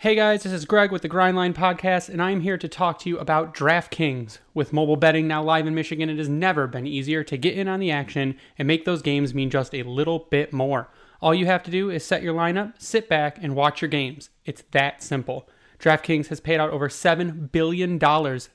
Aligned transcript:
Hey 0.00 0.14
guys, 0.14 0.44
this 0.44 0.52
is 0.52 0.64
Greg 0.64 0.92
with 0.92 1.02
the 1.02 1.08
Grindline 1.08 1.54
Podcast, 1.54 2.08
and 2.08 2.22
I'm 2.22 2.42
here 2.42 2.56
to 2.56 2.68
talk 2.68 3.00
to 3.00 3.08
you 3.08 3.18
about 3.18 3.52
DraftKings. 3.52 4.38
With 4.54 4.72
mobile 4.72 4.94
betting 4.94 5.26
now 5.26 5.42
live 5.42 5.66
in 5.66 5.74
Michigan, 5.74 6.08
it 6.08 6.18
has 6.18 6.28
never 6.28 6.68
been 6.68 6.86
easier 6.86 7.24
to 7.24 7.36
get 7.36 7.58
in 7.58 7.66
on 7.66 7.80
the 7.80 7.90
action 7.90 8.36
and 8.56 8.68
make 8.68 8.84
those 8.84 9.02
games 9.02 9.34
mean 9.34 9.50
just 9.50 9.74
a 9.74 9.82
little 9.82 10.28
bit 10.30 10.52
more. 10.52 10.88
All 11.20 11.34
you 11.34 11.46
have 11.46 11.64
to 11.64 11.72
do 11.72 11.90
is 11.90 12.04
set 12.04 12.22
your 12.22 12.32
lineup, 12.32 12.74
sit 12.80 13.08
back, 13.08 13.38
and 13.42 13.56
watch 13.56 13.82
your 13.82 13.88
games. 13.88 14.30
It's 14.44 14.62
that 14.70 15.02
simple. 15.02 15.48
DraftKings 15.80 16.28
has 16.28 16.38
paid 16.38 16.60
out 16.60 16.70
over 16.70 16.88
$7 16.88 17.50
billion, 17.50 17.98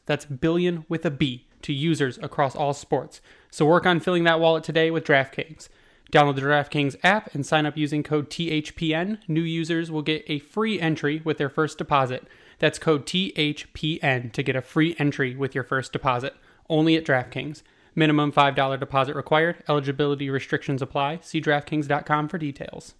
that's 0.06 0.24
billion 0.24 0.86
with 0.88 1.06
a 1.06 1.12
B, 1.12 1.46
to 1.64 1.74
users 1.74 2.18
across 2.20 2.56
all 2.56 2.74
sports. 2.74 3.20
So 3.52 3.66
work 3.66 3.86
on 3.86 4.00
filling 4.00 4.24
that 4.24 4.40
wallet 4.40 4.64
today 4.64 4.92
with 4.92 5.04
DraftKings. 5.04 5.68
Download 6.14 6.36
the 6.36 6.42
DraftKings 6.42 6.96
app 7.02 7.34
and 7.34 7.44
sign 7.44 7.66
up 7.66 7.76
using 7.76 8.04
code 8.04 8.30
THPN. 8.30 9.18
New 9.28 9.42
users 9.42 9.90
will 9.90 10.04
get 10.04 10.24
a 10.28 10.38
free 10.38 10.80
entry 10.80 11.24
with 11.26 11.40
their 11.40 11.50
first 11.50 11.80
deposit. 11.80 12.28
That's 12.60 12.78
code 12.78 13.08
THPN 13.08 14.32
to 14.32 14.44
get 14.44 14.56
a 14.56 14.62
free 14.62 14.96
entry 15.00 15.36
with 15.36 15.56
your 15.56 15.64
first 15.64 15.92
deposit. 15.92 16.36
Only 16.70 16.96
at 16.96 17.04
DraftKings. 17.04 17.64
Minimum 17.96 18.32
$5 18.32 18.80
deposit 18.80 19.16
required. 19.16 19.64
Eligibility 19.68 20.30
restrictions 20.30 20.84
apply. 20.84 21.18
See 21.24 21.42
DraftKings.com 21.42 22.28
for 22.30 22.38
details. 22.38 22.94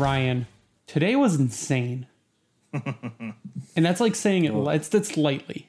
Ryan, 0.00 0.46
today 0.86 1.14
was 1.16 1.38
insane. 1.38 2.06
and 2.72 3.34
that's 3.76 4.00
like 4.00 4.14
saying 4.14 4.44
it, 4.44 4.54
it's, 4.54 4.88
that's 4.88 5.16
lightly. 5.16 5.68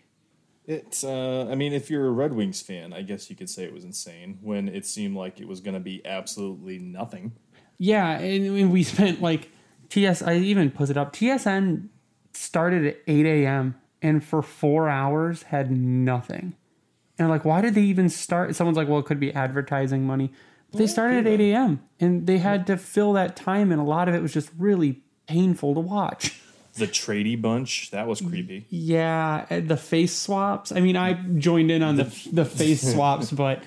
It's, 0.65 1.03
uh, 1.03 1.47
I 1.49 1.55
mean, 1.55 1.73
if 1.73 1.89
you're 1.89 2.07
a 2.07 2.11
Red 2.11 2.33
Wings 2.33 2.61
fan, 2.61 2.93
I 2.93 3.01
guess 3.01 3.29
you 3.29 3.35
could 3.35 3.49
say 3.49 3.63
it 3.63 3.73
was 3.73 3.83
insane 3.83 4.39
when 4.41 4.69
it 4.69 4.85
seemed 4.85 5.17
like 5.17 5.39
it 5.41 5.47
was 5.47 5.59
going 5.59 5.73
to 5.73 5.79
be 5.79 6.05
absolutely 6.05 6.79
nothing. 6.79 7.33
Yeah, 7.77 8.19
and, 8.19 8.45
and 8.57 8.71
we 8.71 8.83
spent 8.83 9.21
like 9.21 9.49
TS. 9.89 10.21
I 10.21 10.35
even 10.35 10.71
put 10.71 10.89
it 10.89 10.97
up. 10.97 11.13
TSN 11.13 11.89
started 12.33 12.85
at 12.85 12.97
eight 13.07 13.25
a.m. 13.25 13.75
and 14.01 14.23
for 14.23 14.41
four 14.41 14.87
hours 14.87 15.43
had 15.43 15.71
nothing. 15.71 16.55
And 17.17 17.29
like, 17.29 17.43
why 17.43 17.61
did 17.61 17.75
they 17.75 17.81
even 17.81 18.07
start? 18.09 18.55
Someone's 18.55 18.77
like, 18.77 18.87
well, 18.87 18.99
it 18.99 19.05
could 19.05 19.19
be 19.19 19.33
advertising 19.33 20.05
money. 20.05 20.31
They 20.73 20.87
started 20.87 21.25
at 21.25 21.27
eight 21.27 21.41
a.m. 21.51 21.81
and 21.99 22.25
they 22.27 22.37
had 22.37 22.67
to 22.67 22.77
fill 22.77 23.13
that 23.13 23.35
time, 23.35 23.71
and 23.71 23.81
a 23.81 23.83
lot 23.83 24.07
of 24.07 24.15
it 24.15 24.21
was 24.21 24.33
just 24.33 24.49
really 24.57 25.01
painful 25.27 25.73
to 25.73 25.79
watch. 25.79 26.39
The 26.75 26.87
tradie 26.87 27.39
bunch 27.41 27.91
that 27.91 28.07
was 28.07 28.21
creepy. 28.21 28.65
Yeah, 28.69 29.45
uh, 29.51 29.59
the 29.59 29.75
face 29.75 30.15
swaps. 30.15 30.71
I 30.71 30.79
mean, 30.79 30.95
I 30.95 31.13
joined 31.13 31.69
in 31.71 31.83
on 31.83 31.97
the 31.97 32.29
the 32.31 32.45
face 32.45 32.81
swaps, 32.93 33.29
but 33.31 33.61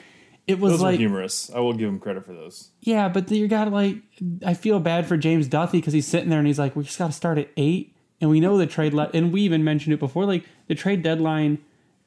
it 0.46 0.58
was 0.58 0.72
Those 0.72 0.80
like 0.82 0.92
were 0.94 0.98
humorous. 0.98 1.50
I 1.54 1.60
will 1.60 1.74
give 1.74 1.88
him 1.88 1.98
credit 1.98 2.24
for 2.24 2.32
those. 2.32 2.70
Yeah, 2.80 3.08
but 3.10 3.30
you 3.30 3.46
got 3.46 3.66
to 3.66 3.70
like. 3.70 3.96
I 4.44 4.54
feel 4.54 4.80
bad 4.80 5.06
for 5.06 5.18
James 5.18 5.46
Duffy 5.48 5.78
because 5.78 5.92
he's 5.92 6.06
sitting 6.06 6.30
there 6.30 6.38
and 6.38 6.48
he's 6.48 6.58
like, 6.58 6.74
"We 6.74 6.84
just 6.84 6.98
got 6.98 7.08
to 7.08 7.12
start 7.12 7.36
at 7.36 7.50
eight, 7.58 7.94
and 8.22 8.30
we 8.30 8.40
know 8.40 8.56
the 8.56 8.66
trade 8.66 8.94
le- 8.94 9.10
and 9.12 9.30
we 9.32 9.42
even 9.42 9.62
mentioned 9.64 9.92
it 9.92 10.00
before. 10.00 10.24
Like 10.24 10.44
the 10.68 10.74
trade 10.74 11.02
deadline 11.02 11.58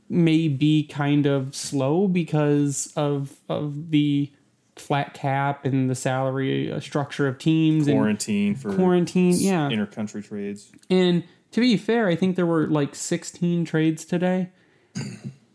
may 0.09 0.47
be 0.47 0.83
kind 0.83 1.27
of 1.27 1.53
slow 1.55 2.07
because 2.07 2.91
of 2.95 3.37
of 3.49 3.91
the 3.91 4.31
flat 4.79 5.13
cap 5.13 5.65
and 5.65 5.89
the 5.89 5.95
salary 5.95 6.71
uh, 6.71 6.79
structure 6.79 7.27
of 7.27 7.37
teams 7.37 7.87
and 7.87 7.97
Quarantine 7.97 8.55
for 8.55 8.73
quarantine. 8.73 9.35
Yeah, 9.37 9.69
intercountry 9.69 10.25
trades. 10.25 10.71
and 10.89 11.23
to 11.51 11.61
be 11.61 11.77
fair, 11.77 12.07
I 12.07 12.15
think 12.15 12.35
there 12.35 12.45
were 12.45 12.67
like 12.67 12.93
16 12.95 13.65
trades 13.65 14.05
today. 14.05 14.49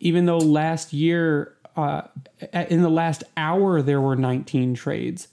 Even 0.01 0.27
though 0.27 0.39
last 0.39 0.93
year, 0.93 1.55
uh, 1.77 2.03
in 2.69 2.83
the 2.83 2.89
last 2.89 3.23
hour, 3.37 3.83
there 3.83 4.01
were 4.01 4.17
19 4.17 4.75
trades. 4.75 5.29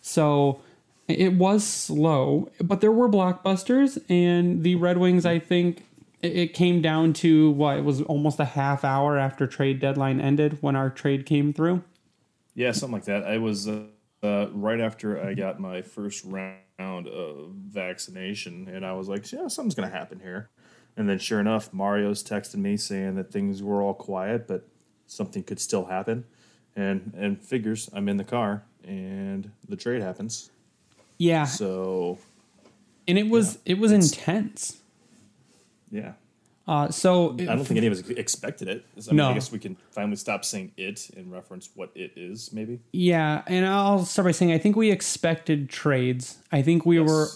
So 0.00 0.60
it 1.08 1.34
was 1.34 1.64
slow, 1.66 2.50
but 2.62 2.80
there 2.80 2.92
were 2.92 3.08
blockbusters. 3.08 4.02
And 4.08 4.62
the 4.62 4.76
Red 4.76 4.98
Wings, 4.98 5.26
I 5.26 5.38
think 5.38 5.84
it 6.22 6.54
came 6.54 6.80
down 6.80 7.12
to 7.14 7.50
what? 7.50 7.76
It 7.76 7.84
was 7.84 8.00
almost 8.02 8.40
a 8.40 8.46
half 8.46 8.84
hour 8.84 9.18
after 9.18 9.46
trade 9.46 9.80
deadline 9.80 10.20
ended 10.20 10.58
when 10.62 10.74
our 10.76 10.88
trade 10.88 11.26
came 11.26 11.52
through. 11.52 11.82
Yeah, 12.54 12.72
something 12.72 12.94
like 12.94 13.04
that. 13.04 13.24
I 13.24 13.38
was 13.38 13.68
uh, 13.68 13.84
uh, 14.22 14.48
right 14.52 14.80
after 14.80 15.20
I 15.22 15.34
got 15.34 15.60
my 15.60 15.82
first 15.82 16.24
round 16.24 17.08
of 17.08 17.52
vaccination, 17.54 18.68
and 18.68 18.84
I 18.86 18.92
was 18.92 19.08
like, 19.08 19.30
"Yeah, 19.32 19.48
something's 19.48 19.74
gonna 19.74 19.88
happen 19.90 20.20
here." 20.20 20.50
And 20.96 21.08
then, 21.08 21.18
sure 21.18 21.40
enough, 21.40 21.72
Mario's 21.72 22.22
texting 22.22 22.56
me 22.56 22.76
saying 22.76 23.16
that 23.16 23.32
things 23.32 23.62
were 23.62 23.82
all 23.82 23.94
quiet, 23.94 24.46
but 24.46 24.68
something 25.06 25.42
could 25.42 25.58
still 25.60 25.86
happen. 25.86 26.24
And 26.76 27.12
and 27.16 27.42
figures 27.42 27.90
I'm 27.92 28.08
in 28.08 28.16
the 28.16 28.24
car, 28.24 28.64
and 28.84 29.50
the 29.68 29.76
trade 29.76 30.02
happens. 30.02 30.50
Yeah. 31.18 31.44
So 31.44 32.18
And 33.06 33.18
it 33.18 33.28
was 33.28 33.58
it 33.64 33.78
was 33.78 33.92
intense. 33.92 34.80
yeah, 35.90 36.12
Uh, 36.66 36.90
so 36.90 37.32
I 37.32 37.44
don't 37.44 37.64
think 37.64 37.78
any 37.78 37.86
of 37.88 37.92
us 37.92 38.08
expected 38.10 38.68
it. 38.68 38.86
I 38.96 39.10
mean, 39.10 39.16
No. 39.16 39.30
I 39.30 39.34
guess 39.34 39.52
we 39.52 39.58
can 39.58 39.76
finally 39.90 40.16
stop 40.16 40.44
saying 40.44 40.72
it 40.76 41.10
and 41.16 41.30
reference 41.30 41.68
what 41.74 41.90
it 41.94 42.12
is. 42.16 42.52
Maybe. 42.52 42.80
Yeah, 42.92 43.42
and 43.46 43.66
I'll 43.66 44.04
start 44.04 44.24
by 44.24 44.32
saying 44.32 44.52
I 44.52 44.58
think 44.58 44.74
we 44.74 44.90
expected 44.90 45.68
trades. 45.68 46.38
I 46.52 46.62
think 46.62 46.86
we 46.86 46.98
were 47.00 47.28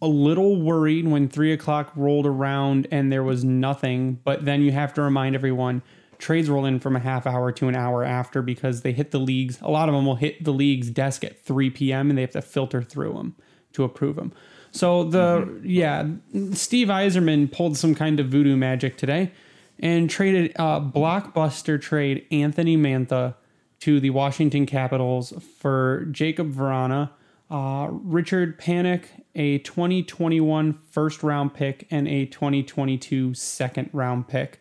a 0.00 0.08
little 0.08 0.60
worried 0.60 1.06
when 1.06 1.28
three 1.28 1.52
o'clock 1.52 1.92
rolled 1.96 2.26
around 2.26 2.88
and 2.90 3.12
there 3.12 3.22
was 3.22 3.44
nothing. 3.44 4.18
But 4.24 4.46
then 4.46 4.62
you 4.62 4.72
have 4.72 4.94
to 4.94 5.02
remind 5.02 5.34
everyone 5.34 5.82
trades 6.18 6.48
roll 6.48 6.64
in 6.64 6.80
from 6.80 6.96
a 6.96 7.00
half 7.00 7.26
hour 7.26 7.52
to 7.52 7.68
an 7.68 7.76
hour 7.76 8.04
after 8.04 8.40
because 8.40 8.82
they 8.82 8.92
hit 8.92 9.10
the 9.10 9.18
leagues. 9.18 9.58
A 9.60 9.70
lot 9.70 9.88
of 9.88 9.94
them 9.94 10.06
will 10.06 10.14
hit 10.14 10.44
the 10.44 10.52
league's 10.52 10.88
desk 10.88 11.24
at 11.24 11.44
3 11.44 11.68
p.m. 11.70 12.08
and 12.08 12.16
they 12.16 12.22
have 12.22 12.30
to 12.30 12.40
filter 12.42 12.82
through 12.82 13.12
them 13.14 13.34
to 13.74 13.84
approve 13.84 14.16
them. 14.16 14.32
So 14.72 15.04
the 15.04 15.60
yeah, 15.62 16.08
Steve 16.52 16.88
Yzerman 16.88 17.52
pulled 17.52 17.76
some 17.76 17.94
kind 17.94 18.18
of 18.18 18.28
voodoo 18.28 18.56
magic 18.56 18.96
today 18.96 19.30
and 19.78 20.08
traded 20.08 20.52
a 20.56 20.80
blockbuster 20.80 21.80
trade 21.80 22.26
Anthony 22.30 22.76
Mantha 22.76 23.34
to 23.80 24.00
the 24.00 24.10
Washington 24.10 24.64
Capitals 24.64 25.32
for 25.58 26.06
Jakub 26.10 26.54
Vrana, 26.54 27.10
uh, 27.50 27.88
Richard 27.90 28.58
Panik, 28.58 29.04
a 29.34 29.58
2021 29.58 30.72
first 30.72 31.22
round 31.22 31.52
pick, 31.52 31.86
and 31.90 32.08
a 32.08 32.24
2022 32.26 33.34
second 33.34 33.90
round 33.92 34.26
pick. 34.26 34.58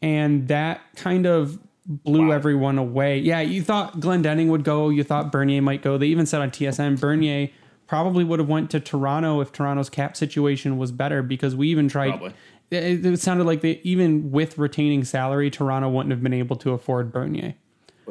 And 0.00 0.46
that 0.48 0.80
kind 0.94 1.26
of 1.26 1.58
blew 1.86 2.32
everyone 2.32 2.78
away. 2.78 3.18
Yeah, 3.18 3.40
you 3.40 3.62
thought 3.62 3.98
Glendening 3.98 4.48
would 4.48 4.62
go, 4.62 4.90
you 4.90 5.02
thought 5.02 5.32
Bernier 5.32 5.62
might 5.62 5.82
go. 5.82 5.98
They 5.98 6.06
even 6.06 6.26
said 6.26 6.40
on 6.40 6.50
TSN 6.50 7.00
Bernier 7.00 7.48
probably 7.94 8.24
would 8.24 8.40
have 8.40 8.48
went 8.48 8.70
to 8.72 8.80
Toronto 8.80 9.40
if 9.40 9.52
Toronto's 9.52 9.88
cap 9.88 10.16
situation 10.16 10.78
was 10.78 10.90
better 10.90 11.22
because 11.22 11.54
we 11.54 11.68
even 11.68 11.86
tried 11.88 12.10
Probably. 12.10 12.32
it, 12.72 13.06
it 13.06 13.20
sounded 13.20 13.44
like 13.44 13.60
they 13.60 13.80
even 13.84 14.32
with 14.32 14.58
retaining 14.58 15.04
salary, 15.04 15.48
Toronto 15.48 15.88
wouldn't 15.88 16.10
have 16.10 16.20
been 16.20 16.32
able 16.32 16.56
to 16.56 16.72
afford 16.72 17.12
Bernier. 17.12 17.54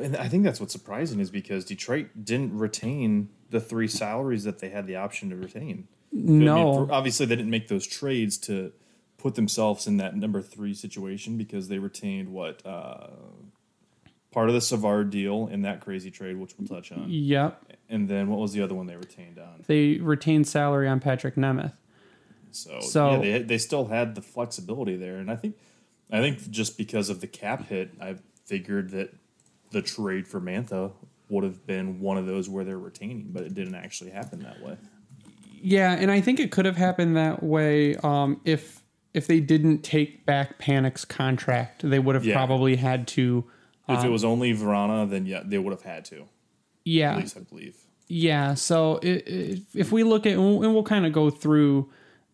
And 0.01 0.15
I 0.15 0.29
think 0.29 0.45
that's 0.45 0.61
what's 0.61 0.71
surprising 0.71 1.19
is 1.19 1.29
because 1.29 1.65
Detroit 1.65 2.07
didn't 2.23 2.57
retain 2.57 3.27
the 3.49 3.59
three 3.59 3.89
salaries 3.89 4.45
that 4.45 4.59
they 4.59 4.69
had 4.69 4.87
the 4.87 4.95
option 4.95 5.29
to 5.31 5.35
retain. 5.35 5.89
I 6.13 6.15
mean, 6.15 6.45
No. 6.45 6.87
obviously 6.89 7.25
they 7.25 7.35
didn't 7.35 7.51
make 7.51 7.67
those 7.67 7.85
trades 7.85 8.37
to 8.37 8.71
put 9.17 9.35
themselves 9.35 9.85
in 9.85 9.97
that 9.97 10.15
number 10.15 10.41
three 10.41 10.73
situation 10.73 11.35
because 11.37 11.67
they 11.67 11.77
retained 11.77 12.29
what 12.29 12.65
uh, 12.65 13.07
part 14.31 14.47
of 14.47 14.55
the 14.55 14.61
Savard 14.61 15.09
deal 15.09 15.47
in 15.51 15.63
that 15.63 15.81
crazy 15.81 16.09
trade, 16.09 16.37
which 16.37 16.53
we'll 16.57 16.69
touch 16.69 16.93
on, 16.93 17.07
Yep. 17.09 17.72
And 17.89 18.07
then 18.09 18.29
what 18.29 18.39
was 18.39 18.53
the 18.53 18.61
other 18.61 18.73
one 18.73 18.87
they 18.87 18.95
retained 18.95 19.37
on? 19.39 19.63
They 19.67 19.95
retained 19.97 20.47
salary 20.47 20.87
on 20.87 20.99
Patrick 20.99 21.35
Nemeth. 21.35 21.73
So, 22.51 22.79
So- 22.81 23.11
yeah, 23.11 23.17
they 23.19 23.43
they 23.43 23.57
still 23.57 23.85
had 23.85 24.15
the 24.15 24.21
flexibility 24.21 24.95
there, 24.95 25.17
and 25.17 25.29
I 25.31 25.35
think 25.35 25.55
I 26.11 26.19
think 26.21 26.49
just 26.51 26.77
because 26.77 27.09
of 27.09 27.19
the 27.21 27.27
cap 27.27 27.67
hit, 27.67 27.91
I 27.99 28.15
figured 28.45 28.91
that 28.91 29.13
the 29.71 29.81
trade 29.81 30.27
for 30.27 30.39
Mantha 30.39 30.91
would 31.29 31.43
have 31.43 31.65
been 31.65 31.99
one 31.99 32.17
of 32.17 32.27
those 32.27 32.47
where 32.49 32.63
they're 32.63 32.77
retaining, 32.77 33.29
but 33.31 33.43
it 33.43 33.55
didn't 33.55 33.73
actually 33.75 34.11
happen 34.11 34.39
that 34.43 34.61
way. 34.61 34.77
Yeah, 35.61 35.93
and 35.93 36.11
I 36.11 36.21
think 36.21 36.39
it 36.39 36.51
could 36.51 36.65
have 36.65 36.75
happened 36.77 37.15
that 37.17 37.41
way 37.41 37.95
um, 37.97 38.39
if 38.45 38.81
if 39.13 39.27
they 39.27 39.39
didn't 39.39 39.83
take 39.83 40.25
back 40.25 40.59
Panik's 40.59 41.05
contract. 41.05 41.87
They 41.89 41.99
would 41.99 42.15
have 42.15 42.25
Yeah. 42.25 42.35
probably 42.35 42.75
had 42.75 43.07
to. 43.09 43.45
If 43.89 44.03
it 44.03 44.09
was 44.09 44.23
only 44.23 44.53
Vrana, 44.53 45.09
then 45.09 45.25
yeah, 45.25 45.41
they 45.45 45.57
would 45.57 45.71
have 45.71 45.83
had 45.83 46.05
to. 46.05 46.25
At 46.85 46.91
Yeah, 46.91 47.17
least 47.17 47.37
I 47.37 47.41
believe. 47.41 47.77
yeah. 48.07 48.53
So 48.55 48.99
if 49.03 49.91
we 49.91 50.03
look 50.03 50.25
at 50.25 50.33
and 50.33 50.41
we'll, 50.59 50.73
we'll 50.73 50.83
kind 50.83 51.05
of 51.05 51.13
go 51.13 51.29
through. 51.29 51.89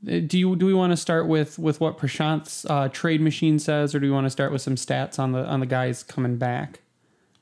uh, 0.08 0.20
Do 0.20 0.40
you 0.40 0.56
do 0.56 0.66
we 0.66 0.74
want 0.74 0.92
to 0.92 0.98
start 0.98 1.28
with 1.28 1.60
with 1.60 1.80
what 1.80 1.98
Prashant's 1.98 2.66
uh, 2.70 2.90
trade 2.90 3.22
machine 3.22 3.60
says, 3.60 3.94
or 3.94 4.00
do 4.00 4.08
we 4.08 4.12
want 4.12 4.26
to 4.26 4.30
start 4.32 4.52
with 4.52 4.62
some 4.62 4.76
stats 4.76 5.20
on 5.20 5.32
the 5.34 5.46
on 5.46 5.60
the 5.60 5.66
guys 5.68 6.04
coming 6.04 6.38
back? 6.38 6.82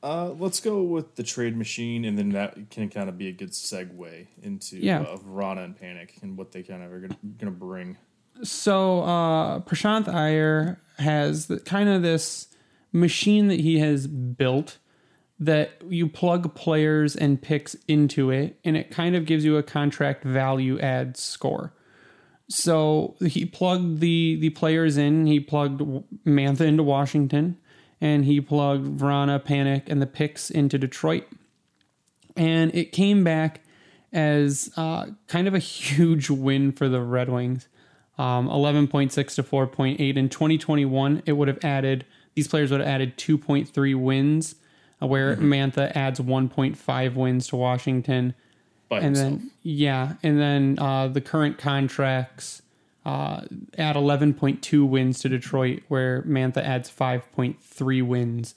Uh, 0.00 0.30
let's 0.38 0.60
go 0.60 0.80
with 0.82 1.16
the 1.16 1.24
trade 1.24 1.56
machine, 1.56 2.04
and 2.04 2.16
then 2.16 2.28
that 2.30 2.70
can 2.70 2.88
kind 2.88 3.08
of 3.08 3.18
be 3.18 3.26
a 3.26 3.32
good 3.32 3.50
segue 3.50 4.26
into 4.42 4.76
Yeah. 4.76 5.00
uh, 5.00 5.16
Vrana 5.16 5.64
and 5.64 5.76
Panik 5.76 6.22
and 6.22 6.36
what 6.38 6.52
they 6.52 6.62
kind 6.62 6.84
of 6.84 6.92
are 6.92 7.00
going 7.00 7.16
to 7.40 7.50
bring. 7.50 7.96
So 8.44 9.00
uh, 9.00 9.58
Prashant 9.60 10.06
Iyer 10.06 10.78
has 11.00 11.46
the, 11.46 11.58
kind 11.58 11.88
of 11.88 12.02
this 12.02 12.46
machine 12.92 13.48
that 13.48 13.58
he 13.58 13.80
has 13.80 14.06
built 14.06 14.78
that 15.40 15.70
you 15.88 16.08
plug 16.08 16.54
players 16.54 17.14
and 17.14 17.40
picks 17.40 17.74
into 17.86 18.30
it, 18.30 18.58
and 18.64 18.76
it 18.76 18.90
kind 18.90 19.14
of 19.14 19.24
gives 19.24 19.44
you 19.44 19.56
a 19.56 19.62
contract 19.62 20.24
value 20.24 20.78
add 20.80 21.16
score. 21.16 21.72
So 22.48 23.14
he 23.20 23.44
plugged 23.44 24.00
the 24.00 24.36
the 24.40 24.50
players 24.50 24.96
in. 24.96 25.26
He 25.26 25.38
plugged 25.38 25.80
Mantha 26.26 26.62
into 26.62 26.82
Washington, 26.82 27.56
and 28.00 28.24
he 28.24 28.40
plugged 28.40 28.98
Vrana, 28.98 29.42
Panik, 29.42 29.84
and 29.86 30.02
the 30.02 30.06
picks 30.06 30.50
into 30.50 30.78
Detroit. 30.78 31.26
And 32.36 32.74
it 32.74 32.92
came 32.92 33.22
back 33.22 33.60
as 34.12 34.70
uh, 34.76 35.06
kind 35.26 35.46
of 35.46 35.54
a 35.54 35.58
huge 35.60 36.30
win 36.30 36.72
for 36.72 36.88
the 36.88 37.00
Red 37.00 37.28
Wings. 37.28 37.68
Um, 38.16 38.48
11.6 38.48 39.12
to 39.36 39.44
4.8 39.44 40.16
in 40.16 40.28
2021 40.28 41.22
it 41.24 41.34
would 41.34 41.46
have 41.46 41.64
added 41.64 42.04
these 42.34 42.48
players 42.48 42.72
would 42.72 42.80
have 42.80 42.88
added 42.88 43.16
2.3 43.16 43.94
wins 43.94 44.56
uh, 45.02 45.06
where 45.06 45.36
mantha 45.36 45.94
adds 45.94 46.20
1.5 46.20 47.14
wins 47.14 47.46
to 47.48 47.56
washington. 47.56 48.34
By 48.88 48.96
and 48.96 49.16
himself. 49.16 49.30
then 49.30 49.50
yeah 49.62 50.12
and 50.22 50.40
then 50.40 50.78
uh, 50.78 51.08
the 51.08 51.20
current 51.20 51.58
contracts 51.58 52.62
uh, 53.04 53.42
add 53.78 53.96
11.2 53.96 54.88
wins 54.88 55.20
to 55.20 55.28
detroit 55.28 55.82
where 55.88 56.22
mantha 56.22 56.58
adds 56.62 56.90
5.3 56.90 58.06
wins 58.06 58.54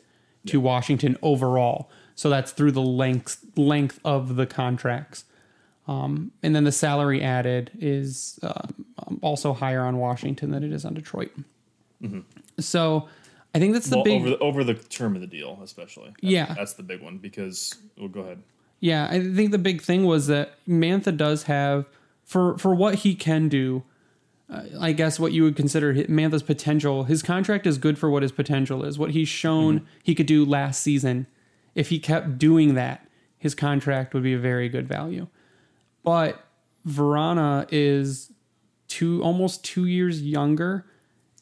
to 0.48 0.60
washington 0.60 1.18
overall. 1.22 1.90
So 2.16 2.30
that's 2.30 2.52
through 2.52 2.74
the 2.74 2.82
length 2.82 3.44
length 3.56 4.00
of 4.06 4.36
the 4.36 4.46
contracts. 4.46 5.26
Um, 5.88 6.32
and 6.44 6.56
then 6.56 6.64
the 6.64 6.72
salary 6.72 7.22
added 7.22 7.72
is 7.80 8.40
um, 8.44 9.20
also 9.22 9.54
higher 9.54 9.82
on 9.82 9.98
Washington 9.98 10.52
than 10.52 10.64
it 10.64 10.72
is 10.72 10.86
on 10.86 10.94
Detroit. 10.94 11.32
So 12.60 13.08
I 13.54 13.60
think 13.60 13.74
that's 13.74 13.90
the 13.90 13.98
well, 13.98 14.04
big. 14.06 14.22
over 14.22 14.30
the 14.30 14.38
over 14.40 14.64
the 14.64 14.74
term 14.76 15.16
of 15.16 15.22
the 15.22 15.28
deal, 15.28 15.60
especially. 15.64 16.10
That's, 16.22 16.24
Yeah. 16.24 16.54
that's 16.54 16.74
the 16.74 16.84
big 16.84 17.02
one 17.02 17.18
because. 17.18 17.76
Well, 17.98 18.08
go 18.08 18.22
ahead. 18.22 18.42
yeah, 18.80 19.08
I 19.12 19.20
think 19.22 19.52
the 19.52 19.58
big 19.58 19.82
thing 19.82 20.06
was 20.06 20.28
that 20.28 20.54
Mantha 20.68 21.16
does 21.16 21.44
have 21.44 21.86
for 22.24 22.58
for 22.58 22.74
what 22.74 22.96
he 22.96 23.14
can 23.16 23.50
do. 23.50 23.84
Uh, 24.50 24.64
I 24.80 24.92
guess 24.94 25.20
what 25.20 25.32
you 25.32 25.44
would 25.44 25.56
consider 25.56 25.94
Mantha's 25.94 26.44
potential. 26.44 27.06
His 27.06 27.24
contract 27.24 27.66
is 27.68 27.78
good 27.78 27.98
for 27.98 28.10
what 28.10 28.22
his 28.22 28.32
potential 28.34 28.84
is. 28.84 28.98
What 29.00 29.12
he's 29.12 29.30
shown 29.30 29.86
he 30.04 30.14
could 30.16 30.26
do 30.26 30.44
last 30.46 30.82
season. 30.82 31.26
If 31.74 31.88
he 31.90 32.00
kept 32.00 32.38
doing 32.38 32.74
that, 32.76 33.08
his 33.38 33.56
contract 33.56 34.14
would 34.14 34.24
be 34.24 34.34
a 34.34 34.40
very 34.40 34.68
good 34.68 34.88
value. 34.90 35.28
But 36.04 36.44
Vrana 36.88 37.66
is 37.72 38.32
two 38.90 39.24
almost 39.24 39.64
two 39.64 39.86
years 39.86 40.22
younger, 40.22 40.86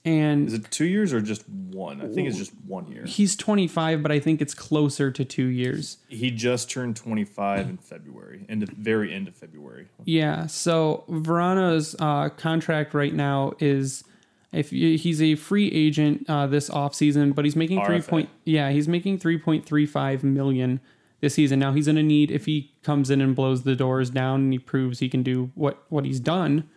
and 0.06 0.48
Is 0.48 0.54
it 0.54 0.72
two 0.72 0.86
years 0.86 1.12
or 1.14 1.22
just 1.22 1.48
one? 1.50 2.02
I 2.02 2.08
think 2.08 2.28
it's 2.28 2.38
just 2.38 2.54
one 2.66 2.90
year. 2.92 3.06
he's 3.06 3.36
25, 3.36 4.02
but 4.02 4.12
I 4.12 4.20
think 4.20 4.42
it's 4.42 4.54
closer 4.54 5.12
to 5.12 5.26
two 5.26 5.48
years. 5.48 5.98
He 6.08 6.32
just 6.32 6.70
turned 6.72 6.96
25 6.96 7.70
in 7.70 7.78
February, 7.78 8.46
end 8.48 8.64
of, 8.64 8.70
very 8.70 9.14
end 9.14 9.28
of 9.28 9.36
February. 9.36 9.88
Yeah. 10.06 10.48
So 10.48 11.04
Vrana's 11.10 11.96
uh, 12.00 12.30
contract 12.30 12.94
right 12.94 13.14
now 13.14 13.54
is 13.60 14.04
if 14.52 14.72
you, 14.72 14.98
he's 14.98 15.22
a 15.22 15.36
free 15.36 15.70
agent 15.72 16.26
uh, 16.30 16.48
this 16.48 16.70
offseason, 16.70 17.36
but 17.36 17.46
he's 17.46 17.56
making 17.56 17.84
three 17.86 18.02
point 18.02 18.30
yeah 18.46 18.72
he's 18.72 18.88
making 18.88 19.20
3.35 19.20 20.24
million 20.24 20.80
this 21.22 21.36
season. 21.36 21.60
Now 21.60 21.74
he's 21.74 21.86
going 21.86 21.98
to 21.98 22.04
need 22.04 22.32
if 22.32 22.46
he 22.46 22.72
comes 22.84 23.10
in 23.10 23.22
and 23.22 23.36
blows 23.36 23.64
the 23.64 23.76
doors 23.76 24.10
down 24.10 24.42
and 24.42 24.54
he 24.54 24.60
proves 24.60 25.00
he 25.00 25.10
can 25.10 25.24
do 25.24 25.52
what 25.56 25.84
what 25.90 26.06
he's 26.06 26.20
done. 26.20 26.70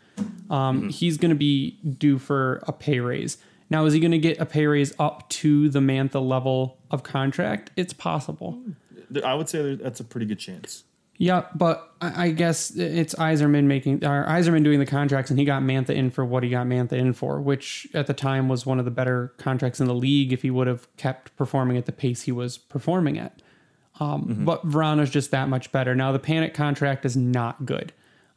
Um, 0.50 0.88
He's 0.90 1.16
going 1.16 1.30
to 1.30 1.36
be 1.36 1.78
due 1.98 2.18
for 2.18 2.62
a 2.66 2.72
pay 2.72 3.00
raise. 3.00 3.38
Now, 3.70 3.86
is 3.86 3.94
he 3.94 4.00
going 4.00 4.12
to 4.12 4.18
get 4.18 4.38
a 4.38 4.44
pay 4.44 4.66
raise 4.66 4.94
up 4.98 5.28
to 5.30 5.70
the 5.70 5.80
Mantha 5.80 6.26
level 6.26 6.78
of 6.90 7.02
contract? 7.02 7.70
It's 7.76 7.94
possible. 7.94 8.60
I 9.24 9.34
would 9.34 9.48
say 9.48 9.76
that's 9.76 10.00
a 10.00 10.04
pretty 10.04 10.26
good 10.26 10.38
chance. 10.38 10.84
Yeah, 11.18 11.44
but 11.54 11.94
I 12.00 12.30
guess 12.30 12.70
it's 12.70 13.14
Yzerman 13.14 13.64
making 13.64 14.04
or 14.04 14.26
Yzerman 14.26 14.64
doing 14.64 14.80
the 14.80 14.86
contracts, 14.86 15.30
and 15.30 15.38
he 15.38 15.44
got 15.44 15.62
Mantha 15.62 15.90
in 15.90 16.10
for 16.10 16.24
what 16.24 16.42
he 16.42 16.50
got 16.50 16.66
Mantha 16.66 16.94
in 16.94 17.12
for, 17.12 17.40
which 17.40 17.86
at 17.94 18.06
the 18.06 18.14
time 18.14 18.48
was 18.48 18.66
one 18.66 18.78
of 18.78 18.84
the 18.84 18.90
better 18.90 19.32
contracts 19.36 19.78
in 19.78 19.86
the 19.86 19.94
league. 19.94 20.32
If 20.32 20.42
he 20.42 20.50
would 20.50 20.66
have 20.66 20.88
kept 20.96 21.36
performing 21.36 21.76
at 21.76 21.86
the 21.86 21.92
pace 21.92 22.22
he 22.22 22.32
was 22.32 22.58
performing 22.58 23.18
at, 23.18 23.40
um, 24.00 24.42
but 24.44 24.66
Vrana's 24.66 25.10
just 25.10 25.30
that 25.30 25.48
much 25.48 25.70
better. 25.70 25.94
Now 25.94 26.12
the 26.12 26.18
Panik 26.18 26.54
contract 26.54 27.04
is 27.04 27.16
not 27.16 27.66
good. 27.66 27.92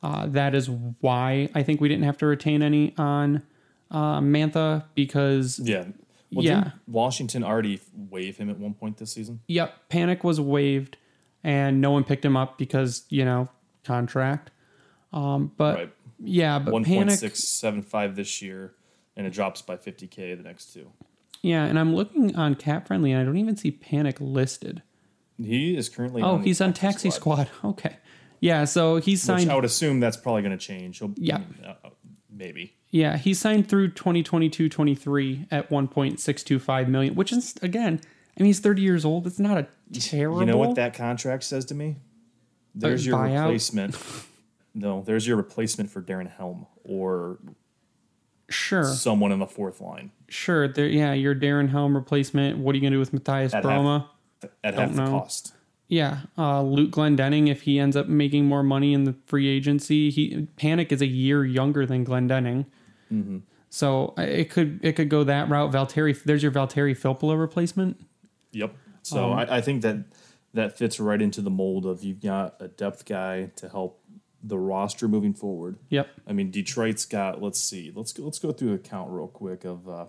Uh, 0.05 0.27
that 0.27 0.53
is 0.53 0.69
why 0.69 1.49
I 1.55 1.63
think 1.63 1.81
we 1.81 1.89
didn't 1.89 2.03
have 2.03 2.17
to 2.19 2.27
retain 2.27 2.61
any 2.61 2.93
on 2.95 3.41
uh, 3.89 4.19
Mantha 4.19 4.83
because 4.93 5.59
Yeah. 5.63 5.85
Well, 6.31 6.45
Yeah. 6.45 6.71
Washington 6.87 7.43
already 7.43 7.79
waive 8.11 8.37
him 8.37 8.51
at 8.51 8.59
one 8.59 8.75
point 8.75 8.97
this 8.97 9.13
season? 9.13 9.39
Yep, 9.47 9.89
Panik 9.89 10.23
was 10.23 10.39
waived, 10.39 10.97
and 11.43 11.81
no 11.81 11.89
one 11.89 12.03
picked 12.03 12.23
him 12.23 12.37
up 12.37 12.59
because 12.59 13.05
you 13.09 13.25
know 13.25 13.49
contract. 13.83 14.51
Um, 15.11 15.51
but 15.57 15.75
Right. 15.75 15.93
yeah, 16.23 16.59
but 16.59 16.71
One 16.71 16.85
point 16.85 17.11
six 17.13 17.43
seven 17.43 17.81
five 17.81 18.15
this 18.15 18.43
year, 18.43 18.75
and 19.17 19.25
it 19.25 19.33
drops 19.33 19.63
by 19.63 19.75
50k 19.75 20.35
the 20.35 20.43
next 20.43 20.71
two. 20.71 20.91
yeah, 21.41 21.65
and 21.65 21.79
I'm 21.79 21.95
looking 21.95 22.35
on 22.35 22.53
Cap 22.53 22.85
Friendly, 22.85 23.11
and 23.11 23.19
I 23.21 23.23
don't 23.25 23.37
even 23.37 23.55
see 23.57 23.71
Panik 23.71 24.17
listed. 24.19 24.83
He 25.41 25.75
is 25.75 25.89
currently. 25.89 26.21
Oh, 26.21 26.37
the 26.37 26.43
he's 26.43 26.61
on 26.61 26.73
Taxi 26.73 27.09
Squad. 27.09 27.49
Okay, 27.63 27.97
yeah, 28.45 28.65
so 28.65 28.97
he's 28.97 29.21
Which 29.27 29.39
signed. 29.39 29.51
I 29.51 29.55
would 29.55 29.65
assume 29.65 29.99
that's 29.99 30.17
probably 30.17 30.43
going 30.43 30.57
to 30.57 30.63
change. 30.63 30.99
He'll, 30.99 31.13
Yeah. 31.17 31.41
uh, 31.65 31.89
maybe. 32.29 32.75
Yeah, 32.91 33.17
he 33.17 33.33
signed 33.33 33.67
through 33.67 33.89
2022-23 33.91 35.47
at 35.51 35.69
1.625 35.69 36.87
million, 36.87 37.15
which 37.15 37.31
is 37.33 37.55
again, 37.61 37.99
I 38.37 38.41
mean, 38.43 38.47
he's 38.47 38.59
30 38.59 38.81
years 38.81 39.03
old. 39.05 39.25
It's 39.27 39.39
not 39.39 39.57
a 39.57 39.67
terrible. 39.99 40.39
You 40.41 40.45
know 40.45 40.57
what 40.57 40.75
that 40.75 40.93
contract 40.93 41.43
says 41.43 41.65
to 41.65 41.73
me? 41.75 41.97
There's 42.73 43.05
your 43.05 43.17
buyout? 43.17 43.43
replacement. 43.45 43.97
no, 44.75 45.01
there's 45.01 45.25
your 45.27 45.37
replacement 45.37 45.89
for 45.89 46.01
Darren 46.01 46.29
Helm 46.29 46.67
or 46.83 47.39
Sure, 48.47 48.83
someone 48.83 49.31
in 49.31 49.39
the 49.39 49.47
fourth 49.47 49.81
line 49.81 50.11
sure. 50.29 50.67
There, 50.67 50.87
yeah, 50.87 51.13
your 51.13 51.33
Darren 51.33 51.69
Helm 51.69 51.95
replacement. 51.95 52.59
What 52.59 52.73
are 52.73 52.77
you 52.77 52.81
gonna 52.81 52.95
do 52.95 52.99
with 52.99 53.11
Matthias 53.11 53.53
At 53.55 53.63
half- 53.63 53.63
Brome? 53.63 54.03
at 54.63 54.73
half 54.75 54.93
the 54.93 55.05
cost. 55.05 55.53
Yeah, 55.87 56.21
uh, 56.37 56.63
Luke 56.63 56.91
Glendening. 56.91 57.47
If 57.47 57.61
he 57.63 57.79
ends 57.79 57.95
up 57.95 58.07
making 58.07 58.45
more 58.45 58.63
money 58.63 58.93
in 58.93 59.03
the 59.03 59.15
free 59.27 59.47
agency, 59.47 60.09
he 60.09 60.47
Panik 60.57 60.91
is 60.91 61.01
a 61.01 61.05
year 61.07 61.45
younger 61.45 61.85
than 61.85 62.05
Glendening, 62.05 62.65
Mm-hmm. 63.13 63.37
so 63.69 64.15
uh, 64.17 64.23
it 64.23 64.49
could 64.49 64.79
it 64.83 64.93
could 64.93 65.09
go 65.09 65.23
that 65.23 65.47
route. 65.49 65.71
Valtteri, 65.71 66.21
there's 66.23 66.41
your 66.41 66.51
Valtteri 66.51 66.97
Filppula 66.97 67.39
replacement. 67.39 68.03
Yep. 68.51 68.73
So 69.03 69.25
Um, 69.31 69.33
I, 69.39 69.57
I 69.57 69.61
think 69.61 69.83
that 69.83 70.05
that 70.55 70.75
fits 70.77 70.99
right 70.99 71.21
into 71.21 71.41
the 71.41 71.51
mold 71.51 71.85
of 71.85 72.03
you've 72.03 72.21
got 72.21 72.55
a 72.59 72.67
depth 72.67 73.05
guy 73.05 73.51
to 73.57 73.69
help 73.69 74.01
the 74.41 74.57
roster 74.57 75.07
moving 75.07 75.33
forward. 75.33 75.77
Yep. 75.89 76.07
I 76.27 76.33
mean, 76.33 76.49
Detroit's 76.49 77.05
got. 77.05 77.41
Let's 77.43 77.59
see. 77.61 77.91
Let's 77.95 78.11
go. 78.13 78.23
Let's 78.23 78.39
go 78.39 78.51
through 78.51 78.71
the 78.71 78.77
count 78.79 79.11
real 79.11 79.27
quick 79.27 79.65
of 79.65 79.87
uh, 79.87 80.05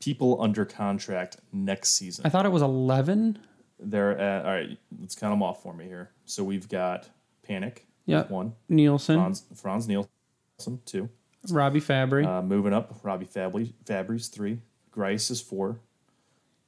people 0.00 0.42
under 0.42 0.66
contract 0.66 1.38
next 1.52 1.90
season. 1.92 2.26
I 2.26 2.28
thought 2.28 2.44
it 2.44 2.52
was 2.52 2.62
eleven. 2.62 3.38
They're 3.78 4.16
at. 4.18 4.44
All 4.46 4.52
right. 4.52 4.78
Let's 5.00 5.14
count 5.14 5.32
them 5.32 5.42
off 5.42 5.62
for 5.62 5.72
me 5.74 5.84
here. 5.84 6.10
So 6.24 6.42
we've 6.44 6.68
got 6.68 7.08
Panik. 7.48 7.78
Yep. 8.06 8.30
One. 8.30 8.54
Nielsen, 8.68 9.16
Frans, 9.18 9.44
Frans 9.54 9.88
Nielsen. 9.88 10.80
Two. 10.84 11.08
Robby 11.50 11.80
Fabbri, 11.80 12.26
Uh, 12.26 12.42
moving 12.42 12.72
up, 12.72 12.98
Robby 13.02 13.26
Fabbri. 13.26 13.72
Fabbri's 13.84 14.28
three. 14.28 14.60
Greiss 14.92 15.30
is 15.30 15.40
four. 15.40 15.78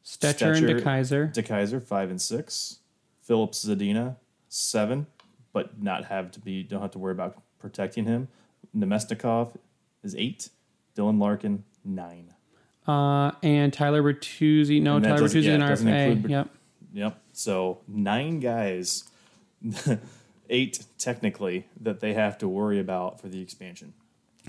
Stecher, 0.04 0.56
and 0.56 0.66
Stecher- 0.66 0.80
DeKeyser. 0.82 1.34
DeKeyser 1.34 1.82
five 1.82 2.10
and 2.10 2.20
six. 2.20 2.78
Phillips 3.22 3.64
Zadina 3.66 4.16
seven, 4.48 5.06
but 5.52 5.82
not 5.82 6.06
have 6.06 6.30
to 6.32 6.40
be 6.40 6.62
don't 6.62 6.80
have 6.82 6.90
to 6.92 6.98
worry 6.98 7.12
about 7.12 7.40
protecting 7.58 8.04
him. 8.04 8.28
Namestnikov 8.76 9.56
is 10.02 10.14
eight. 10.16 10.50
Dylan 10.96 11.18
Larkin 11.20 11.64
nine. 11.84 12.34
Uh, 12.86 13.32
and 13.42 13.72
Tyler 13.72 14.02
Bertuzzi. 14.02 14.80
No, 14.80 14.98
Tyler 15.00 15.22
Bertuzzi 15.28 15.42
yeah, 15.44 15.54
in 15.54 15.60
RFA. 15.62 16.08
include- 16.12 16.30
Yep. 16.30 16.48
Yep. 16.92 17.18
So 17.32 17.78
nine 17.86 18.40
guys, 18.40 19.04
eight 20.50 20.84
technically 20.98 21.66
that 21.80 22.00
they 22.00 22.14
have 22.14 22.38
to 22.38 22.48
worry 22.48 22.78
about 22.80 23.20
for 23.20 23.28
the 23.28 23.40
expansion. 23.40 23.92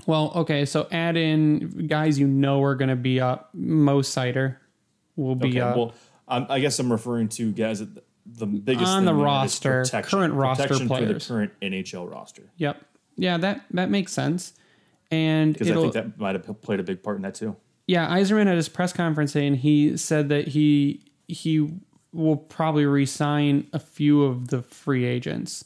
Well, 0.06 0.32
okay. 0.34 0.64
So 0.64 0.88
add 0.90 1.16
in 1.16 1.86
guys 1.86 2.18
you 2.18 2.26
know 2.26 2.62
are 2.62 2.74
going 2.74 2.88
to 2.88 2.96
be 2.96 3.20
up. 3.20 3.50
Mo 3.54 4.00
Seider 4.00 4.56
will 5.16 5.34
be 5.34 5.48
Okay. 5.50 5.60
up. 5.60 5.76
Well, 5.76 5.94
um, 6.28 6.46
I 6.48 6.60
guess 6.60 6.78
I'm 6.78 6.90
referring 6.90 7.28
to 7.30 7.52
guys 7.52 7.80
that 7.80 8.02
the 8.26 8.46
biggest 8.46 8.86
On 8.90 9.04
the 9.04 9.14
roster, 9.14 9.82
protection. 9.82 10.18
current 10.18 10.34
roster 10.34 10.62
protection 10.64 10.88
for 10.88 10.96
players. 10.98 11.26
the 11.26 11.34
current 11.34 11.52
NHL 11.60 12.10
roster. 12.10 12.44
Yep. 12.56 12.80
Yeah, 13.16 13.36
that 13.38 13.62
that 13.72 13.90
makes 13.90 14.12
sense. 14.12 14.54
And 15.10 15.52
Because 15.52 15.70
I 15.70 15.74
think 15.74 15.92
that 15.94 16.18
might 16.18 16.36
have 16.36 16.62
played 16.62 16.78
a 16.80 16.84
big 16.84 17.02
part 17.02 17.16
in 17.16 17.22
that 17.22 17.34
too. 17.34 17.56
yeah, 17.88 18.08
Yzerman 18.16 18.46
at 18.46 18.54
his 18.56 18.68
press 18.68 18.92
conference 18.92 19.32
saying 19.32 19.56
he 19.56 19.96
said 19.96 20.28
that 20.28 20.48
he 20.48 21.02
he 21.26 21.68
will 22.12 22.36
probably 22.36 22.86
resign 22.86 23.66
a 23.72 23.78
few 23.78 24.24
of 24.24 24.48
the 24.48 24.62
free 24.62 25.04
agents, 25.04 25.64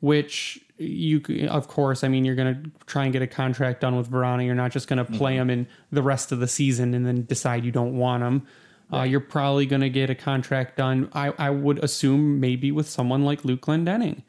which 0.00 0.60
you 0.76 1.20
of 1.50 1.68
course 1.68 2.02
I 2.02 2.08
mean 2.08 2.24
you're 2.24 2.34
going 2.34 2.54
to 2.54 2.70
try 2.86 3.04
and 3.04 3.12
get 3.12 3.22
a 3.22 3.26
contract 3.26 3.80
done 3.80 3.96
with 3.96 4.10
Vrana. 4.10 4.44
You're 4.44 4.54
not 4.54 4.72
just 4.72 4.88
going 4.88 5.04
to 5.04 5.10
play 5.12 5.36
him 5.36 5.48
in 5.50 5.68
the 5.92 6.02
rest 6.02 6.32
of 6.32 6.40
the 6.40 6.48
season 6.48 6.94
and 6.94 7.06
then 7.06 7.24
decide 7.26 7.64
you 7.64 7.70
don't 7.72 7.96
want 7.96 8.22
him. 8.22 8.46
Uh, 8.92 9.02
you're 9.02 9.20
probably 9.20 9.66
going 9.66 9.80
to 9.80 9.88
get 9.88 10.10
a 10.10 10.14
contract 10.14 10.76
done. 10.76 11.08
I, 11.14 11.32
I 11.38 11.50
would 11.50 11.82
assume 11.82 12.38
maybe 12.38 12.70
with 12.70 12.88
someone 12.88 13.24
like 13.24 13.44
Luke 13.44 13.62
Glendening. 13.62 14.22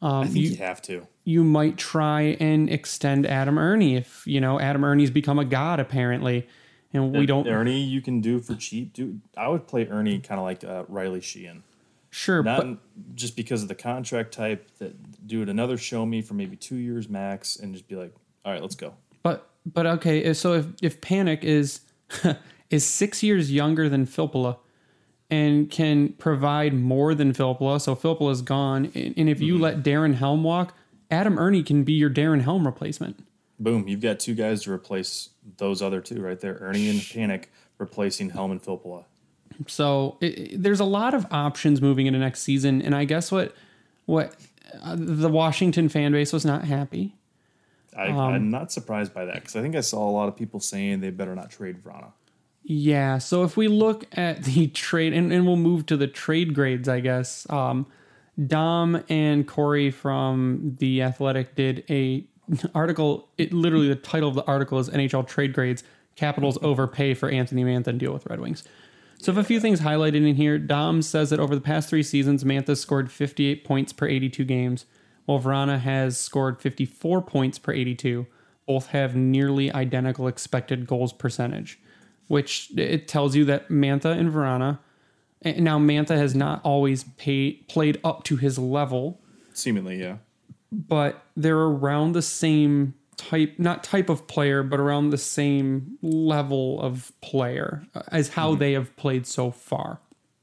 I 0.00 0.24
think 0.24 0.36
you, 0.36 0.50
you- 0.50 0.56
have 0.56 0.80
to. 0.82 1.06
You 1.24 1.42
might 1.42 1.76
try 1.76 2.36
and 2.38 2.70
extend 2.70 3.26
Adam 3.26 3.58
Erne 3.58 3.96
if 3.96 4.24
you 4.26 4.40
know 4.40 4.60
Adam 4.60 4.84
Erne's 4.84 5.10
become 5.10 5.40
a 5.40 5.44
god 5.44 5.80
apparently, 5.80 6.46
and 6.96 7.16
we 7.16 7.26
don't 7.26 7.46
Erne, 7.46 7.68
you 7.68 8.00
can 8.00 8.20
do 8.20 8.40
for 8.40 8.54
cheap. 8.54 8.92
Dude, 8.92 9.20
I 9.36 9.48
would 9.48 9.66
play 9.66 9.86
Erne 9.88 10.20
kind 10.20 10.38
of 10.38 10.44
like 10.44 10.64
uh, 10.64 10.84
Riley 10.88 11.20
Sheahan. 11.20 11.62
sure, 12.10 12.42
Not 12.42 12.62
but 12.62 13.14
just 13.14 13.36
because 13.36 13.62
of 13.62 13.68
the 13.68 13.74
contract 13.74 14.32
type. 14.32 14.68
That 14.78 15.26
do 15.26 15.42
it 15.42 15.48
another 15.48 15.76
show 15.76 16.06
me 16.06 16.22
for 16.22 16.34
maybe 16.34 16.56
two 16.56 16.76
years 16.76 17.08
max, 17.08 17.56
and 17.56 17.72
just 17.74 17.88
be 17.88 17.96
like, 17.96 18.14
all 18.44 18.52
right, 18.52 18.62
let's 18.62 18.76
go. 18.76 18.94
But 19.22 19.48
but 19.64 19.86
okay, 19.86 20.32
so 20.34 20.54
if 20.54 20.66
if 20.82 21.00
Panik 21.00 21.42
is 21.44 21.80
is 22.70 22.84
six 22.86 23.22
years 23.22 23.52
younger 23.52 23.88
than 23.88 24.06
Filppula 24.06 24.58
and 25.28 25.70
can 25.70 26.12
provide 26.14 26.72
more 26.72 27.14
than 27.14 27.32
Filppula, 27.32 27.80
so 27.80 27.96
Filppula's 27.96 28.42
gone, 28.42 28.92
and, 28.94 29.14
and 29.16 29.28
if 29.28 29.40
you 29.40 29.58
let 29.58 29.82
Darren 29.82 30.14
Helm 30.14 30.44
walk, 30.44 30.74
Adam 31.10 31.38
Erne 31.38 31.64
can 31.64 31.82
be 31.82 31.92
your 31.94 32.10
Darren 32.10 32.42
Helm 32.42 32.64
replacement. 32.64 33.24
Boom, 33.58 33.88
you've 33.88 34.00
got 34.00 34.20
two 34.20 34.34
guys 34.34 34.62
to 34.64 34.72
replace 34.72 35.30
those 35.58 35.82
other 35.82 36.00
two 36.00 36.22
right 36.22 36.40
there. 36.40 36.58
Erne 36.60 36.88
and 36.88 37.00
Panik 37.00 37.44
replacing 37.78 38.30
Helm 38.30 38.50
and 38.50 38.62
Filppula. 38.62 39.04
So 39.66 40.18
it, 40.20 40.62
there's 40.62 40.80
a 40.80 40.84
lot 40.84 41.14
of 41.14 41.26
options 41.30 41.80
moving 41.80 42.06
into 42.06 42.18
next 42.18 42.42
season, 42.42 42.82
and 42.82 42.94
I 42.94 43.04
guess 43.04 43.32
what 43.32 43.54
what 44.06 44.34
uh, 44.82 44.96
the 44.98 45.28
Washington 45.28 45.88
fan 45.88 46.12
base 46.12 46.32
was 46.32 46.44
not 46.44 46.64
happy. 46.64 47.14
I, 47.96 48.08
Um, 48.08 48.18
I'm 48.18 48.50
not 48.50 48.72
surprised 48.72 49.14
by 49.14 49.24
that 49.24 49.36
because 49.36 49.56
I 49.56 49.62
think 49.62 49.74
I 49.74 49.80
saw 49.80 50.08
a 50.08 50.12
lot 50.12 50.28
of 50.28 50.36
people 50.36 50.60
saying 50.60 51.00
they 51.00 51.10
better 51.10 51.34
not 51.34 51.50
trade 51.50 51.82
Vrana. 51.82 52.12
Yeah. 52.62 53.18
So 53.18 53.44
if 53.44 53.56
we 53.56 53.68
look 53.68 54.04
at 54.12 54.44
the 54.44 54.66
trade, 54.74 55.12
and, 55.12 55.32
and 55.32 55.46
we'll 55.46 55.56
move 55.56 55.86
to 55.86 55.96
the 55.96 56.06
trade 56.06 56.54
grades, 56.54 56.88
I 56.88 57.00
guess. 57.00 57.48
Um, 57.48 57.86
Dom 58.44 59.02
and 59.08 59.48
Corey 59.48 59.90
from 59.90 60.76
the 60.78 61.02
Athletic 61.02 61.54
did 61.54 61.84
a 61.88 62.24
article. 62.74 63.28
It 63.38 63.52
literally 63.52 63.88
the 63.88 63.96
title 63.96 64.28
of 64.28 64.34
the 64.34 64.44
article 64.44 64.78
is 64.78 64.88
NHL 64.90 65.26
trade 65.26 65.52
grades. 65.52 65.84
Capitals 66.14 66.58
overpay 66.62 67.14
for 67.14 67.28
Anthony 67.28 67.64
Mantha 67.64 67.88
and 67.88 68.00
deal 68.00 68.12
with 68.12 68.26
Red 68.26 68.40
Wings. 68.40 68.64
So 69.18 69.32
if 69.32 69.38
a 69.38 69.44
few 69.44 69.60
things 69.60 69.80
highlighted 69.80 70.26
in 70.26 70.34
here, 70.34 70.58
Dom 70.58 71.02
says 71.02 71.30
that 71.30 71.40
over 71.40 71.54
the 71.54 71.60
past 71.60 71.88
three 71.88 72.02
seasons, 72.02 72.44
Mantha 72.44 72.76
scored 72.76 73.10
58 73.10 73.64
points 73.64 73.92
per 73.92 74.06
82 74.06 74.44
games, 74.44 74.86
while 75.24 75.40
Vrana 75.40 75.80
has 75.80 76.18
scored 76.18 76.60
54 76.60 77.22
points 77.22 77.58
per 77.58 77.72
82. 77.72 78.26
Both 78.66 78.88
have 78.88 79.14
nearly 79.14 79.72
identical 79.72 80.26
expected 80.26 80.86
goals 80.86 81.12
percentage, 81.12 81.78
which 82.28 82.70
it 82.76 83.08
tells 83.08 83.36
you 83.36 83.44
that 83.46 83.68
Mantha 83.68 84.16
and 84.16 84.32
Vrana. 84.32 84.78
Now 85.44 85.78
Mantha 85.78 86.16
has 86.16 86.34
not 86.34 86.60
always 86.64 87.04
pay, 87.16 87.52
played 87.68 88.00
up 88.04 88.24
to 88.24 88.36
his 88.36 88.58
level, 88.58 89.20
Seemingly, 89.56 89.98
yeah. 89.98 90.18
But 90.88 91.22
they're 91.36 91.56
around 91.58 92.12
the 92.12 92.22
same 92.22 92.94
type 93.16 93.54
not 93.58 93.82
type 93.82 94.10
of 94.10 94.26
player 94.26 94.62
but 94.62 94.78
around 94.78 95.08
the 95.08 95.16
same 95.16 95.96
level 96.02 96.78
of 96.82 97.10
player 97.22 97.82
uh, 97.94 98.02
as 98.08 98.28
how 98.28 98.54
they 98.54 98.72
have 98.74 98.94
played 98.96 99.26
so 99.26 99.50
far 99.50 100.00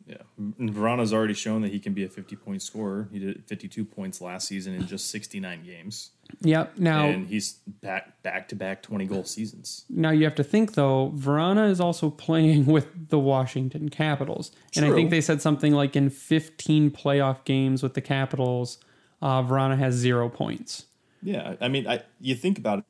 Yeah. 0.08 0.18
And 0.60 0.74
Vrana's 0.74 1.14
already 1.14 1.36
shown 1.36 1.62
that 1.62 1.72
he 1.72 1.80
can 1.80 1.94
be 1.94 2.04
a 2.04 2.10
50 2.10 2.36
point 2.36 2.62
scorer. 2.64 3.08
He 3.12 3.20
did 3.20 3.46
52 3.46 3.86
points 3.86 4.20
last 4.22 4.48
season 4.48 4.74
in 4.74 4.88
just 4.88 5.10
69 5.12 5.64
games. 5.64 6.10
yep 6.42 6.76
now 6.78 7.06
And 7.06 7.28
he's 7.28 7.60
back 7.82 8.22
back 8.24 8.48
to 8.50 8.56
back 8.56 8.82
20 8.82 9.06
goal 9.06 9.24
seasons. 9.24 9.86
now 9.90 10.10
you 10.10 10.24
have 10.24 10.36
to 10.36 10.44
think 10.44 10.74
though 10.74 11.14
vrana 11.16 11.70
is 11.70 11.80
also 11.80 12.10
playing 12.28 12.66
with 12.66 12.88
the 13.10 13.20
washington 13.20 13.90
capitals 13.90 14.52
and 14.76 14.84
i 14.84 14.92
think 14.92 15.12
they 15.12 15.22
said 15.22 15.44
something 15.44 15.74
like 15.74 15.96
in 15.96 16.10
15 16.10 16.90
playoff 16.90 17.44
games 17.46 17.84
with 17.84 17.94
the 17.94 18.02
capitals 18.02 18.80
uh, 19.24 19.42
vrana 19.42 19.78
has 19.78 19.96
zero 19.96 20.30
points 20.30 20.86
Yeah. 21.24 21.56
I 21.62 21.68
mean, 21.70 21.88
I 21.88 22.02
you 22.20 22.36
think 22.36 22.58
about 22.60 22.80
it 22.80 22.86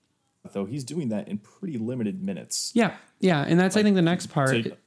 though, 0.52 0.66
he's 0.66 0.84
doing 0.84 1.08
that 1.10 1.28
in 1.30 1.38
pretty 1.38 1.78
limited 1.78 2.22
minutes. 2.22 2.72
yeah 2.76 2.96
yeah 3.22 3.46
and 3.48 3.58
that's 3.60 3.78
i 3.78 3.84
think 3.84 3.96
the 3.96 4.02
next 4.02 4.28
part 4.28 4.50
So- 4.50 4.78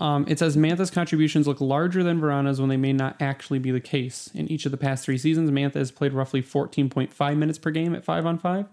Um, 0.00 0.24
it 0.28 0.38
says 0.38 0.56
Mantha's 0.56 0.92
contributions 0.92 1.48
look 1.48 1.60
larger 1.60 2.04
than 2.04 2.20
Vrana's 2.20 2.60
when 2.60 2.68
they 2.68 2.76
may 2.76 2.92
not 2.92 3.16
actually 3.20 3.58
be 3.58 3.72
the 3.72 3.80
case. 3.80 4.30
In 4.32 4.46
each 4.46 4.64
of 4.64 4.70
the 4.70 4.76
past 4.78 5.04
three 5.04 5.18
seasons, 5.18 5.50
Mantha 5.50 5.74
has 5.74 5.90
played 5.90 6.12
roughly 6.12 6.40
14.5 6.40 7.36
minutes 7.36 7.58
per 7.58 7.72
game 7.72 7.96
at 7.96 8.04
5 8.04 8.24
on 8.24 8.38
5. 8.38 8.66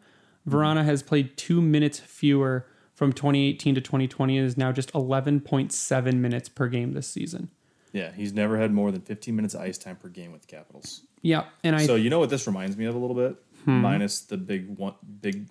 Vrana 0.47 0.85
has 0.85 1.01
played 1.01 1.35
two 1.35 1.63
minutes 1.63 1.97
fewer 1.99 2.67
from 2.93 3.11
2018 3.11 3.73
to 3.73 3.81
2020 3.81 4.37
and 4.37 4.45
is 4.45 4.55
now 4.55 4.71
just 4.71 4.93
11.7 4.93 6.13
minutes 6.15 6.47
per 6.47 6.67
game 6.67 6.93
this 6.93 7.07
season. 7.07 7.49
yeah, 7.91 8.11
he's 8.11 8.31
never 8.33 8.57
had 8.59 8.71
more 8.71 8.91
than 8.91 9.01
15 9.01 9.35
minutes 9.35 9.55
of 9.55 9.61
ice 9.61 9.79
time 9.79 9.95
per 9.95 10.09
game 10.09 10.31
with 10.31 10.41
the 10.41 10.47
Capitals. 10.47 11.01
Yeah, 11.25 11.45
and 11.63 11.75
I 11.75 11.87
So 11.87 11.95
you 11.95 12.11
know 12.11 12.19
what 12.19 12.29
this 12.29 12.45
reminds 12.45 12.77
me 12.77 12.85
of 12.85 12.93
a 12.93 12.99
little 12.99 13.15
bit, 13.15 13.35
minus 13.65 14.21
the 14.21 14.37
big 14.37 14.77
one, 14.77 14.93
big, 15.21 15.47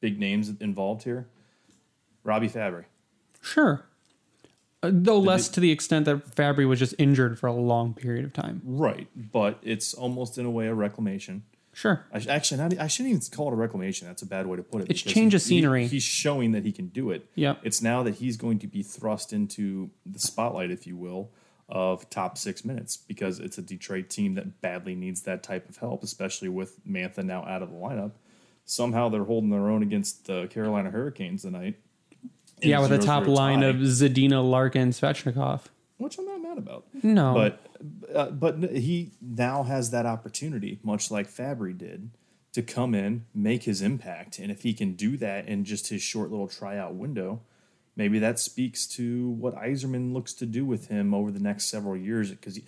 big 0.00 0.20
names 0.20 0.48
involved 0.60 1.02
here. 1.02 1.26
Robby 2.22 2.48
Fabbri. 2.48 2.84
sure. 3.42 3.84
Uh, 4.82 4.90
though 4.92 5.18
less 5.18 5.48
to 5.48 5.58
the 5.58 5.72
extent 5.72 6.04
that 6.04 6.36
Fabbri 6.36 6.68
was 6.68 6.78
just 6.78 6.94
injured 6.98 7.38
for 7.38 7.48
a 7.48 7.52
long 7.52 7.94
period 7.94 8.24
of 8.24 8.32
time. 8.32 8.60
Right, 8.64 9.08
but 9.16 9.58
it's 9.62 9.92
almost 9.92 10.38
in 10.38 10.46
a 10.46 10.50
way 10.50 10.68
a 10.68 10.74
reclamation. 10.74 11.42
Sure. 11.72 12.06
I 12.12 12.18
actually, 12.28 12.58
not, 12.58 12.78
I 12.78 12.86
shouldn't 12.86 13.14
even 13.14 13.22
call 13.34 13.48
it 13.48 13.54
a 13.54 13.56
reclamation. 13.56 14.06
That's 14.06 14.22
a 14.22 14.26
bad 14.26 14.46
way 14.46 14.56
to 14.56 14.62
put 14.62 14.82
it. 14.82 14.90
It's 14.90 15.02
change 15.02 15.34
of 15.34 15.42
he- 15.42 15.48
scenery. 15.48 15.88
he's 15.88 16.02
showing 16.04 16.52
that 16.52 16.64
he 16.64 16.70
can 16.70 16.86
do 16.88 17.10
it. 17.10 17.28
Yeah. 17.34 17.56
It's 17.64 17.82
now 17.82 18.04
that 18.04 18.16
he's 18.16 18.36
going 18.36 18.60
to 18.60 18.68
be 18.68 18.82
thrust 18.84 19.32
into 19.32 19.90
the 20.06 20.18
spotlight, 20.20 20.70
if 20.70 20.86
you 20.86 20.96
will, 20.96 21.30
of 21.68 22.08
top 22.10 22.38
six 22.38 22.64
minutes 22.64 22.96
because 22.96 23.40
it's 23.40 23.58
a 23.58 23.62
Detroit 23.62 24.08
team 24.08 24.34
that 24.34 24.60
badly 24.60 24.94
needs 24.94 25.22
that 25.22 25.42
type 25.42 25.68
of 25.68 25.78
help, 25.78 26.02
especially 26.02 26.48
with 26.48 26.84
Mantha 26.86 27.24
now 27.24 27.44
out 27.44 27.62
of 27.62 27.70
the 27.70 27.76
lineup. 27.76 28.12
Somehow 28.64 29.08
they're 29.08 29.24
holding 29.24 29.50
their 29.50 29.68
own 29.68 29.82
against 29.82 30.26
the 30.26 30.46
Carolina 30.48 30.90
Hurricanes 30.90 31.42
tonight. 31.42 31.76
Yeah, 32.62 32.80
with 32.80 32.92
a 32.92 32.98
top 32.98 33.26
line 33.26 33.60
tie, 33.60 33.66
of 33.66 33.76
Zadina, 33.76 34.48
Larkin, 34.48 34.90
Svechnikov. 34.90 35.62
which 35.98 36.18
I'm 36.18 36.26
not 36.26 36.40
mad 36.40 36.58
about. 36.58 36.84
No. 37.02 37.34
But 37.34 37.60
uh, 38.14 38.30
but 38.30 38.70
he 38.70 39.12
now 39.20 39.62
has 39.64 39.90
that 39.90 40.06
opportunity, 40.06 40.78
much 40.82 41.10
like 41.10 41.30
Fabbri 41.30 41.76
did, 41.76 42.10
to 42.52 42.62
come 42.62 42.94
in, 42.94 43.26
make 43.34 43.64
his 43.64 43.82
impact, 43.82 44.38
and 44.38 44.50
if 44.50 44.62
he 44.62 44.72
can 44.72 44.94
do 44.94 45.16
that 45.18 45.46
in 45.46 45.64
just 45.64 45.88
his 45.88 46.00
short 46.00 46.30
little 46.30 46.48
tryout 46.48 46.94
window, 46.94 47.42
maybe 47.96 48.18
that 48.20 48.38
speaks 48.38 48.86
to 48.88 49.30
what 49.30 49.56
Yzerman 49.56 50.12
looks 50.12 50.32
to 50.34 50.46
do 50.46 50.64
with 50.64 50.88
him 50.88 51.14
over 51.14 51.30
the 51.30 51.40
next 51.40 51.66
several 51.66 51.96
years. 51.96 52.30
Because 52.30 52.56
he, 52.56 52.64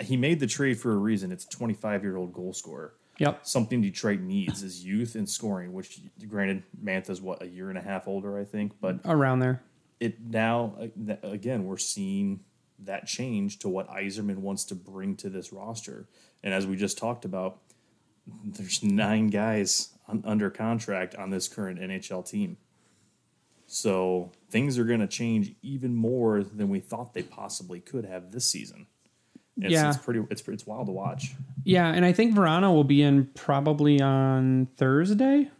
he 0.00 0.16
made 0.16 0.40
the 0.40 0.46
trade 0.46 0.78
for 0.78 0.92
a 0.92 0.96
reason. 0.96 1.32
It's 1.32 1.44
a 1.44 1.48
25 1.48 2.02
year 2.02 2.16
old 2.16 2.32
goal 2.32 2.52
scorer. 2.52 2.94
Yep. 3.18 3.46
Something 3.46 3.80
Detroit 3.82 4.20
needs 4.20 4.62
is 4.62 4.84
youth 4.84 5.14
and 5.14 5.28
scoring. 5.28 5.72
Which, 5.72 6.00
granted, 6.26 6.64
Mantha's 6.82 7.20
what 7.20 7.42
a 7.42 7.46
year 7.46 7.68
and 7.68 7.78
a 7.78 7.82
half 7.82 8.08
older, 8.08 8.38
I 8.38 8.44
think, 8.44 8.72
but 8.80 9.00
Around 9.04 9.40
there. 9.40 9.62
it 10.00 10.20
now 10.20 10.74
uh, 10.80 11.14
again 11.22 11.64
we're 11.64 11.76
seeing 11.76 12.40
that 12.80 13.06
change 13.06 13.60
to 13.60 13.68
what 13.68 13.88
Yzerman 13.88 14.38
wants 14.38 14.64
to 14.64 14.74
bring 14.74 15.14
to 15.16 15.28
this 15.28 15.52
roster. 15.52 16.08
And 16.42 16.52
as 16.52 16.66
we 16.66 16.74
just 16.74 16.98
talked 16.98 17.24
about, 17.24 17.58
there's 18.44 18.82
nine 18.82 19.28
guys 19.28 19.90
on, 20.08 20.24
under 20.26 20.50
contract 20.50 21.14
on 21.14 21.30
this 21.30 21.46
current 21.46 21.78
NHL 21.78 22.28
team. 22.28 22.56
So 23.66 24.32
things 24.52 24.78
are 24.78 24.84
going 24.84 25.00
to 25.00 25.06
change 25.08 25.54
even 25.62 25.94
more 25.94 26.44
than 26.44 26.68
we 26.68 26.78
thought 26.78 27.14
they 27.14 27.22
possibly 27.22 27.80
could 27.80 28.04
have 28.04 28.30
this 28.30 28.44
season. 28.44 28.86
It's, 29.56 29.72
Yeah. 29.72 29.88
it's 29.88 29.98
pretty. 29.98 30.22
It's 30.30 30.46
it's 30.46 30.66
wild 30.66 30.86
to 30.86 30.92
watch. 30.92 31.34
Yeah, 31.64 31.88
and 31.92 32.04
I 32.04 32.12
think 32.12 32.34
Vrana 32.34 32.72
will 32.72 32.84
be 32.84 33.02
in 33.02 33.26
probably 33.34 34.00
on 34.00 34.66
Thursday. 34.76 35.50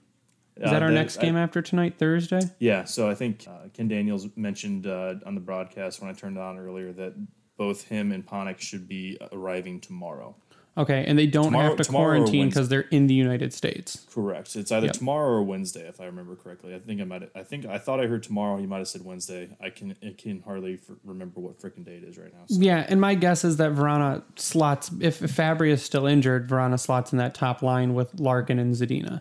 Is 0.57 0.71
that 0.71 0.83
our 0.83 0.91
next 0.91 1.17
game 1.19 1.37
after 1.37 1.63
tonight, 1.63 1.95
Thursday? 1.99 2.41
Yeah, 2.59 2.85
so 2.85 3.09
I 3.09 3.15
think 3.15 3.47
uh, 3.49 3.69
Ken 3.73 3.89
Daniels 3.89 4.29
mentioned 4.37 4.87
uh, 4.87 5.15
on 5.27 5.35
the 5.35 5.41
broadcast 5.41 6.01
when 6.01 6.11
I 6.11 6.13
turned 6.13 6.39
on 6.39 6.59
earlier 6.59 6.93
that 6.93 7.15
both 7.57 7.85
him 7.89 8.13
and 8.13 8.25
Panik 8.27 8.61
should 8.61 8.87
be 8.87 9.19
arriving 9.33 9.81
tomorrow. 9.81 10.37
Okay, 10.75 11.05
and 11.07 11.19
they 11.19 11.27
don't 11.27 11.47
Tomorrow- 11.47 11.77
have 11.77 11.77
to 11.77 11.85
quarantine 11.93 12.49
because 12.49 12.71
they're 12.71 12.87
in 12.91 13.07
the 13.07 13.13
United 13.15 13.53
States. 13.53 14.07
Correct. 14.11 14.57
It's 14.57 14.73
either 14.73 14.87
Yep. 14.87 14.95
tomorrow 14.95 15.29
or 15.29 15.43
Wednesday, 15.43 15.87
if 15.87 16.01
I 16.01 16.07
remember 16.07 16.35
correctly. 16.35 16.75
I 16.75 16.79
think 16.79 16.99
I 17.01 17.05
might. 17.05 17.31
I 17.35 17.43
think 17.43 17.67
I 17.67 17.77
thought 17.77 18.01
I 18.01 18.07
heard 18.07 18.23
tomorrow. 18.23 18.57
He 18.57 18.67
might 18.67 18.79
have 18.79 18.89
said 18.89 19.05
Wednesday. 19.05 19.51
I 19.61 19.69
can. 19.69 19.95
I 20.03 20.15
can 20.17 20.41
hardly 20.41 20.75
f- 20.75 20.97
remember 21.05 21.41
what 21.41 21.59
freaking 21.61 21.85
day 21.85 21.97
it 21.97 22.05
is 22.05 22.17
right 22.17 22.33
now. 22.33 22.45
So. 22.47 22.59
Yeah, 22.59 22.87
and 22.89 23.03
my 23.03 23.15
guess 23.15 23.45
is 23.45 23.59
that 23.59 23.73
Vrana 23.73 24.23
slots 24.37 24.91
if, 25.01 25.23
if 25.23 25.37
Fabbri 25.37 25.69
is 25.71 25.83
still 25.83 26.07
injured, 26.07 26.49
Vrana 26.49 26.81
slots 26.81 27.13
in 27.13 27.19
that 27.19 27.35
top 27.35 27.61
line 27.63 27.93
with 27.93 28.19
Larkin 28.19 28.59
and 28.59 28.75
Zadina. 28.75 29.21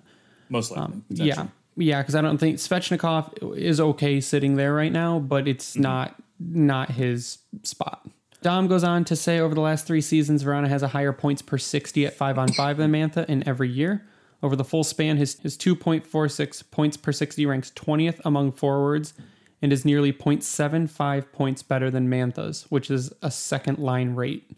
Most 0.49 0.71
likely. 0.71 0.85
Um, 0.85 1.03
Yeah, 1.09 1.47
yeah, 1.75 2.01
because 2.01 2.15
I 2.15 2.21
don't 2.21 2.37
think 2.37 2.57
Svechnikov 2.59 3.57
is 3.57 3.81
okay 3.81 4.21
sitting 4.21 4.55
there 4.55 4.73
right 4.73 4.91
now, 4.91 5.19
but 5.19 5.49
it's 5.49 5.73
Mm-hmm. 5.73 5.81
not 5.81 6.15
not 6.39 6.91
his 6.91 7.39
spot. 7.63 8.07
Dom 8.41 8.67
goes 8.67 8.83
on 8.83 9.05
to 9.05 9.15
say 9.15 9.39
over 9.39 9.53
the 9.53 9.61
last 9.61 9.85
three 9.85 10.01
seasons, 10.01 10.43
Vrana 10.43 10.67
has 10.67 10.81
a 10.81 10.89
higher 10.89 11.13
points 11.13 11.43
per 11.43 11.59
60 11.59 12.07
at 12.07 12.15
5 12.15 12.39
on 12.39 12.51
5 12.51 12.77
than 12.77 12.91
Mantha 12.91 13.25
in 13.25 13.47
every 13.47 13.69
year. 13.69 14.03
Over 14.41 14.55
the 14.55 14.63
full 14.63 14.83
span, 14.83 15.17
his, 15.17 15.39
his 15.39 15.55
2.46 15.57 16.63
points 16.71 16.97
per 16.97 17.11
60 17.11 17.45
ranks 17.45 17.71
20th 17.75 18.19
among 18.25 18.53
forwards 18.53 19.13
and 19.61 19.71
is 19.71 19.85
nearly 19.85 20.11
0.75 20.11 21.31
points 21.31 21.61
better 21.61 21.91
than 21.91 22.09
Mantha's, 22.09 22.65
which 22.69 22.89
is 22.89 23.13
a 23.21 23.29
second 23.29 23.77
line 23.77 24.15
rate. 24.15 24.49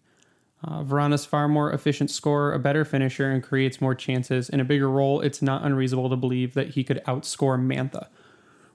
Uh, 0.64 0.82
Vrana's 0.82 1.26
far 1.26 1.50
more 1.50 1.74
efficient 1.74 2.10
scorer, 2.10 2.54
a 2.54 2.60
better 2.60 2.86
finisher, 2.86 3.30
and 3.30 3.44
creates 3.44 3.82
more 3.82 3.94
chances. 3.94 4.48
In 4.48 4.62
a 4.62 4.66
bigger 4.66 4.90
role, 4.90 5.20
it's 5.20 5.42
not 5.42 5.64
unreasonable 5.64 6.10
to 6.10 6.16
believe 6.16 6.54
that 6.54 6.70
he 6.70 6.86
could 6.86 7.04
outscore 7.06 7.60
Mantha, 7.60 8.08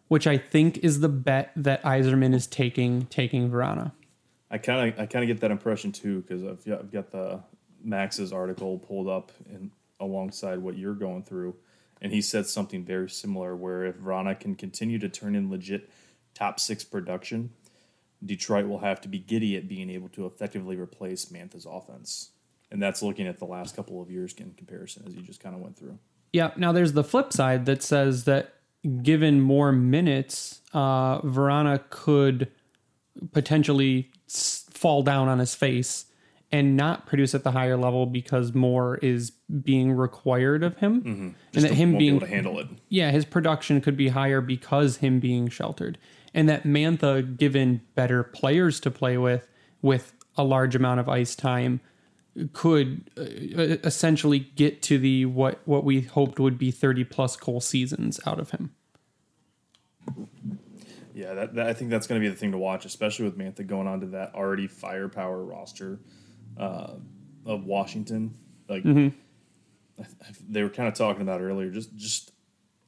which 0.08 0.26
I 0.26 0.36
think 0.36 0.76
is 0.78 1.00
the 1.00 1.08
bet 1.08 1.50
that 1.56 1.82
Yzerman 1.82 2.34
is 2.34 2.46
taking, 2.46 3.06
taking 3.06 3.50
Vrana. 3.50 3.92
I 4.50 4.58
kind 4.58 4.92
of 4.92 4.98
I 4.98 5.06
kind 5.06 5.22
of 5.22 5.26
get 5.28 5.40
that 5.40 5.50
impression 5.50 5.92
too 5.92 6.22
because 6.22 6.42
I've, 6.42 6.72
I've 6.72 6.90
got 6.90 7.10
the 7.10 7.40
Max's 7.82 8.32
article 8.32 8.78
pulled 8.78 9.08
up 9.08 9.32
and 9.48 9.70
alongside 10.00 10.58
what 10.58 10.76
you're 10.76 10.94
going 10.94 11.22
through, 11.22 11.56
and 12.00 12.12
he 12.12 12.22
said 12.22 12.46
something 12.46 12.84
very 12.84 13.10
similar 13.10 13.54
where 13.54 13.84
if 13.84 13.96
Vrana 13.96 14.38
can 14.38 14.54
continue 14.54 14.98
to 14.98 15.08
turn 15.08 15.34
in 15.34 15.50
legit 15.50 15.90
top 16.34 16.60
six 16.60 16.84
production, 16.84 17.50
Detroit 18.24 18.66
will 18.66 18.78
have 18.78 19.00
to 19.02 19.08
be 19.08 19.18
giddy 19.18 19.56
at 19.56 19.68
being 19.68 19.90
able 19.90 20.08
to 20.10 20.26
effectively 20.26 20.76
replace 20.76 21.26
Mantha's 21.26 21.66
offense, 21.66 22.30
and 22.70 22.82
that's 22.82 23.02
looking 23.02 23.26
at 23.26 23.38
the 23.38 23.44
last 23.44 23.76
couple 23.76 24.00
of 24.00 24.10
years 24.10 24.34
in 24.38 24.52
comparison 24.52 25.04
as 25.06 25.14
you 25.14 25.22
just 25.22 25.42
kind 25.42 25.54
of 25.54 25.60
went 25.60 25.76
through. 25.76 25.98
Yeah. 26.32 26.50
Now 26.56 26.72
there's 26.72 26.92
the 26.92 27.04
flip 27.04 27.32
side 27.32 27.66
that 27.66 27.82
says 27.82 28.24
that 28.24 28.54
given 29.02 29.40
more 29.40 29.72
minutes, 29.72 30.60
uh, 30.72 31.20
Vrana 31.22 31.82
could 31.90 32.50
potentially 33.32 34.10
fall 34.28 35.02
down 35.02 35.28
on 35.28 35.38
his 35.38 35.54
face 35.54 36.06
and 36.50 36.76
not 36.76 37.06
produce 37.06 37.34
at 37.34 37.44
the 37.44 37.50
higher 37.50 37.76
level 37.76 38.06
because 38.06 38.54
more 38.54 38.96
is 38.98 39.32
being 39.62 39.92
required 39.92 40.62
of 40.62 40.76
him, 40.78 41.34
and 41.54 41.64
that 41.64 41.72
him 41.72 41.92
Won't 41.92 41.98
be 41.98 42.04
being 42.06 42.16
able 42.16 42.26
to 42.26 42.32
handle 42.32 42.58
it. 42.58 42.68
yeah, 42.88 43.10
his 43.10 43.24
production 43.24 43.80
could 43.80 43.96
be 43.96 44.08
higher 44.08 44.40
because 44.40 44.98
him 44.98 45.20
being 45.20 45.48
sheltered, 45.48 45.98
and 46.32 46.48
that 46.48 46.64
Mantha, 46.64 47.36
given 47.36 47.82
better 47.94 48.22
players 48.22 48.80
to 48.80 48.90
play 48.90 49.18
with, 49.18 49.46
with 49.82 50.14
a 50.36 50.44
large 50.44 50.74
amount 50.74 51.00
of 51.00 51.08
ice 51.08 51.34
time, 51.34 51.80
could 52.54 53.10
uh, 53.18 53.24
essentially 53.84 54.38
get 54.38 54.80
to 54.82 54.96
the 54.98 55.26
what 55.26 55.60
what 55.66 55.84
we 55.84 56.00
hoped 56.02 56.40
would 56.40 56.56
be 56.56 56.70
thirty 56.70 57.04
plus 57.04 57.36
goal 57.36 57.60
seasons 57.60 58.20
out 58.24 58.38
of 58.40 58.52
him. 58.52 58.72
Yeah, 61.18 61.34
that, 61.34 61.54
that 61.54 61.66
I 61.66 61.72
think 61.72 61.90
that's 61.90 62.06
going 62.06 62.20
to 62.20 62.24
be 62.24 62.30
the 62.30 62.38
thing 62.38 62.52
to 62.52 62.58
watch, 62.58 62.84
especially 62.84 63.24
with 63.24 63.36
Mantha 63.36 63.66
going 63.66 63.86
on 63.88 64.00
to 64.00 64.06
that 64.08 64.34
already 64.34 64.66
firepower 64.68 65.42
roster 65.44 65.98
uh, 66.56 66.92
of 67.44 67.64
Washington. 67.64 68.34
Like 68.68 68.84
Mm-hmm. 68.84 69.08
I- 70.00 70.02
I- 70.02 70.32
they 70.48 70.62
were 70.62 70.68
kind 70.70 70.88
of 70.88 70.94
talking 70.94 71.22
about 71.22 71.40
earlier. 71.40 71.70
Just 71.70 71.96
just 71.96 72.30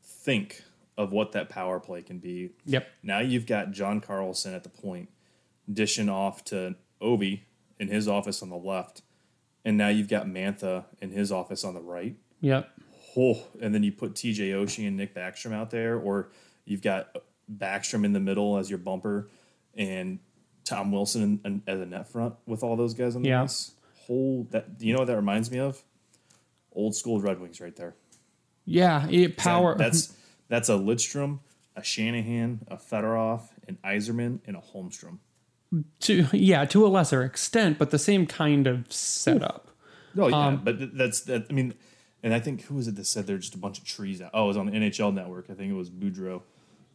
think 0.04 0.62
of 0.96 1.12
what 1.12 1.32
that 1.32 1.48
power 1.48 1.80
play 1.80 2.02
can 2.02 2.18
be. 2.18 2.50
Yep. 2.66 2.86
Now 3.02 3.18
you've 3.20 3.46
got 3.46 3.72
John 3.72 4.00
Carlson 4.00 4.54
at 4.54 4.62
the 4.62 4.68
point, 4.68 5.08
dishing 5.72 6.08
off 6.08 6.44
to 6.44 6.76
Ovi 7.02 7.40
in 7.78 7.88
his 7.88 8.06
office 8.06 8.42
on 8.42 8.50
the 8.50 8.56
left, 8.56 9.02
and 9.64 9.76
now 9.78 9.88
you've 9.88 10.08
got 10.08 10.26
Mantha 10.26 10.84
in 11.00 11.10
his 11.10 11.32
office 11.32 11.64
on 11.64 11.74
the 11.74 11.80
right. 11.80 12.14
Yep. 12.42 12.68
Oh, 13.16 13.42
and 13.60 13.74
then 13.74 13.82
you 13.82 13.90
put 13.92 14.14
TJ 14.14 14.50
Oshie 14.52 14.86
and 14.86 14.96
Nick 14.96 15.14
Backstrom 15.14 15.52
out 15.52 15.70
there, 15.70 15.98
or 15.98 16.30
you've 16.64 16.82
got 16.82 17.16
Backstrom 17.56 18.04
in 18.04 18.12
the 18.12 18.20
middle 18.20 18.56
as 18.58 18.68
your 18.70 18.78
bumper, 18.78 19.28
and 19.74 20.18
Tom 20.64 20.92
Wilson 20.92 21.22
in, 21.22 21.40
in, 21.44 21.62
as 21.66 21.80
a 21.80 21.86
net 21.86 22.08
front 22.08 22.34
with 22.46 22.62
all 22.62 22.76
those 22.76 22.94
guys 22.94 23.16
on 23.16 23.22
the 23.22 23.28
Yeah. 23.30 23.42
ice. 23.44 23.72
Whole 24.06 24.46
that 24.50 24.78
do 24.78 24.86
you 24.86 24.92
know 24.92 25.00
what 25.00 25.06
that 25.06 25.16
reminds 25.16 25.50
me 25.50 25.58
of? 25.58 25.82
Old 26.72 26.94
school 26.94 27.20
Red 27.20 27.40
Wings 27.40 27.60
right 27.60 27.74
there. 27.76 27.94
Yeah. 28.64 29.06
It, 29.08 29.36
power. 29.36 29.76
That's 29.76 30.14
that's 30.48 30.68
a 30.68 30.72
Lidstrom, 30.74 31.40
a 31.76 31.82
Shanahan, 31.82 32.60
a 32.68 32.76
Fedorov, 32.76 33.42
an 33.68 33.78
Yzerman, 33.84 34.40
and 34.46 34.56
a 34.56 34.60
Holmstrom. 34.60 35.18
to 36.00 36.26
yeah 36.32 36.64
to 36.66 36.84
a 36.86 36.88
lesser 36.88 37.22
extent, 37.24 37.78
but 37.78 37.90
the 37.90 37.98
same 37.98 38.26
kind 38.26 38.66
of 38.66 38.92
setup. 38.92 39.68
Oh 40.16 40.26
yeah, 40.28 40.46
Um, 40.48 40.62
but 40.64 40.96
that's 40.96 41.20
that. 41.22 41.46
I 41.48 41.52
mean, 41.52 41.74
and 42.22 42.34
I 42.34 42.40
think 42.40 42.62
who 42.62 42.74
was 42.74 42.88
it 42.88 42.96
that 42.96 43.06
said 43.06 43.26
there's 43.28 43.42
just 43.42 43.54
a 43.54 43.58
bunch 43.58 43.78
of 43.78 43.84
trees 43.84 44.20
out? 44.20 44.30
Oh, 44.34 44.44
it 44.44 44.48
was 44.48 44.56
on 44.56 44.66
the 44.66 44.72
NHL 44.72 45.14
Network. 45.14 45.46
I 45.50 45.54
think 45.54 45.70
it 45.70 45.76
was 45.76 45.88
Boudreau. 45.90 46.42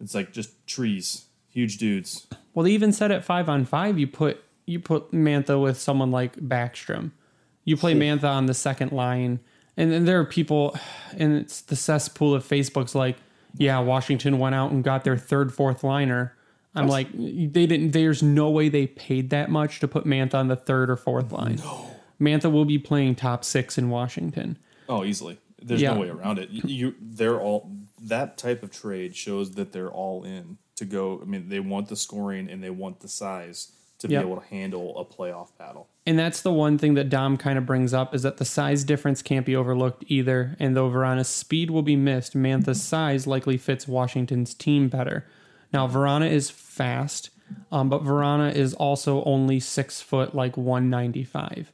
It's 0.02 0.16
like 0.16 0.32
just 0.32 0.66
trees, 0.68 1.26
huge 1.50 1.78
dudes. 1.78 2.28
Well, 2.54 2.64
they 2.64 2.72
even 2.72 2.92
said 2.92 3.12
at 3.12 3.24
five 3.24 3.50
on 3.50 3.66
five, 3.66 3.98
you 3.98 4.08
put 4.08 4.44
you 4.66 4.80
put 4.80 5.12
Mantha 5.12 5.62
with 5.62 5.80
someone 5.80 6.12
like 6.12 6.36
Backstrom. 6.38 7.12
You 7.64 7.78
play 7.78 7.94
hmm. 7.94 8.02
Mantha 8.02 8.30
on 8.30 8.46
the 8.46 8.54
second 8.54 8.92
line, 8.92 9.40
and 9.78 9.92
then 9.92 10.06
there 10.06 10.20
are 10.20 10.26
people, 10.26 10.78
and 11.18 11.34
it's 11.34 11.62
the 11.62 11.76
cesspool 11.76 12.34
of 12.34 12.48
Facebook's 12.48 12.96
like, 12.96 13.18
yeah, 13.58 13.80
Washington 13.80 14.40
went 14.40 14.56
out 14.56 14.72
and 14.72 14.84
got 14.84 15.04
their 15.04 15.18
third, 15.18 15.54
fourth 15.54 15.84
liner. 15.84 16.36
I'm 16.78 16.90
like, 16.90 17.08
they 17.14 17.66
didn't. 17.66 17.92
There's 17.92 18.22
no 18.22 18.50
way 18.50 18.68
they 18.68 18.88
paid 18.88 19.30
that 19.30 19.50
much 19.50 19.80
to 19.80 19.88
put 19.88 20.04
Mantha 20.04 20.34
on 20.36 20.50
the 20.50 20.58
third 20.58 20.90
or 20.90 20.98
fourth 20.98 21.32
line. 21.32 21.62
Mantha 22.20 22.52
will 22.52 22.66
be 22.66 22.78
playing 22.78 23.16
top 23.16 23.46
six 23.46 23.78
in 23.78 23.90
Washington. 23.90 24.58
Oh, 24.90 25.06
easily. 25.06 25.38
There's 25.62 25.82
Yeah. 25.82 25.94
no 25.94 26.02
way 26.02 26.10
around 26.10 26.38
it. 26.40 26.50
You, 26.50 26.62
you, 26.66 26.96
they're 27.00 27.40
all 27.40 27.72
that 28.08 28.38
type 28.38 28.64
of 28.64 28.72
trade 28.72 29.16
shows 29.16 29.52
that 29.56 29.72
they're 29.72 29.92
all 29.92 30.24
in 30.24 30.58
to 30.78 30.86
go. 30.86 31.20
I 31.22 31.26
mean, 31.26 31.50
they 31.50 31.60
want 31.60 31.88
the 31.90 31.96
scoring 31.96 32.50
and 32.50 32.64
they 32.64 32.70
want 32.70 33.00
the 33.00 33.08
size 33.08 33.72
to 34.00 34.10
Yep. 34.10 34.22
be 34.24 34.28
able 34.30 34.42
to 34.42 34.48
handle 34.48 34.98
a 35.00 35.06
playoff 35.06 35.50
battle. 35.58 35.88
And 36.06 36.20
that's 36.20 36.42
the 36.42 36.52
one 36.52 36.78
thing 36.78 36.96
that 36.96 37.10
Dom 37.10 37.38
kind 37.38 37.58
of 37.58 37.66
brings 37.66 37.94
up 37.94 38.14
is 38.14 38.24
that 38.24 38.38
the 38.38 38.46
size 38.46 38.84
difference 38.84 39.22
can't 39.22 39.46
be 39.46 39.56
overlooked 39.56 40.04
either. 40.08 40.56
And 40.60 40.76
though 40.76 40.90
Vrana's 40.90 41.30
speed 41.30 41.72
will 41.72 41.82
be 41.82 41.96
missed, 41.96 42.36
Mantha's 42.36 42.84
size 42.84 43.26
likely 43.26 43.58
fits 43.58 43.88
Washington's 43.88 44.54
team 44.54 44.90
better. 44.90 45.26
Now, 45.74 45.88
Vrana 45.88 46.30
is 46.30 46.50
fast, 46.50 47.30
um, 47.72 47.90
but 47.90 48.04
Vrana 48.04 48.54
is 48.54 48.74
also 48.74 49.24
only 49.24 49.60
six 49.62 50.02
foot, 50.02 50.36
like 50.36 50.58
195. 50.58 51.72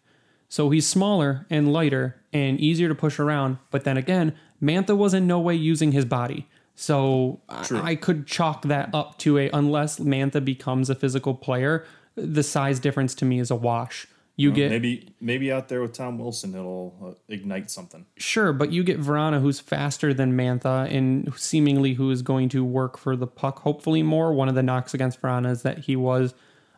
So 0.52 0.70
he's 0.70 0.86
smaller 0.86 1.46
and 1.50 1.72
lighter 1.72 2.18
and 2.34 2.60
easier 2.60 2.90
to 2.90 2.94
push 2.94 3.20
around. 3.20 3.58
But 3.72 3.86
then 3.86 3.96
again, 3.96 4.36
Mantha 4.62 4.98
was 4.98 5.14
in 5.14 5.26
no 5.26 5.40
way 5.40 5.56
using 5.56 5.94
his 5.94 6.04
body. 6.04 6.46
So 6.76 7.40
I, 7.48 7.92
I 7.92 7.96
could 7.96 8.28
chalk 8.28 8.64
that 8.64 8.90
up 8.94 9.18
to 9.20 9.38
a 9.38 9.50
unless 9.54 9.98
Mantha 9.98 10.44
becomes 10.44 10.90
a 10.90 10.96
physical 10.96 11.36
player, 11.36 11.86
the 12.16 12.44
size 12.44 12.82
difference 12.82 13.16
to 13.16 13.26
me 13.26 13.40
is 13.40 13.50
a 13.50 13.56
wash. 13.56 14.08
You 14.36 14.52
get 14.52 14.72
Maybe 14.72 15.14
maybe 15.22 15.54
out 15.54 15.70
there 15.70 15.82
with 15.82 15.94
Tom 15.94 16.18
Wilson, 16.18 16.54
it'll 16.54 16.98
uh, 17.02 17.34
ignite 17.34 17.72
something. 17.72 18.06
sure, 18.18 18.52
but 18.52 18.74
you 18.74 18.84
get 18.84 19.00
Vrana 19.00 19.40
who's 19.40 19.62
faster 19.62 20.14
than 20.14 20.36
Mantha 20.36 20.94
and 20.94 21.34
seemingly 21.38 21.94
who 21.94 22.12
is 22.12 22.22
going 22.22 22.50
to 22.50 22.66
work 22.66 22.98
for 22.98 23.16
the 23.16 23.28
puck 23.28 23.60
hopefully 23.60 24.04
more. 24.04 24.34
One 24.34 24.50
of 24.50 24.56
the 24.56 24.64
knocks 24.64 24.94
against 24.94 25.22
Vrana 25.22 25.50
is 25.52 25.62
that 25.62 25.78
he 25.80 25.96
was 25.96 26.34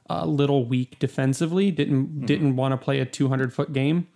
a 0.09 0.27
little 0.27 0.65
weak 0.65 0.99
defensively, 0.99 1.71
didn't 1.71 2.25
didn't 2.25 2.55
want 2.55 2.71
to 2.73 2.77
play 2.77 2.99
a 2.99 3.05
200 3.05 3.53
foot 3.53 3.73
game. 3.73 4.07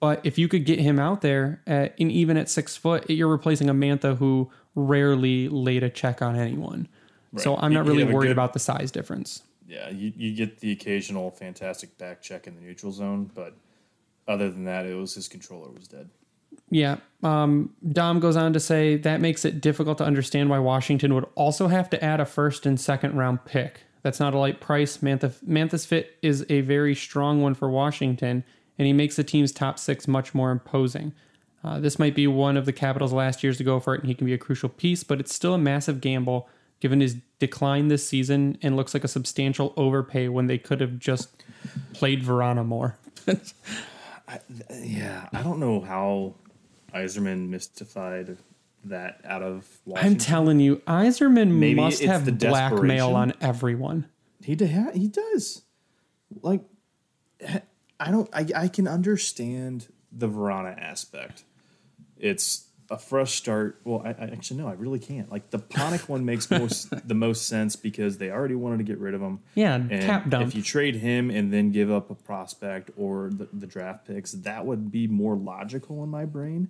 But 0.00 0.20
if 0.24 0.38
you 0.38 0.48
could 0.48 0.64
get 0.64 0.80
him 0.80 0.98
out 0.98 1.20
there, 1.20 1.60
at, 1.66 1.94
and 2.00 2.10
even 2.10 2.38
at 2.38 2.48
six 2.48 2.74
foot, 2.76 3.08
you're 3.10 3.28
replacing 3.28 3.68
a 3.68 3.74
Mantha 3.74 4.16
who 4.16 4.50
rarely 4.74 5.48
laid 5.48 5.82
a 5.82 5.90
check 5.90 6.22
on 6.22 6.36
anyone. 6.36 6.88
So 7.36 7.56
I'm 7.56 7.72
not 7.72 7.84
he 7.84 7.90
really 7.92 8.04
worried 8.04 8.28
good- 8.28 8.32
about 8.32 8.54
the 8.54 8.58
size 8.58 8.90
difference. 8.90 9.42
Yeah, 9.68 9.88
you, 9.90 10.12
you 10.16 10.34
get 10.34 10.58
the 10.58 10.72
occasional 10.72 11.30
fantastic 11.30 11.96
back 11.96 12.22
check 12.22 12.48
in 12.48 12.56
the 12.56 12.60
neutral 12.60 12.90
zone, 12.90 13.30
but 13.32 13.54
other 14.26 14.50
than 14.50 14.64
that, 14.64 14.84
it 14.84 14.94
was 14.94 15.14
his 15.14 15.28
controller 15.28 15.70
was 15.70 15.86
dead. 15.86 16.10
Yeah. 16.70 16.96
Um, 17.22 17.72
Dom 17.92 18.18
goes 18.18 18.36
on 18.36 18.52
to 18.54 18.58
say 18.58 18.96
that 18.96 19.20
makes 19.20 19.44
it 19.44 19.60
difficult 19.60 19.98
to 19.98 20.04
understand 20.04 20.50
why 20.50 20.58
Washington 20.58 21.14
would 21.14 21.26
also 21.36 21.68
have 21.68 21.88
to 21.90 22.04
add 22.04 22.18
a 22.18 22.24
first 22.24 22.66
and 22.66 22.80
second 22.80 23.16
round 23.16 23.44
pick. 23.44 23.82
That's 24.02 24.20
not 24.20 24.34
a 24.34 24.38
light 24.38 24.60
price. 24.60 24.98
Mantha, 24.98 25.32
Mantha's 25.46 25.86
fit 25.86 26.16
is 26.22 26.44
a 26.48 26.62
very 26.62 26.94
strong 26.94 27.42
one 27.42 27.54
for 27.54 27.68
Washington, 27.68 28.44
and 28.78 28.86
he 28.86 28.92
makes 28.92 29.16
the 29.16 29.24
team's 29.24 29.52
top 29.52 29.78
six 29.78 30.08
much 30.08 30.34
more 30.34 30.50
imposing. 30.50 31.12
Uh, 31.62 31.78
this 31.78 31.98
might 31.98 32.14
be 32.14 32.26
one 32.26 32.56
of 32.56 32.64
the 32.64 32.72
Capitals' 32.72 33.12
last 33.12 33.42
years 33.42 33.58
to 33.58 33.64
go 33.64 33.78
for 33.78 33.94
it, 33.94 34.00
and 34.00 34.08
he 34.08 34.14
can 34.14 34.26
be 34.26 34.32
a 34.32 34.38
crucial 34.38 34.68
piece, 34.70 35.04
but 35.04 35.20
it's 35.20 35.34
still 35.34 35.54
a 35.54 35.58
massive 35.58 36.00
gamble 36.00 36.48
given 36.80 37.00
his 37.00 37.16
decline 37.38 37.88
this 37.88 38.08
season 38.08 38.56
and 38.62 38.74
looks 38.74 38.94
like 38.94 39.04
a 39.04 39.08
substantial 39.08 39.74
overpay 39.76 40.28
when 40.28 40.46
they 40.46 40.56
could 40.56 40.80
have 40.80 40.98
just 40.98 41.28
played 41.92 42.22
Vrana 42.22 42.64
more. 42.64 42.96
Yeah, 44.82 45.28
I 45.32 45.42
don't 45.42 45.58
know 45.58 45.80
how 45.80 46.34
Yzerman 46.94 47.48
mystified 47.48 48.36
that 48.84 49.20
out 49.24 49.42
of 49.42 49.66
Washington. 49.84 50.12
I'm 50.12 50.18
telling 50.18 50.60
you, 50.60 50.76
Yzerman 50.86 51.52
Maybe 51.52 51.74
must 51.74 52.02
have 52.02 52.24
the 52.24 52.32
blackmail 52.32 53.14
on 53.14 53.32
everyone. 53.40 54.06
He 54.42 54.54
de- 54.54 54.92
he 54.94 55.08
does. 55.08 55.62
Like 56.42 56.62
I 57.98 58.10
don't 58.10 58.28
I 58.32 58.46
I 58.54 58.68
can 58.68 58.88
understand 58.88 59.88
the 60.12 60.28
Vrana 60.28 60.78
aspect. 60.78 61.44
It's 62.18 62.66
a 62.90 62.98
fresh 62.98 63.34
start. 63.34 63.80
Well, 63.84 64.02
I, 64.04 64.10
I 64.10 64.30
actually 64.32 64.60
no, 64.60 64.68
I 64.68 64.72
really 64.72 64.98
can't. 64.98 65.30
Like 65.30 65.50
the 65.50 65.58
Panik 65.58 66.08
one 66.08 66.24
makes 66.24 66.50
most 66.50 66.90
the 67.06 67.14
most 67.14 67.46
sense 67.46 67.76
because 67.76 68.18
they 68.18 68.30
already 68.30 68.54
wanted 68.56 68.78
to 68.78 68.84
get 68.84 68.98
rid 68.98 69.14
of 69.14 69.20
him. 69.20 69.40
Yeah, 69.54 69.74
And 69.74 70.02
cap 70.02 70.28
dump. 70.28 70.48
If 70.48 70.54
you 70.54 70.62
trade 70.62 70.96
him 70.96 71.30
and 71.30 71.52
then 71.52 71.70
give 71.70 71.90
up 71.90 72.10
a 72.10 72.14
prospect 72.14 72.90
or 72.96 73.30
the, 73.30 73.48
the 73.52 73.66
draft 73.66 74.06
picks, 74.06 74.32
that 74.32 74.66
would 74.66 74.90
be 74.90 75.06
more 75.06 75.36
logical 75.36 76.02
in 76.02 76.08
my 76.10 76.24
brain 76.24 76.68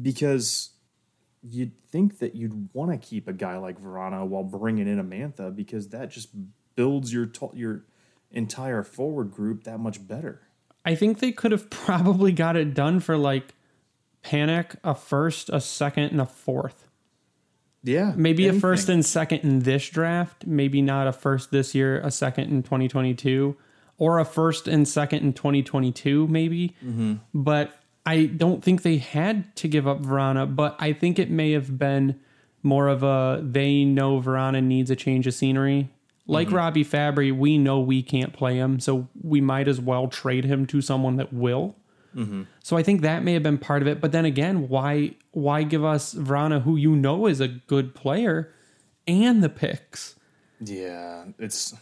because 0.00 0.70
you'd 1.48 1.72
think 1.90 2.18
that 2.18 2.34
you'd 2.34 2.68
want 2.72 2.90
to 2.90 2.98
keep 2.98 3.28
a 3.28 3.32
guy 3.32 3.56
like 3.56 3.80
Vrana 3.80 4.26
while 4.26 4.42
bringing 4.44 4.88
in 4.88 4.98
a 4.98 5.04
Mantha 5.04 5.54
because 5.54 5.88
that 5.90 6.10
just 6.10 6.28
builds 6.74 7.12
your 7.12 7.26
to- 7.26 7.52
your 7.54 7.84
entire 8.30 8.82
forward 8.82 9.30
group 9.30 9.64
that 9.64 9.78
much 9.78 10.06
better. 10.06 10.42
I 10.84 10.94
think 10.94 11.18
they 11.18 11.32
could 11.32 11.52
have 11.52 11.70
probably 11.70 12.32
got 12.32 12.56
it 12.56 12.74
done 12.74 13.00
for 13.00 13.16
like 13.16 13.54
Panik, 14.24 14.76
a 14.82 14.94
first, 14.94 15.50
a 15.50 15.60
second, 15.60 16.04
and 16.04 16.20
a 16.20 16.26
fourth. 16.26 16.88
Yeah, 17.82 18.14
Maybe 18.16 18.48
a 18.48 18.52
first 18.52 18.88
and 18.88 19.06
second 19.06 19.40
in 19.40 19.60
this 19.60 19.88
draft. 19.88 20.44
Maybe 20.44 20.82
not 20.82 21.06
a 21.06 21.12
first 21.12 21.52
this 21.52 21.72
year, 21.72 22.00
a 22.00 22.10
second 22.10 22.50
in 22.50 22.64
2022, 22.64 23.56
or 23.98 24.18
a 24.18 24.24
first 24.24 24.66
and 24.66 24.88
second 24.88 25.22
in 25.22 25.32
2022, 25.32 26.26
maybe. 26.26 26.74
Mm-hmm. 26.84 27.14
But 27.32 27.78
I 28.06 28.26
don't 28.26 28.62
think 28.62 28.82
they 28.82 28.98
had 28.98 29.54
to 29.56 29.68
give 29.68 29.88
up 29.88 30.02
Vrana, 30.02 30.54
but 30.54 30.76
I 30.78 30.92
think 30.92 31.18
it 31.18 31.28
may 31.28 31.52
have 31.52 31.76
been 31.76 32.18
more 32.62 32.88
of 32.88 33.02
a 33.02 33.40
they 33.42 33.84
know 33.84 34.20
Vrana 34.20 34.62
needs 34.62 34.90
a 34.90 34.96
change 34.96 35.26
of 35.26 35.34
scenery. 35.34 35.90
Like 36.28 36.48
mm-hmm. 36.48 36.56
Robby 36.56 36.84
Fabbri, 36.84 37.36
we 37.36 37.58
know 37.58 37.80
we 37.80 38.02
can't 38.02 38.32
play 38.32 38.56
him, 38.56 38.80
so 38.80 39.08
we 39.22 39.40
might 39.40 39.68
as 39.68 39.80
well 39.80 40.08
trade 40.08 40.44
him 40.44 40.66
to 40.66 40.80
someone 40.80 41.16
that 41.16 41.32
will. 41.32 41.76
Mm-hmm. 42.16 42.44
So 42.62 42.76
I 42.76 42.82
think 42.82 43.02
that 43.02 43.22
may 43.22 43.34
have 43.34 43.42
been 43.42 43.58
part 43.58 43.82
of 43.82 43.88
it. 43.88 44.00
But 44.00 44.12
then 44.12 44.24
again, 44.24 44.68
why 44.68 45.14
why 45.32 45.62
give 45.62 45.84
us 45.84 46.14
Vrana, 46.14 46.62
who 46.62 46.76
you 46.76 46.96
know 46.96 47.26
is 47.26 47.40
a 47.40 47.48
good 47.48 47.94
player, 47.94 48.52
and 49.06 49.42
the 49.42 49.48
picks? 49.48 50.16
Yeah, 50.60 51.26
it's 51.38 51.74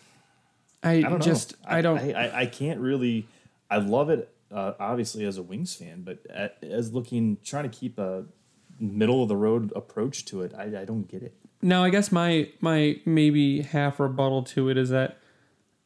I, 0.82 0.92
I 0.92 1.02
don't 1.02 1.22
just 1.22 1.52
know. 1.52 1.68
I 1.68 1.82
don't. 1.82 1.98
I, 1.98 2.12
I, 2.12 2.40
I 2.40 2.46
can't 2.46 2.80
really. 2.80 3.26
I 3.70 3.78
love 3.78 4.10
it, 4.10 4.33
uh, 4.54 4.72
obviously 4.78 5.24
as 5.26 5.36
a 5.36 5.42
Wings 5.42 5.74
fan, 5.74 6.02
but 6.02 6.18
a- 6.30 6.64
as 6.64 6.92
looking 6.92 7.38
trying 7.44 7.68
to 7.68 7.76
keep 7.76 7.98
a 7.98 8.24
middle 8.78 9.22
of 9.22 9.28
the 9.28 9.36
road 9.36 9.72
approach 9.76 10.24
to 10.26 10.42
it, 10.42 10.52
I, 10.56 10.82
I 10.82 10.84
don't 10.84 11.08
get 11.08 11.22
it. 11.22 11.34
now 11.62 11.82
I 11.84 11.90
guess 11.90 12.10
my 12.12 12.48
my 12.60 13.00
maybe 13.04 13.62
half 13.62 13.98
rebuttal 14.00 14.42
to 14.54 14.68
it 14.68 14.76
is 14.76 14.90
that 14.90 15.18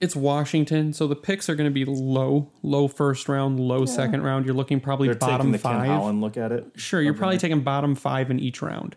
it's 0.00 0.14
Washington, 0.14 0.92
so 0.92 1.08
the 1.08 1.16
picks 1.16 1.48
are 1.48 1.56
going 1.56 1.68
to 1.68 1.74
be 1.74 1.84
low, 1.84 2.52
low 2.62 2.86
first 2.86 3.28
round, 3.28 3.58
low 3.58 3.84
second 3.84 4.22
round. 4.22 4.46
You're 4.46 4.54
looking 4.54 4.78
probably 4.80 5.08
They're 5.08 5.16
bottom 5.16 5.38
taking 5.38 5.52
the 5.52 5.58
five. 5.58 5.86
Ken 5.86 5.90
Holland 5.96 6.20
look 6.20 6.36
at 6.36 6.52
it. 6.52 6.66
Sure, 6.76 7.00
you're 7.02 7.14
probably 7.14 7.38
taking 7.38 7.62
bottom 7.62 7.96
five 7.96 8.30
in 8.30 8.38
each 8.38 8.62
round. 8.62 8.94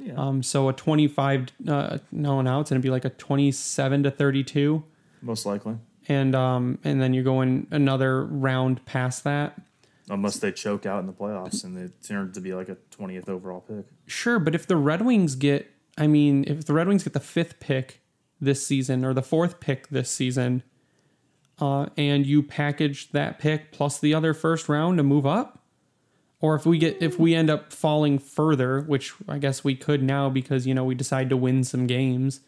Yeah. 0.00 0.14
Um, 0.16 0.42
so 0.42 0.68
a 0.68 0.72
25, 0.72 1.46
uh, 1.68 1.98
no, 2.10 2.40
now 2.42 2.58
it's 2.58 2.70
going 2.70 2.82
to 2.82 2.84
be 2.84 2.90
like 2.90 3.04
a 3.04 3.10
27 3.10 4.02
to 4.02 4.10
32. 4.10 4.82
Most 5.20 5.46
likely, 5.46 5.76
and 6.08 6.34
um 6.34 6.78
and 6.84 7.00
then 7.00 7.14
you're 7.14 7.24
going 7.24 7.66
another 7.70 8.24
round 8.24 8.84
past 8.84 9.24
that. 9.24 9.60
unless 10.10 10.38
they 10.38 10.52
choke 10.52 10.84
out 10.84 11.00
in 11.00 11.06
the 11.06 11.12
playoffs 11.12 11.64
and 11.64 11.78
it 11.78 11.92
turns 12.02 12.34
to 12.34 12.40
be 12.40 12.52
like 12.54 12.68
a 12.68 12.76
twentieth 12.90 13.28
overall 13.28 13.60
pick. 13.60 13.86
Sure, 14.06 14.38
but 14.38 14.54
if 14.54 14.66
the 14.66 14.76
Red 14.76 15.02
Wings 15.02 15.34
get, 15.36 15.70
I 15.96 16.06
mean, 16.06 16.44
if 16.46 16.64
the 16.66 16.72
Red 16.74 16.88
Wings 16.88 17.04
get 17.04 17.12
the 17.12 17.20
fifth 17.20 17.60
pick 17.60 18.00
this 18.40 18.66
season 18.66 19.04
or 19.04 19.14
the 19.14 19.22
fourth 19.22 19.60
pick 19.60 19.88
this 19.88 20.10
season, 20.10 20.62
uh, 21.60 21.86
and 21.96 22.26
you 22.26 22.42
package 22.42 23.10
that 23.12 23.38
pick 23.38 23.70
plus 23.72 24.00
the 24.00 24.12
other 24.12 24.34
first 24.34 24.68
round 24.68 24.98
to 24.98 25.02
move 25.04 25.24
up, 25.24 25.60
or 26.40 26.56
if 26.56 26.66
we 26.66 26.78
get 26.78 27.00
if 27.00 27.18
we 27.18 27.34
end 27.34 27.48
up 27.48 27.72
falling 27.72 28.18
further, 28.18 28.80
which 28.80 29.14
I 29.28 29.38
guess 29.38 29.62
we 29.62 29.76
could 29.76 30.02
now 30.02 30.28
because 30.28 30.66
you 30.66 30.74
know 30.74 30.84
we 30.84 30.94
decide 30.96 31.30
to 31.30 31.36
win 31.36 31.62
some 31.62 31.86
games. 31.86 32.40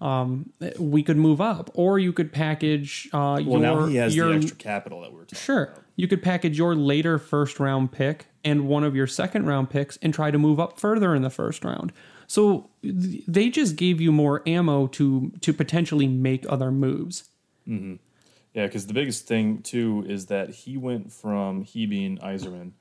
Um, 0.00 0.50
we 0.78 1.02
could 1.02 1.16
move 1.16 1.40
up, 1.40 1.70
or 1.74 1.98
you 1.98 2.12
could 2.12 2.32
package 2.32 3.08
uh, 3.12 3.18
Well, 3.18 3.40
your 3.40 3.60
now 3.60 3.86
he 3.86 3.96
has 3.96 4.14
your 4.16 4.28
the 4.30 4.36
extra 4.36 4.56
capital 4.56 5.00
that 5.02 5.10
we 5.12 5.18
we're 5.18 5.24
talking 5.24 5.38
Sure. 5.38 5.64
about. 5.64 5.82
You 5.96 6.08
could 6.08 6.22
package 6.22 6.56
your 6.58 6.74
later 6.74 7.18
first 7.18 7.60
round 7.60 7.92
pick 7.92 8.26
and 8.44 8.66
one 8.66 8.82
of 8.84 8.96
your 8.96 9.06
second 9.06 9.46
round 9.46 9.68
picks 9.70 9.98
and 9.98 10.12
try 10.14 10.30
to 10.30 10.38
move 10.38 10.58
up 10.58 10.80
further 10.80 11.14
in 11.14 11.22
the 11.22 11.30
first 11.30 11.64
round. 11.64 11.92
So 12.26 12.70
th- 12.82 13.24
they 13.28 13.50
just 13.50 13.76
gave 13.76 14.00
you 14.00 14.10
more 14.10 14.42
ammo 14.46 14.86
to 14.88 15.32
to 15.42 15.52
potentially 15.52 16.08
make 16.08 16.44
other 16.48 16.70
moves. 16.70 17.24
Yeah, 17.66 18.66
because 18.66 18.86
the 18.86 18.94
biggest 18.94 19.26
thing 19.26 19.62
too 19.62 20.04
is 20.08 20.26
that 20.26 20.50
he 20.50 20.76
went 20.76 21.12
from 21.12 21.62
he 21.62 21.86
being 21.86 22.18
Yzerman, 22.18 22.72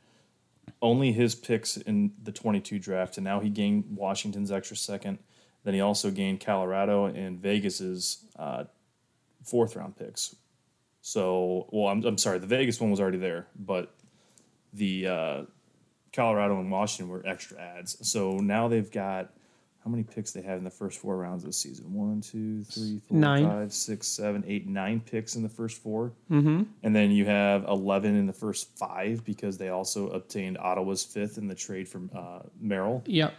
only 0.82 1.12
his 1.12 1.36
picks 1.36 1.78
in 1.78 2.12
the 2.22 2.32
22 2.32 2.80
draft, 2.80 3.18
and 3.18 3.24
now 3.24 3.40
he 3.40 3.50
gained 3.50 3.86
Washington's 3.96 4.52
extra 4.52 4.76
second. 4.78 5.20
Then 5.64 5.74
he 5.74 5.82
also 5.82 6.12
gained 6.12 6.40
Colorado 6.40 7.06
and 7.06 7.40
Vegas's 7.40 8.26
uh, 8.38 8.64
fourth 9.44 9.76
round 9.76 9.96
picks. 9.96 10.36
So, 11.02 11.68
well, 11.72 11.88
I'm, 11.88 12.04
I'm 12.04 12.18
sorry, 12.18 12.40
the 12.40 12.48
Vegas 12.48 12.80
one 12.80 12.92
was 12.92 13.00
already 13.00 13.18
there, 13.18 13.48
but 13.56 13.94
the 14.74 15.08
uh, 15.08 15.42
Colorado 16.14 16.60
and 16.60 16.72
Washington 16.72 17.10
were 17.12 17.26
extra 17.26 17.60
ads. 17.60 18.08
So 18.08 18.38
now 18.38 18.68
they've 18.68 18.90
got 18.90 19.32
how 19.84 19.90
many 19.90 20.04
picks 20.04 20.32
they 20.32 20.42
have 20.42 20.60
in 20.60 20.64
the 20.64 20.70
first 20.70 21.00
four 21.00 21.18
rounds 21.18 21.44
this 21.44 21.58
season? 21.58 21.92
One, 21.92 22.22
two, 22.22 22.64
three, 22.64 23.00
four, 23.00 23.18
Nine. 23.18 23.48
five, 23.48 23.74
six, 23.74 24.08
seven, 24.08 24.44
eight, 24.48 24.68
nine 24.68 25.00
picks 25.00 25.36
in 25.36 25.42
the 25.42 25.50
first 25.50 25.82
4 25.82 26.12
mm-hmm. 26.30 26.64
and 26.84 26.96
then 26.96 27.10
you 27.10 27.26
have 27.26 27.64
eleven 27.64 28.16
in 28.16 28.28
the 28.28 28.34
first 28.34 28.78
five 28.78 29.26
because 29.26 29.58
they 29.58 29.70
also 29.70 30.10
obtained 30.10 30.58
Ottawa's 30.60 31.04
fifth 31.04 31.40
in 31.40 31.48
the 31.48 31.56
trade 31.56 31.90
from 31.90 32.12
uh, 32.16 32.40
Merrill. 32.60 33.02
Yep. 33.08 33.34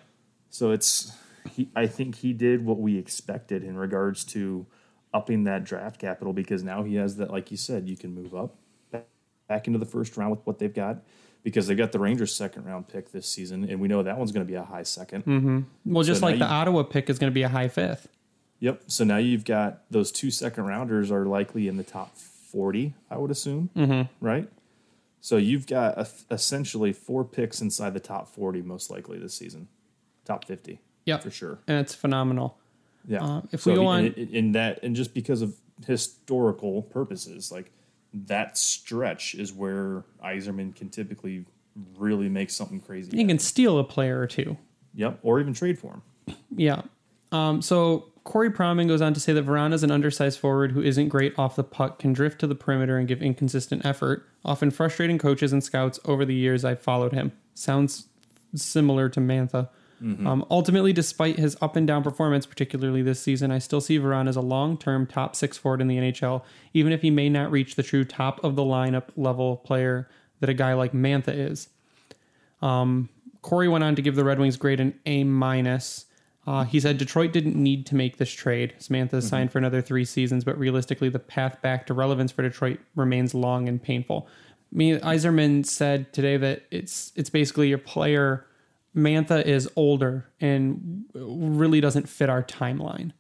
So 0.51 0.73
it's 0.73 1.13
he, 1.51 1.69
I 1.75 1.87
think 1.87 2.17
he 2.17 2.33
did 2.33 2.65
what 2.65 2.79
we 2.79 2.99
expected 2.99 3.65
in 3.65 3.77
regards 3.77 4.25
to 4.27 4.67
upping 5.15 5.45
that 5.45 5.65
draft 5.65 5.99
capital 6.01 6.33
because 6.33 6.63
now 6.63 6.83
he 6.83 6.95
has 6.97 7.17
that 7.17 7.31
like 7.31 7.51
you 7.51 7.57
said 7.57 7.89
you 7.89 7.97
can 7.97 8.15
move 8.15 8.35
up 8.35 8.57
back- 8.91 9.67
into 9.67 9.79
the 9.79 9.85
first 9.87 10.17
round 10.17 10.31
with 10.31 10.41
what 10.45 10.59
they've 10.59 10.73
got 10.73 11.03
because 11.43 11.67
they've 11.67 11.77
got 11.77 11.93
the 11.93 11.99
Rangers 11.99 12.35
second 12.35 12.65
round 12.65 12.89
pick 12.89 13.13
this 13.13 13.29
season 13.29 13.69
and 13.69 13.79
we 13.81 13.89
know 13.89 14.03
that 14.03 14.17
one's 14.17 14.33
going 14.33 14.47
to 14.47 14.51
be 14.51 14.57
a 14.57 14.63
high 14.63 14.83
2nd 14.83 15.65
Well, 15.85 16.03
just 16.05 16.21
So 16.21 16.27
like 16.27 16.39
the 16.39 16.45
you- 16.47 16.51
Ottawa 16.51 16.83
pick 16.85 17.11
is 17.11 17.19
going 17.19 17.31
to 17.31 17.35
be 17.35 17.43
a 17.43 17.49
high 17.49 17.69
fifth. 17.69 18.09
Yep. 18.61 18.85
So 18.87 19.03
now 19.05 19.17
you've 19.19 19.45
got 19.45 19.83
those 19.91 20.13
two 20.13 20.31
second 20.31 20.65
rounders 20.65 21.11
are 21.11 21.27
likely 21.27 21.67
in 21.69 21.77
the 21.77 21.83
top 21.83 22.17
40, 22.17 22.95
I 23.11 23.17
would 23.19 23.31
assume. 23.33 23.71
Mm-hmm. 23.77 24.25
Right? 24.25 24.49
So 25.21 25.37
you've 25.37 25.67
got 25.67 25.99
a, 25.99 26.07
essentially 26.31 26.93
four 26.93 27.25
picks 27.25 27.61
inside 27.61 27.93
the 27.93 28.01
top 28.01 28.29
40, 28.29 28.63
most 28.63 28.89
likely 28.91 29.19
this 29.19 29.35
season. 29.35 29.67
Top 30.25 30.45
50. 30.47 30.79
Yep. 31.05 31.23
For 31.23 31.31
sure. 31.31 31.59
And 31.67 31.79
it's 31.79 31.95
phenomenal. 31.95 32.59
Yeah. 33.07 33.25
Uh, 33.25 33.43
if 33.53 33.63
so 33.63 33.71
we 33.73 33.77
go 33.77 33.83
in- 33.93 34.07
on- 34.07 34.13
in, 34.15 34.29
in 34.29 34.53
that, 34.53 34.83
and 34.83 34.95
just 34.95 35.13
because 35.15 35.43
of 35.43 35.55
historical 35.87 36.83
purposes, 36.83 37.51
like 37.51 37.73
that 38.15 38.57
stretch 38.59 39.35
is 39.35 39.53
where 39.53 40.05
Yzerman 40.25 40.75
can 40.77 40.89
typically 40.91 41.45
really 41.99 42.29
make 42.29 42.51
something 42.51 42.81
crazy. 42.81 43.17
You 43.17 43.27
can 43.27 43.39
steal 43.39 43.79
a 43.79 43.85
player 43.85 44.21
or 44.21 44.27
two. 44.27 44.57
Yep. 44.95 45.21
Or 45.23 45.41
even 45.41 45.55
trade 45.55 45.79
for 45.79 45.95
him. 46.27 46.37
Yeah. 46.55 46.83
Um, 47.33 47.63
so 47.63 48.11
Corey 48.25 48.51
Pronman 48.51 48.87
goes 48.89 49.01
on 49.01 49.15
to 49.15 49.21
say 49.21 49.33
that 49.33 49.47
Vrana 49.47 49.73
is 49.73 49.83
an 49.83 49.91
undersized 49.91 50.39
forward 50.39 50.73
who 50.73 50.83
isn't 50.83 51.09
great 51.09 51.33
off 51.39 51.57
the 51.57 51.65
puck, 51.65 51.99
can 51.99 52.13
drift 52.13 52.39
to 52.41 52.47
the 52.47 52.55
perimeter 52.55 52.99
and 52.99 53.09
give 53.09 53.23
inconsistent 53.23 53.87
effort, 53.87 54.29
often 54.45 54.71
frustrating 54.71 55.17
coaches 55.19 55.53
and 55.53 55.65
scouts 55.65 55.99
over 56.05 56.27
the 56.27 56.35
years 56.35 56.63
I've 56.65 56.81
followed 56.83 57.13
him. 57.15 57.33
Sounds 57.55 58.07
similar 58.55 59.09
to 59.09 59.19
Mantha. 59.21 59.71
Um, 60.27 60.47
ultimately, 60.51 60.93
despite 60.93 61.39
his 61.39 61.57
up 61.63 61.77
and 61.77 61.87
down 61.87 62.03
performance, 62.03 62.47
particularly 62.47 63.03
this 63.03 63.21
season, 63.21 63.51
I 63.51 63.59
still 63.59 63.81
see 63.81 63.99
Vrana 63.99 64.29
as 64.29 64.37
a 64.37 64.41
long 64.41 64.77
term 64.77 65.07
top 65.07 65.37
six 65.37 65.57
forward 65.57 65.81
in 65.81 65.89
the 65.89 65.97
NHL, 65.97 66.43
even 66.75 66.93
if 66.93 67.03
he 67.03 67.11
may 67.11 67.29
not 67.29 67.51
reach 67.51 67.77
the 67.77 67.83
true 67.83 68.05
top 68.05 68.43
of 68.45 68.57
the 68.57 68.63
lineup 68.63 69.05
level 69.17 69.59
player 69.59 70.09
that 70.41 70.51
a 70.51 70.55
guy 70.55 70.75
like 70.75 70.93
Mantha 70.93 71.35
is. 71.35 71.69
Corey 73.43 73.69
went 73.69 73.85
on 73.85 73.97
to 73.97 74.03
give 74.03 74.15
the 74.17 74.25
Red 74.25 74.39
Wings 74.39 74.57
grade 74.57 74.81
an 74.81 74.99
A 75.07 75.25
minus. 75.25 76.07
Uh, 76.47 76.65
he 76.65 76.81
said 76.81 76.99
Detroit 76.99 77.33
didn't 77.33 77.57
need 77.57 77.87
to 77.87 77.95
make 77.95 78.17
this 78.17 78.33
trade. 78.33 78.75
Samantha 78.79 79.19
is 79.19 79.29
signed 79.29 79.53
for 79.53 79.59
another 79.59 79.81
three 79.81 80.05
seasons, 80.05 80.45
but 80.45 80.59
realistically, 80.59 81.09
the 81.09 81.19
path 81.19 81.61
back 81.63 81.87
to 81.87 81.95
relevance 81.95 82.33
for 82.33 82.43
Detroit 82.43 82.81
remains 82.97 83.35
long 83.35 83.69
and 83.69 83.83
painful. 83.83 84.27
Me, 84.73 84.99
Yzerman 84.99 85.67
said 85.67 86.13
today 86.13 86.37
that 86.37 86.65
it's 86.71 87.13
it's 87.15 87.31
basically 87.31 87.69
your 87.69 87.79
player. 87.79 88.47
Mantha 88.97 89.45
is 89.45 89.69
older 89.77 90.27
and 90.41 91.05
really 91.15 91.81
doesn't 91.81 92.09
fit 92.09 92.29
our 92.29 92.43
timeline. 92.43 93.13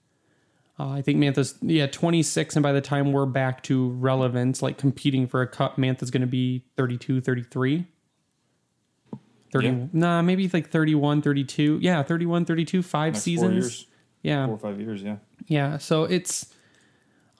Uh, 0.78 0.88
I 0.90 1.02
think 1.02 1.18
Mantha's 1.18 1.54
yeah 1.62 1.86
26, 1.86 2.56
and 2.56 2.62
by 2.62 2.72
the 2.72 2.80
time 2.80 3.12
we're 3.12 3.26
back 3.26 3.62
to 3.64 3.90
relevance, 3.90 4.62
like 4.62 4.78
competing 4.78 5.26
for 5.26 5.42
a 5.42 5.46
cup, 5.46 5.76
Mantha's 5.78 6.10
going 6.10 6.22
to 6.22 6.26
be 6.26 6.64
32, 6.76 7.20
33. 7.20 7.86
30 9.52 9.66
Yeah. 9.66 9.84
nah 9.92 10.22
maybe 10.22 10.48
like 10.48 10.70
31 10.70 11.20
32 11.20 11.78
yeah 11.82 12.02
31 12.02 12.46
32 12.46 12.82
five 12.82 13.12
Next 13.12 13.22
seasons 13.22 13.50
Four 13.50 13.52
years. 13.60 13.86
yeah 14.22 14.46
Four 14.46 14.54
or 14.54 14.58
five 14.58 14.80
years, 14.80 15.02
yeah. 15.02 15.16
yeah 15.46 15.76
so 15.76 16.04
it's 16.04 16.54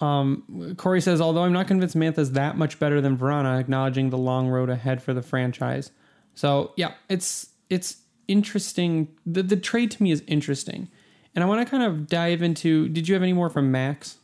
um 0.03 0.75
corey 0.77 1.01
says 1.01 1.23
although 1.23 1.43
i'm 1.45 1.55
not 1.55 1.67
convinced 1.69 1.97
mantha's 1.97 2.33
that 2.33 2.59
much 2.59 2.79
better 2.79 3.01
than 3.01 3.17
vrana 3.17 3.59
acknowledging 3.59 4.11
the 4.11 4.19
long 4.19 4.49
road 4.49 4.69
ahead 4.69 5.03
for 5.03 5.15
the 5.15 5.23
franchise 5.23 5.91
so 6.35 6.75
yeah 6.77 6.93
it's 7.09 7.49
it's 7.71 8.02
interesting. 8.33 9.09
The 9.27 9.43
the 9.43 9.57
trade 9.57 9.91
to 9.93 10.03
me 10.03 10.11
is 10.11 10.23
interesting, 10.27 10.89
and 11.35 11.45
I 11.45 11.47
want 11.47 11.65
to 11.67 11.71
kind 11.71 11.83
of 11.83 12.07
dive 12.09 12.43
into. 12.43 12.89
Did 12.89 13.07
you 13.09 13.15
have 13.15 13.23
any 13.23 13.33
more 13.35 13.51
from 13.51 13.71
Max? 13.71 14.17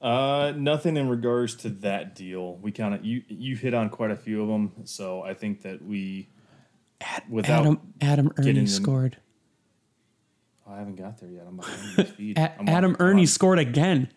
Uh, 0.00 0.52
nothing 0.56 0.96
in 0.96 1.08
regards 1.08 1.54
to 1.54 1.68
that 1.70 2.14
deal. 2.14 2.56
We 2.56 2.72
kind 2.72 2.94
of 2.94 3.04
you 3.04 3.22
you 3.28 3.56
hit 3.56 3.72
on 3.74 3.88
quite 3.88 4.10
a 4.10 4.16
few 4.16 4.42
of 4.42 4.48
them, 4.48 4.72
so 4.84 5.22
I 5.22 5.34
think 5.34 5.62
that 5.62 5.82
we 5.84 6.28
without 7.28 7.60
Adam 7.66 7.80
Adam 8.00 8.32
Erne 8.36 8.54
them- 8.54 8.66
scored. 8.66 9.16
I 10.68 10.78
haven't 10.78 10.96
got 10.96 11.18
there 11.18 11.28
yet. 11.30 11.44
I'm 11.46 11.56
behind 11.56 11.96
the 11.96 12.04
feed. 12.16 12.38
A- 12.38 12.52
I'm 12.54 12.60
on- 12.60 12.68
Adam 12.68 12.96
I'm 12.98 13.06
Erne 13.06 13.18
on- 13.20 13.26
scored 13.26 13.58
again. 13.58 14.08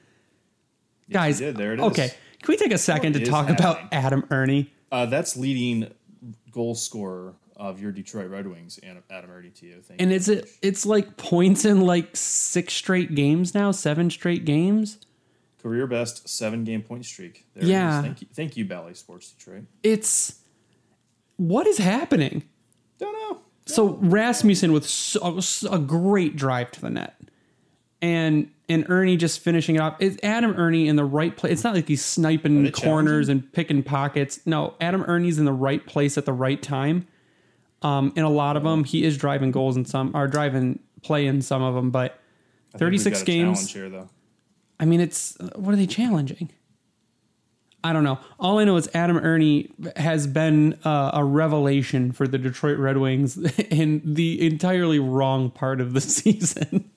Guys, 1.10 1.40
did. 1.40 1.56
There 1.58 1.74
it 1.74 1.80
is. 1.80 1.86
okay. 1.88 2.10
Can 2.42 2.54
we 2.54 2.58
take 2.58 2.72
a 2.72 2.78
second 2.78 3.14
What 3.14 3.26
to 3.26 3.30
talk 3.30 3.50
about? 3.50 3.80
Adam 3.92 4.24
Erne? 4.32 4.68
Uh, 4.92 5.06
that's 5.08 5.36
leading 5.38 5.92
goal 6.52 6.74
scorer 6.76 7.34
of 7.70 7.82
your 7.82 7.92
Detroit 7.92 8.30
Red 8.30 8.48
Wings, 8.48 8.80
Adam 8.84 9.04
Adam 9.10 9.32
Erne. 9.32 9.52
To 9.52 9.66
you, 9.66 9.82
thank 9.82 10.02
And 10.02 10.12
is 10.12 10.30
it 10.30 10.50
it's 10.62 10.86
like 10.86 11.18
points 11.18 11.66
in 11.66 11.82
like 11.82 12.16
six 12.16 12.74
straight 12.74 13.16
games 13.16 13.54
now, 13.54 13.72
seven 13.72 14.10
straight 14.10 14.46
games? 14.46 15.00
career 15.66 15.88
best 15.88 16.30
seven 16.30 16.64
game 16.64 16.84
point 16.84 17.04
streak? 17.06 17.48
There 17.56 17.64
it 17.64 17.70
Yeah. 17.70 18.02
Thank 18.02 18.22
you, 18.22 18.28
thank 18.32 18.56
you, 18.56 18.66
Bally 18.66 18.94
Sports 18.94 19.32
Detroit. 19.32 19.64
It's 19.82 20.42
what 21.38 21.66
is 21.66 21.80
happening? 21.80 22.44
Don't 23.00 23.14
know. 23.14 23.42
So 23.66 23.98
Rasmussen 24.00 24.72
with 24.72 24.86
so, 24.86 25.40
a 25.72 25.80
great 25.80 26.36
drive 26.36 26.70
to 26.74 26.82
the 26.82 26.92
net, 26.92 27.20
and 28.00 28.52
and 28.70 28.88
Erne 28.90 29.18
just 29.18 29.40
finishing 29.40 29.76
it 29.76 29.80
off. 29.80 29.96
It's 30.00 30.18
Adam 30.22 30.54
Erne 30.56 30.86
in 30.86 30.98
the 30.98 31.04
right 31.04 31.36
place. 31.36 31.54
It's 31.54 31.64
not 31.64 31.74
like 31.74 31.88
he's 31.88 32.06
sniping 32.06 32.72
corners 32.72 33.28
and 33.28 33.52
picking 33.52 33.82
pockets. 33.82 34.40
No, 34.46 34.76
Adam 34.80 35.04
Erne's 35.08 35.40
in 35.40 35.46
the 35.46 35.54
right 35.54 35.84
place 35.84 36.16
at 36.16 36.26
the 36.26 36.34
right 36.34 36.62
time. 36.62 37.08
Um, 37.86 38.12
in 38.16 38.24
a 38.24 38.30
lot 38.30 38.58
of 38.58 38.64
them, 38.64 38.84
he 38.84 39.04
is 39.04 39.16
driving 39.16 39.52
goals 39.52 39.78
in 39.78 39.86
some, 39.86 40.16
are 40.16 40.28
driving 40.28 40.80
play 41.04 41.28
in 41.28 41.44
some 41.44 41.62
of 41.62 41.76
them. 41.76 41.92
But 41.92 42.20
I 42.74 42.80
think 42.80 42.92
we've 42.92 43.02
36 43.02 43.20
got 43.20 43.26
games. 43.26 43.72
here, 43.72 43.90
though. 43.90 44.10
I 44.80 44.86
mean, 44.86 45.00
it's 45.00 45.38
what 45.56 45.72
are 45.74 45.78
they 45.78 45.86
challenging? 45.86 46.50
I 47.84 47.94
don't 47.94 48.04
know. 48.04 48.18
All 48.40 48.58
I 48.58 48.64
know 48.64 48.76
is 48.78 48.90
Adam 48.96 49.18
Erne 49.18 49.70
has 49.96 50.26
been 50.26 50.74
uh, 50.84 51.12
a 51.14 51.24
revelation 51.24 52.12
for 52.12 52.28
the 52.28 52.40
Detroit 52.40 52.80
Red 52.80 52.98
Wings 52.98 53.38
in 53.70 54.02
the 54.04 54.44
entirely 54.44 54.98
wrong 54.98 55.52
part 55.52 55.80
of 55.80 55.94
the 55.94 56.02
season. 56.02 56.90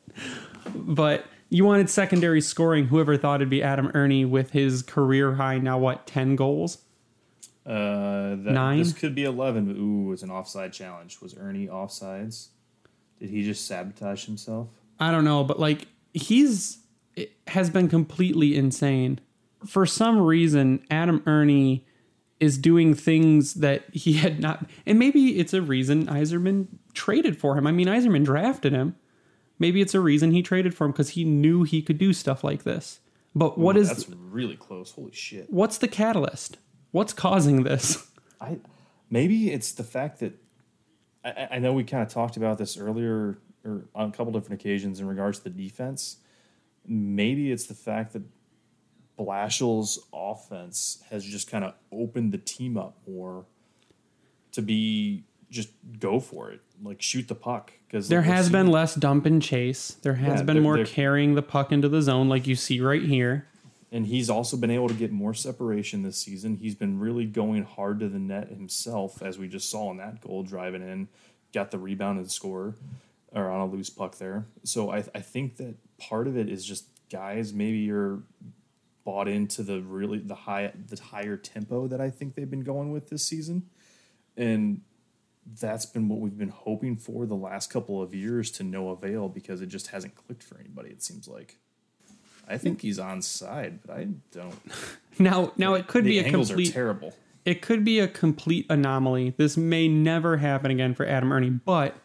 but 0.74 1.26
you 1.50 1.66
wanted 1.66 1.90
secondary 1.90 2.40
scoring. 2.40 2.86
Whoever 2.86 3.18
thought 3.18 3.36
it'd 3.42 3.50
be 3.50 3.62
Adam 3.62 3.90
Erne 3.94 4.30
with 4.30 4.52
his 4.52 4.82
career 4.82 5.34
high 5.34 5.58
now 5.58 5.76
what 5.76 6.06
ten 6.06 6.34
goals? 6.34 6.78
Uh, 7.68 8.36
that, 8.36 8.52
Nine? 8.52 8.78
This 8.78 8.94
could 8.94 9.14
be 9.14 9.24
eleven. 9.24 9.66
But 9.66 9.76
ooh, 9.76 10.12
it's 10.12 10.22
an 10.22 10.30
offside 10.30 10.72
challenge. 10.72 11.20
Was 11.20 11.34
Erne 11.34 11.68
offsides? 11.68 12.48
Did 13.20 13.30
he 13.30 13.42
just 13.42 13.66
sabotage 13.66 14.24
himself? 14.24 14.68
I 14.98 15.10
don't 15.10 15.24
know, 15.24 15.44
but 15.44 15.60
like 15.60 15.86
he's 16.14 16.78
it 17.14 17.32
has 17.48 17.68
been 17.68 17.88
completely 17.88 18.56
insane. 18.56 19.20
For 19.66 19.84
some 19.84 20.20
reason, 20.20 20.82
Adam 20.90 21.22
Erne 21.26 21.82
is 22.40 22.56
doing 22.56 22.94
things 22.94 23.54
that 23.54 23.84
he 23.92 24.14
had 24.14 24.40
not, 24.40 24.64
and 24.86 24.98
maybe 24.98 25.38
it's 25.38 25.52
a 25.52 25.60
reason 25.60 26.06
Yzerman 26.06 26.68
traded 26.94 27.36
for 27.36 27.58
him. 27.58 27.66
I 27.66 27.72
mean, 27.72 27.86
Yzerman 27.86 28.24
drafted 28.24 28.72
him. 28.72 28.96
Maybe 29.58 29.80
it's 29.80 29.94
a 29.94 30.00
reason 30.00 30.30
he 30.30 30.42
traded 30.42 30.74
for 30.74 30.84
him 30.84 30.92
because 30.92 31.10
he 31.10 31.24
knew 31.24 31.64
he 31.64 31.82
could 31.82 31.98
do 31.98 32.12
stuff 32.12 32.44
like 32.44 32.62
this. 32.62 33.00
But 33.34 33.58
what 33.58 33.76
Ooh, 33.76 33.80
is 33.80 33.88
That's 33.88 34.08
really 34.08 34.56
close. 34.56 34.92
Holy 34.92 35.12
shit. 35.12 35.50
what's 35.50 35.78
the 35.78 35.88
catalyst? 35.88 36.58
What's 36.90 37.12
causing 37.12 37.62
this? 37.64 38.06
I 38.40 38.58
maybe 39.10 39.50
it's 39.50 39.72
the 39.72 39.84
fact 39.84 40.20
that 40.20 40.34
I- 41.24 41.48
I, 41.52 41.58
know 41.58 41.72
we 41.72 41.84
kind 41.84 42.02
of 42.02 42.08
talked 42.08 42.36
about 42.36 42.58
this 42.58 42.76
earlier 42.78 43.38
or 43.64 43.84
on 43.94 44.08
a 44.08 44.12
couple 44.12 44.32
different 44.32 44.60
occasions 44.60 45.00
in 45.00 45.06
regards 45.08 45.38
to 45.38 45.44
the 45.44 45.50
defense. 45.50 46.18
Maybe 46.86 47.50
it's 47.50 47.66
the 47.66 47.74
fact 47.74 48.12
that 48.14 48.22
Blashill's 49.18 49.98
offense 50.12 51.02
has 51.10 51.24
just 51.24 51.50
kind 51.50 51.64
of 51.64 51.74
opened 51.90 52.32
the 52.32 52.38
team 52.38 52.76
up 52.78 52.96
more 53.06 53.44
to 54.52 54.62
be 54.62 55.24
just 55.50 55.70
go 55.98 56.20
for 56.20 56.50
it, 56.52 56.60
like 56.82 57.02
shoot 57.02 57.26
the 57.26 57.34
puck. 57.34 57.72
Because 57.86 58.08
There 58.08 58.22
has 58.22 58.48
been 58.48 58.68
less 58.68 58.94
dump 58.94 59.26
and 59.26 59.42
chase. 59.42 59.96
There 60.02 60.14
has 60.14 60.40
Yeah, 60.40 60.44
been 60.44 60.56
there- 60.56 60.62
more 60.62 60.76
there- 60.76 60.86
carrying 60.86 61.34
the 61.34 61.42
puck 61.42 61.72
into 61.72 61.88
the 61.88 62.00
zone, 62.00 62.28
like 62.28 62.46
you 62.46 62.54
see 62.54 62.80
right 62.80 63.02
here. 63.02 63.47
And 63.90 64.06
he's 64.06 64.28
also 64.28 64.56
been 64.56 64.70
able 64.70 64.88
to 64.88 64.94
get 64.94 65.12
more 65.12 65.34
separation 65.34 66.02
this 66.02 66.18
season. 66.18 66.56
He's 66.56 66.74
been 66.74 66.98
really 66.98 67.24
going 67.24 67.64
hard 67.64 68.00
to 68.00 68.08
the 68.08 68.18
net 68.18 68.48
himself, 68.48 69.22
as 69.22 69.38
we 69.38 69.48
just 69.48 69.70
saw 69.70 69.90
in 69.90 69.96
that 69.96 70.20
goal, 70.20 70.42
driving 70.42 70.82
in, 70.82 71.08
got 71.54 71.70
the 71.70 71.78
rebound 71.78 72.18
and 72.18 72.30
score, 72.30 72.74
or 73.32 73.50
on 73.50 73.60
a 73.60 73.66
loose 73.66 73.90
puck 73.90 74.18
there. 74.18 74.46
So 74.62 74.90
I, 74.90 74.98
I 75.14 75.20
think 75.20 75.56
that 75.56 75.76
part 75.98 76.26
of 76.26 76.36
it 76.36 76.48
is 76.48 76.64
just 76.64 76.86
guys 77.10 77.54
maybe 77.54 77.78
you're 77.78 78.20
bought 79.04 79.28
into 79.28 79.62
the 79.62 79.80
really 79.80 80.18
the 80.18 80.34
high 80.34 80.70
the 80.86 81.00
higher 81.00 81.38
tempo 81.38 81.86
that 81.88 82.00
I 82.00 82.10
think 82.10 82.34
they've 82.34 82.50
been 82.50 82.64
going 82.64 82.92
with 82.92 83.08
this 83.08 83.24
season, 83.24 83.62
and 84.36 84.82
that's 85.58 85.86
been 85.86 86.10
what 86.10 86.20
we've 86.20 86.36
been 86.36 86.50
hoping 86.50 86.96
for 86.96 87.24
the 87.24 87.34
last 87.34 87.70
couple 87.70 88.02
of 88.02 88.14
years 88.14 88.50
to 88.50 88.62
no 88.62 88.90
avail 88.90 89.30
because 89.30 89.62
it 89.62 89.68
just 89.68 89.88
hasn't 89.88 90.14
clicked 90.14 90.42
for 90.42 90.58
anybody. 90.58 90.90
It 90.90 91.02
seems 91.02 91.26
like. 91.26 91.56
I 92.48 92.56
think 92.58 92.80
he's 92.80 92.98
on 92.98 93.20
side, 93.22 93.80
but 93.86 93.96
I 93.96 94.08
don't. 94.32 94.54
Now, 95.20 95.52
now 95.56 95.74
it 95.74 95.88
could 95.88 96.04
The 96.04 96.10
be 96.10 96.18
a 96.20 96.24
angles 96.24 96.46
complete 96.48 96.68
are 96.70 96.72
terrible. 96.72 97.12
it 97.44 97.60
could 97.60 97.84
be 97.84 97.98
a 97.98 98.06
complete 98.06 98.66
anomaly. 98.70 99.34
This 99.36 99.56
may 99.56 99.88
never 99.88 100.36
happen 100.36 100.70
again 100.70 100.94
for 100.94 101.04
Adam 101.04 101.32
Erne, 101.32 101.60
but 101.64 101.96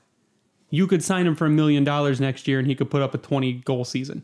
you 0.71 0.87
could 0.87 1.03
sign 1.03 1.27
him 1.27 1.35
for 1.35 1.45
a 1.45 1.49
million 1.51 1.83
dollars 1.83 2.19
next 2.19 2.47
year 2.47 2.57
and 2.57 2.67
he 2.67 2.73
could 2.73 2.89
put 2.89 3.03
up 3.03 3.13
a 3.13 3.19
20 3.19 3.53
goal 3.53 3.85
season. 3.85 4.23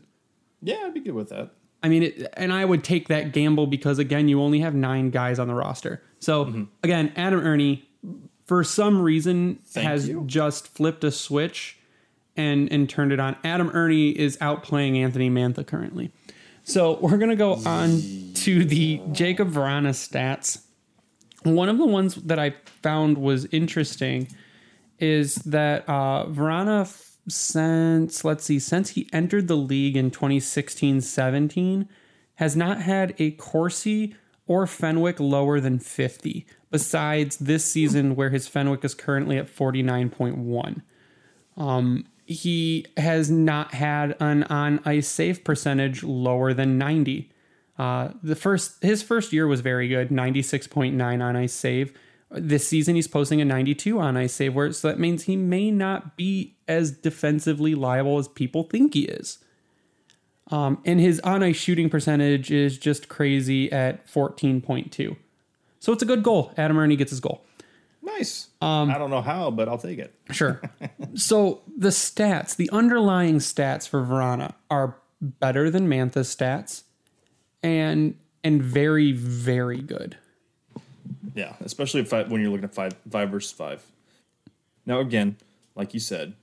Yeah, 0.60 0.82
I'd 0.86 0.94
be 0.94 0.98
good 0.98 1.14
with 1.14 1.28
that. 1.28 1.52
I 1.84 1.88
mean, 1.88 2.02
it, 2.02 2.26
and 2.34 2.52
I 2.52 2.64
would 2.64 2.82
take 2.82 3.06
that 3.08 3.32
gamble 3.32 3.68
because 3.68 4.00
again, 4.00 4.26
you 4.28 4.40
only 4.42 4.58
have 4.58 4.74
nine 4.74 5.10
guys 5.10 5.38
on 5.38 5.46
the 5.46 5.54
roster. 5.54 6.02
So 6.18 6.46
Mm-hmm. 6.46 6.64
again, 6.82 7.12
Adam 7.14 7.38
Erne, 7.46 7.82
for 8.46 8.64
some 8.64 9.00
reason, 9.00 9.60
Thank 9.66 9.86
has 9.86 10.08
you. 10.08 10.24
just 10.26 10.66
flipped 10.66 11.04
a 11.04 11.12
switch 11.12 11.78
and 12.40 12.72
and 12.72 12.88
turned 12.88 13.12
it 13.12 13.20
on. 13.20 13.36
Adam 13.44 13.70
Erne 13.74 14.12
is 14.12 14.36
outplaying 14.38 14.96
Anthony 14.96 15.30
Mantha 15.30 15.66
currently. 15.66 16.10
So 16.62 16.98
we're 17.00 17.18
gonna 17.18 17.36
go 17.36 17.54
on 17.66 18.00
to 18.34 18.64
the 18.64 18.98
Jakub 19.10 19.52
Vrana 19.52 19.90
stats. 19.90 20.62
One 21.42 21.68
of 21.68 21.78
the 21.78 21.86
ones 21.86 22.16
that 22.16 22.38
I 22.38 22.54
found 22.64 23.18
was 23.18 23.46
interesting 23.46 24.28
is 24.98 25.36
that 25.36 25.88
uh, 25.88 26.26
Vrana 26.26 26.86
since 27.28 28.24
let's 28.24 28.44
see 28.44 28.58
since 28.58 28.90
he 28.90 29.08
entered 29.12 29.46
the 29.46 29.56
league 29.56 29.96
in 29.96 30.10
2016-17 30.10 31.86
has 32.36 32.56
not 32.56 32.80
had 32.80 33.14
a 33.18 33.32
Corsi 33.32 34.16
or 34.46 34.66
Fenwick 34.66 35.20
lower 35.20 35.60
than 35.60 35.78
50 35.78 36.46
besides 36.70 37.36
this 37.36 37.64
season 37.64 38.16
where 38.16 38.30
his 38.30 38.48
Fenwick 38.48 38.84
is 38.84 38.94
currently 38.94 39.36
at 39.36 39.54
49.1 39.54 40.82
he 42.30 42.86
has 42.96 43.28
not 43.28 43.74
had 43.74 44.16
an 44.20 44.44
on 44.44 44.80
ice 44.84 45.08
save 45.08 45.42
percentage 45.42 46.04
lower 46.04 46.54
than 46.54 46.78
90. 46.78 47.28
Uh, 47.76 48.10
the 48.22 48.36
first 48.36 48.80
his 48.84 49.02
first 49.02 49.32
year 49.32 49.48
was 49.48 49.62
very 49.62 49.88
good, 49.88 50.10
96.9 50.10 51.22
on 51.22 51.36
ice 51.36 51.52
save. 51.52 51.92
This 52.30 52.68
season 52.68 52.94
he's 52.94 53.08
posting 53.08 53.40
a 53.40 53.44
92 53.44 53.98
on 53.98 54.16
ice 54.16 54.32
save, 54.32 54.54
where 54.54 54.70
so 54.70 54.86
that 54.86 55.00
means 55.00 55.24
he 55.24 55.34
may 55.34 55.72
not 55.72 56.16
be 56.16 56.54
as 56.68 56.92
defensively 56.92 57.74
liable 57.74 58.18
as 58.18 58.28
people 58.28 58.62
think 58.62 58.94
he 58.94 59.06
is. 59.06 59.38
Um, 60.52 60.80
and 60.84 61.00
his 61.00 61.18
on 61.20 61.42
ice 61.42 61.56
shooting 61.56 61.90
percentage 61.90 62.52
is 62.52 62.78
just 62.78 63.08
crazy 63.08 63.72
at 63.72 64.06
14.2. 64.06 65.16
So 65.80 65.92
it's 65.92 66.02
a 66.02 66.06
good 66.06 66.22
goal. 66.22 66.52
Adam 66.56 66.78
Erne 66.78 66.94
gets 66.96 67.10
his 67.10 67.18
goal. 67.18 67.44
Nice. 68.02 68.48
I 68.90 68.98
don't 68.98 69.10
know 69.10 69.20
how, 69.20 69.50
but 69.50 69.68
I'll 69.68 69.78
take 69.78 69.98
it. 69.98 70.14
Sure. 70.30 70.60
so 71.14 71.62
the 71.80 71.88
stats, 71.88 72.54
the 72.54 72.68
underlying 72.70 73.36
stats 73.36 73.88
for 73.88 74.02
Vrana 74.02 74.52
are 74.70 74.96
better 75.20 75.70
than 75.70 75.88
Mantha's 75.88 76.34
stats 76.34 76.82
and 77.62 78.14
and 78.44 78.62
very, 78.62 79.12
very 79.12 79.80
good. 79.80 80.16
Yeah, 81.34 81.54
especially 81.60 82.00
if 82.02 82.12
I, 82.12 82.22
when 82.24 82.40
you're 82.42 82.50
looking 82.50 82.64
at 82.64 82.74
five 82.74 82.94
five 83.10 83.30
versus 83.30 83.50
five. 83.52 83.82
Now, 84.84 85.00
again, 85.00 85.36
like 85.74 85.94
you 85.94 86.00
said, 86.00 86.34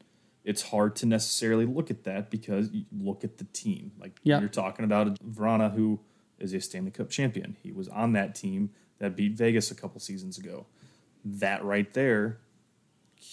it's 0.44 0.64
hard 0.64 0.96
to 0.98 1.06
necessarily 1.06 1.66
look 1.66 1.92
at 1.92 2.04
that 2.06 2.32
because 2.32 2.72
you 2.72 2.86
look 2.92 3.24
at 3.24 3.38
the 3.38 3.44
team. 3.46 3.92
Like 4.00 4.20
Yeah. 4.24 4.40
you're 4.40 4.50
talking 4.50 4.86
about 4.86 5.20
Vrana, 5.20 5.74
who 5.76 6.00
is 6.40 6.52
a 6.54 6.60
Stanley 6.62 6.92
Cup 6.92 7.10
champion. 7.12 7.58
He 7.62 7.72
was 7.72 7.88
on 7.90 8.14
that 8.14 8.34
team 8.34 8.72
that 8.98 9.16
beat 9.16 9.34
Vegas 9.34 9.70
a 9.70 9.76
couple 9.76 10.00
seasons 10.00 10.38
ago. 10.40 10.66
That 11.24 11.64
right 11.64 11.94
there 11.94 12.38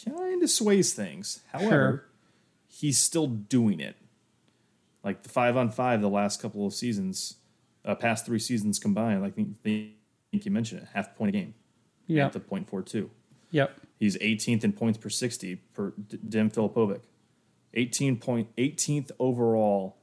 kind 0.04 0.42
of 0.42 0.50
sways 0.50 0.92
things. 0.94 1.40
However, 1.52 1.68
Sure. 1.68 2.04
he's 2.68 2.98
still 2.98 3.26
doing 3.26 3.80
it. 3.80 3.96
Like 5.02 5.22
the 5.22 5.28
five 5.28 5.56
on 5.56 5.70
five, 5.70 6.00
the 6.00 6.08
last 6.08 6.40
couple 6.40 6.66
of 6.66 6.72
seasons, 6.74 7.36
uh, 7.84 7.94
past 7.94 8.24
three 8.26 8.38
seasons 8.38 8.78
combined. 8.78 9.20
Like 9.22 9.32
I 9.34 9.36
think, 9.62 9.62
think 9.62 10.44
you 10.44 10.50
mentioned 10.50 10.82
it, 10.82 10.88
half 10.94 11.14
point 11.14 11.28
a 11.30 11.32
game 11.38 11.54
Yeah. 12.06 12.28
the 12.28 12.40
point 12.40 12.68
four 12.68 12.82
two. 12.82 13.10
Yep. 13.50 13.80
He's 13.98 14.16
18th 14.18 14.64
in 14.64 14.72
points 14.72 14.98
per 14.98 15.08
60 15.08 15.56
per 15.74 15.90
D- 15.92 16.18
Dim 16.28 16.50
Filipovic. 16.50 17.02
18 17.74 18.16
point 18.18 18.48
18th 18.56 19.10
overall 19.18 19.96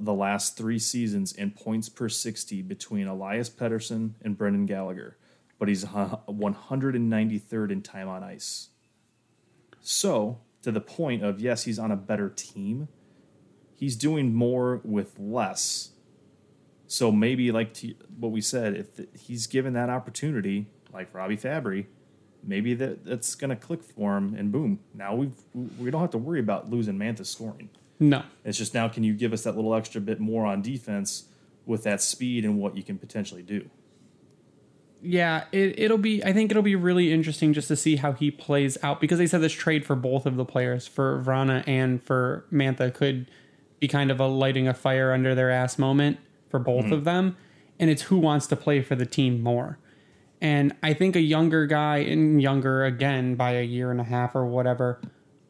the 0.00 0.14
last 0.14 0.56
three 0.56 0.78
seasons 0.78 1.32
in 1.32 1.50
points 1.50 1.88
per 1.90 2.08
60 2.08 2.62
between 2.62 3.06
Elias 3.06 3.50
Pettersson 3.50 4.12
and 4.22 4.38
Brendan 4.38 4.64
Gallagher, 4.66 5.18
but 5.58 5.68
he's 5.68 5.84
193rd 5.84 7.70
in 7.70 7.82
time 7.82 8.08
on 8.08 8.22
ice. 8.24 8.68
So, 9.82 10.38
to 10.62 10.70
the 10.72 10.80
point 10.80 11.22
of 11.22 11.40
yes, 11.40 11.64
he's 11.64 11.78
on 11.78 11.90
a 11.90 11.96
better 11.96 12.28
team, 12.28 12.88
he's 13.74 13.96
doing 13.96 14.32
more 14.34 14.80
with 14.84 15.18
less. 15.18 15.90
So 16.86 17.10
maybe, 17.10 17.50
like 17.50 17.74
to, 17.74 17.94
what 18.18 18.32
we 18.32 18.40
said, 18.40 18.76
if 18.76 18.96
the, 18.96 19.08
he's 19.18 19.46
given 19.46 19.72
that 19.72 19.90
opportunity, 19.90 20.66
like 20.92 21.12
Robby 21.12 21.36
Fabbri, 21.36 21.86
maybe 22.44 22.74
that 22.74 23.04
that's 23.04 23.34
going 23.34 23.50
to 23.50 23.56
click 23.56 23.82
for 23.82 24.16
him, 24.16 24.34
and 24.34 24.52
boom, 24.52 24.78
now 24.94 25.14
we 25.14 25.30
we 25.78 25.90
don't 25.90 26.00
have 26.00 26.10
to 26.10 26.18
worry 26.18 26.40
about 26.40 26.70
losing 26.70 26.96
Mantha 26.96 27.26
scoring. 27.26 27.70
No. 27.98 28.24
It's 28.44 28.58
just 28.58 28.74
now, 28.74 28.88
can 28.88 29.04
you 29.04 29.14
give 29.14 29.32
us 29.32 29.44
that 29.44 29.56
little 29.56 29.74
extra 29.74 30.00
bit 30.00 30.18
more 30.20 30.44
on 30.44 30.60
defense 30.60 31.24
with 31.66 31.84
that 31.84 32.02
speed 32.02 32.44
and 32.44 32.58
what 32.58 32.76
you 32.76 32.82
can 32.82 32.98
potentially 32.98 33.42
do? 33.42 33.70
Yeah, 35.02 35.44
it, 35.50 35.78
it'll 35.78 35.98
be. 35.98 36.22
I 36.24 36.32
think 36.32 36.50
it'll 36.50 36.62
be 36.62 36.76
really 36.76 37.12
interesting 37.12 37.52
just 37.52 37.68
to 37.68 37.76
see 37.76 37.96
how 37.96 38.12
he 38.12 38.30
plays 38.30 38.78
out 38.82 39.00
because 39.00 39.18
they 39.18 39.26
said 39.26 39.40
this 39.40 39.52
trade 39.52 39.84
for 39.84 39.96
both 39.96 40.26
of 40.26 40.36
the 40.36 40.44
players, 40.44 40.86
for 40.86 41.22
Vrana 41.24 41.64
and 41.66 42.02
for 42.02 42.46
Mantha, 42.52 42.94
could 42.94 43.28
be 43.80 43.88
kind 43.88 44.12
of 44.12 44.20
a 44.20 44.26
lighting 44.26 44.68
a 44.68 44.74
fire 44.74 45.12
under 45.12 45.34
their 45.34 45.50
ass 45.50 45.76
moment 45.76 46.18
for 46.48 46.60
both 46.60 46.84
mm-hmm. 46.84 46.92
of 46.92 47.04
them. 47.04 47.36
And 47.80 47.90
it's 47.90 48.02
who 48.02 48.18
wants 48.18 48.46
to 48.48 48.56
play 48.56 48.80
for 48.80 48.94
the 48.94 49.06
team 49.06 49.42
more. 49.42 49.78
And 50.40 50.74
I 50.82 50.94
think 50.94 51.16
a 51.16 51.20
younger 51.20 51.66
guy, 51.66 51.98
and 51.98 52.40
younger 52.40 52.84
again 52.84 53.34
by 53.34 53.52
a 53.52 53.62
year 53.62 53.90
and 53.90 54.00
a 54.00 54.04
half 54.04 54.36
or 54.36 54.46
whatever, 54.46 55.00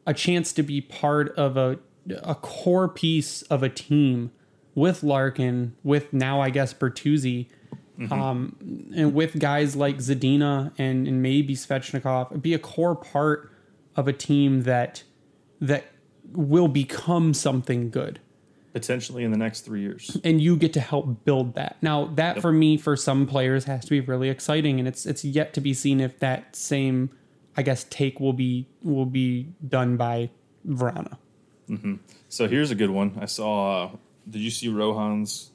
a 0.07 0.15
chance 0.15 0.51
to 0.53 0.63
be 0.63 0.81
part 0.81 1.29
of 1.35 1.57
a 1.57 1.77
a 2.23 2.35
core 2.35 2.89
piece 2.89 3.43
of 3.43 3.63
a 3.63 3.69
team 3.69 4.31
with 4.75 5.03
Larkin, 5.03 5.75
with 5.83 6.11
now 6.11 6.41
I 6.41 6.49
guess 6.49 6.73
Bertuzzi, 6.73 7.47
um, 8.11 8.55
and 8.95 9.13
with 9.13 9.37
guys 9.39 9.75
like 9.75 9.97
Zadina 9.97 10.71
and, 10.77 11.07
and 11.07 11.21
maybe 11.21 11.55
Svechnikov, 11.55 12.41
be 12.41 12.53
a 12.53 12.59
core 12.59 12.95
part 12.95 13.51
of 13.95 14.07
a 14.07 14.13
team 14.13 14.63
that 14.63 15.03
that 15.61 15.85
will 16.31 16.67
become 16.67 17.33
something 17.33 17.89
good 17.89 18.19
Potentially 18.73 19.23
in 19.23 19.29
the 19.31 19.37
next 19.37 19.61
three 19.61 19.81
years. 19.81 20.17
and 20.23 20.41
you 20.41 20.55
get 20.57 20.73
to 20.73 20.79
help 20.79 21.23
build 21.25 21.53
that. 21.53 21.77
Now, 21.83 22.05
that 22.15 22.41
for 22.41 22.51
me, 22.51 22.75
for 22.77 22.95
some 22.95 23.27
players, 23.27 23.65
has 23.65 23.85
to 23.85 23.89
be 23.91 23.99
really 23.99 24.29
exciting, 24.29 24.79
and 24.79 24.87
it's 24.87 25.05
it's 25.05 25.23
yet 25.23 25.53
to 25.53 25.61
be 25.61 25.75
seen 25.75 25.99
if 25.99 26.17
that 26.19 26.55
same, 26.55 27.11
I 27.55 27.61
guess, 27.61 27.83
take 27.91 28.19
will 28.19 28.33
be 28.33 28.65
will 28.81 29.05
be 29.05 29.49
done 29.67 29.95
by 29.95 30.31
Vrana. 30.67 31.17
So 32.29 32.47
here's 32.47 32.71
a 32.71 32.75
good 32.75 32.89
one. 32.89 33.15
I 33.21 33.25
saw. 33.25 33.83
Uh, 33.83 33.89
did 34.27 34.41
you 34.41 34.49
see 34.49 34.69
Rohan's 34.69 35.51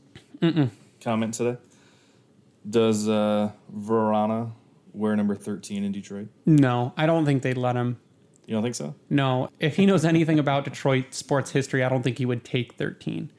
comment 1.00 1.34
today? 1.34 1.58
Does 2.68 3.08
uh, 3.08 3.50
Vrana 3.74 4.52
wear 4.92 5.16
number 5.16 5.34
13 5.34 5.84
in 5.84 5.92
Detroit? 5.92 6.28
No, 6.46 6.92
I 6.96 7.06
don't 7.06 7.24
think 7.24 7.42
they'd 7.42 7.56
let 7.56 7.76
him. 7.76 7.98
You 8.46 8.54
don't 8.54 8.62
think 8.62 8.74
so? 8.74 8.94
No, 9.10 9.50
if 9.60 9.76
he 9.76 9.84
knows 9.84 10.04
anything 10.06 10.38
about 10.38 10.64
Detroit 10.64 11.12
sports 11.12 11.50
history, 11.50 11.84
I 11.84 11.88
don't 11.90 12.02
think 12.02 12.16
he 12.16 12.24
would 12.24 12.44
take 12.44 12.76
thirteen. 12.76 13.30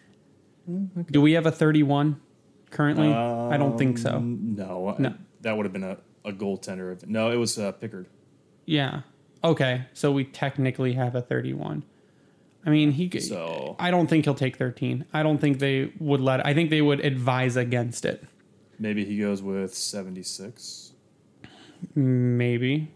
Do 1.09 1.19
we 1.19 1.31
have 1.31 1.47
a 1.47 1.51
thirty-one 1.51 2.21
currently? 2.69 3.11
I 3.11 3.57
don't 3.57 3.75
think 3.75 3.97
so. 3.97 4.17
Um, 4.17 4.53
No, 4.55 4.95
No. 4.99 5.15
that 5.41 5.57
would 5.57 5.65
have 5.65 5.73
been 5.73 5.83
a, 5.83 5.97
a 6.23 6.31
goaltender. 6.31 7.03
No, 7.07 7.31
it 7.31 7.37
was 7.37 7.57
uh, 7.57 7.71
Pickard. 7.71 8.05
Yeah. 8.65 9.01
Okay, 9.43 9.85
so 9.93 10.11
we 10.11 10.25
technically 10.25 10.93
have 10.93 11.15
a 11.15 11.21
thirty-one. 11.23 11.83
I 12.63 12.69
mean, 12.69 12.91
he. 12.91 13.09
could 13.09 13.23
So 13.23 13.75
I 13.79 13.89
don't 13.89 14.05
think 14.05 14.25
he'll 14.25 14.35
take 14.35 14.57
13. 14.57 15.05
I 15.11 15.23
don't 15.23 15.39
think 15.39 15.57
they 15.57 15.91
would 15.97 16.21
let. 16.21 16.45
I 16.45 16.53
think 16.53 16.69
they 16.69 16.83
would 16.83 16.99
advise 16.99 17.55
against 17.55 18.05
it. 18.05 18.23
Maybe 18.79 19.03
he 19.05 19.17
goes 19.19 19.41
with 19.43 19.73
76. 19.75 20.93
Maybe. 21.95 22.91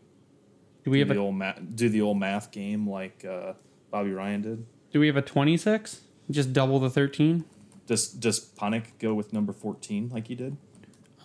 Do 0.83 0.91
we 0.91 0.97
Do 0.97 1.05
have 1.07 1.15
the 1.15 1.21
a 1.21 1.23
old 1.23 1.35
ma- 1.35 1.53
do 1.75 1.89
the 1.89 2.01
old 2.01 2.17
math 2.19 2.51
game 2.51 2.89
like 2.89 3.23
uh, 3.25 3.53
Bobby 3.91 4.11
Ryan 4.11 4.41
did. 4.41 4.65
Do 4.91 4.99
we 4.99 5.07
have 5.07 5.17
a 5.17 5.21
26? 5.21 6.01
Just 6.31 6.53
double 6.53 6.79
the 6.79 6.89
13. 6.89 7.45
Does 7.87 8.07
does 8.09 8.39
Panik 8.39 8.97
go 8.99 9.13
with 9.13 9.33
number 9.33 9.51
14 9.53 10.09
like 10.13 10.27
he 10.27 10.35
did? 10.35 10.57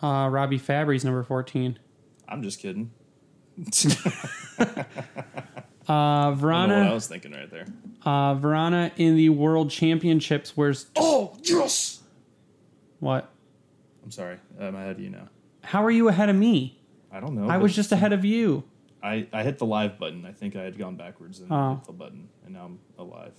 Uh, 0.03 0.29
Robby 0.31 0.59
Fabbri's 0.59 1.05
number 1.05 1.23
14. 1.23 1.79
I'm 2.29 2.43
just 2.43 2.59
kidding. 2.61 2.91
Uh, 5.91 6.33
I 6.33 6.67
know 6.67 6.81
what 6.83 6.87
I 6.91 6.93
was 6.93 7.07
thinking 7.07 7.33
right 7.33 7.51
there. 7.51 7.65
Uh, 8.05 8.35
Vrana 8.35 8.93
in 8.99 9.17
the 9.17 9.31
World 9.31 9.71
Championships. 9.71 10.55
Where's 10.55 10.85
Oh 10.97 11.35
yes. 11.43 12.03
what? 13.01 13.33
I'm 14.05 14.11
sorry. 14.11 14.37
I'm 14.61 14.75
ahead 14.75 14.93
of 14.93 15.01
you 15.01 15.11
now. 15.11 15.29
How 15.63 15.85
are 15.85 15.91
you 15.91 16.09
ahead 16.09 16.29
of 16.29 16.37
me? 16.37 16.81
I 17.13 17.21
don't 17.21 17.35
know. 17.35 17.49
I 17.49 17.57
was 17.59 17.75
just 17.75 17.93
ahead 17.93 18.13
of 18.13 18.25
you. 18.25 18.65
I, 19.03 19.27
I 19.33 19.43
hit 19.43 19.59
the 19.59 19.67
live 19.67 19.99
button. 19.99 20.25
I 20.27 20.33
think 20.33 20.57
I 20.57 20.63
had 20.63 20.77
gone 20.79 20.97
backwards 20.97 21.41
and 21.41 21.51
Oh. 21.53 21.75
hit 21.77 21.85
the 21.85 21.93
button, 21.93 22.29
and 22.45 22.55
now 22.55 22.65
I'm 22.67 22.79
alive. 22.99 23.33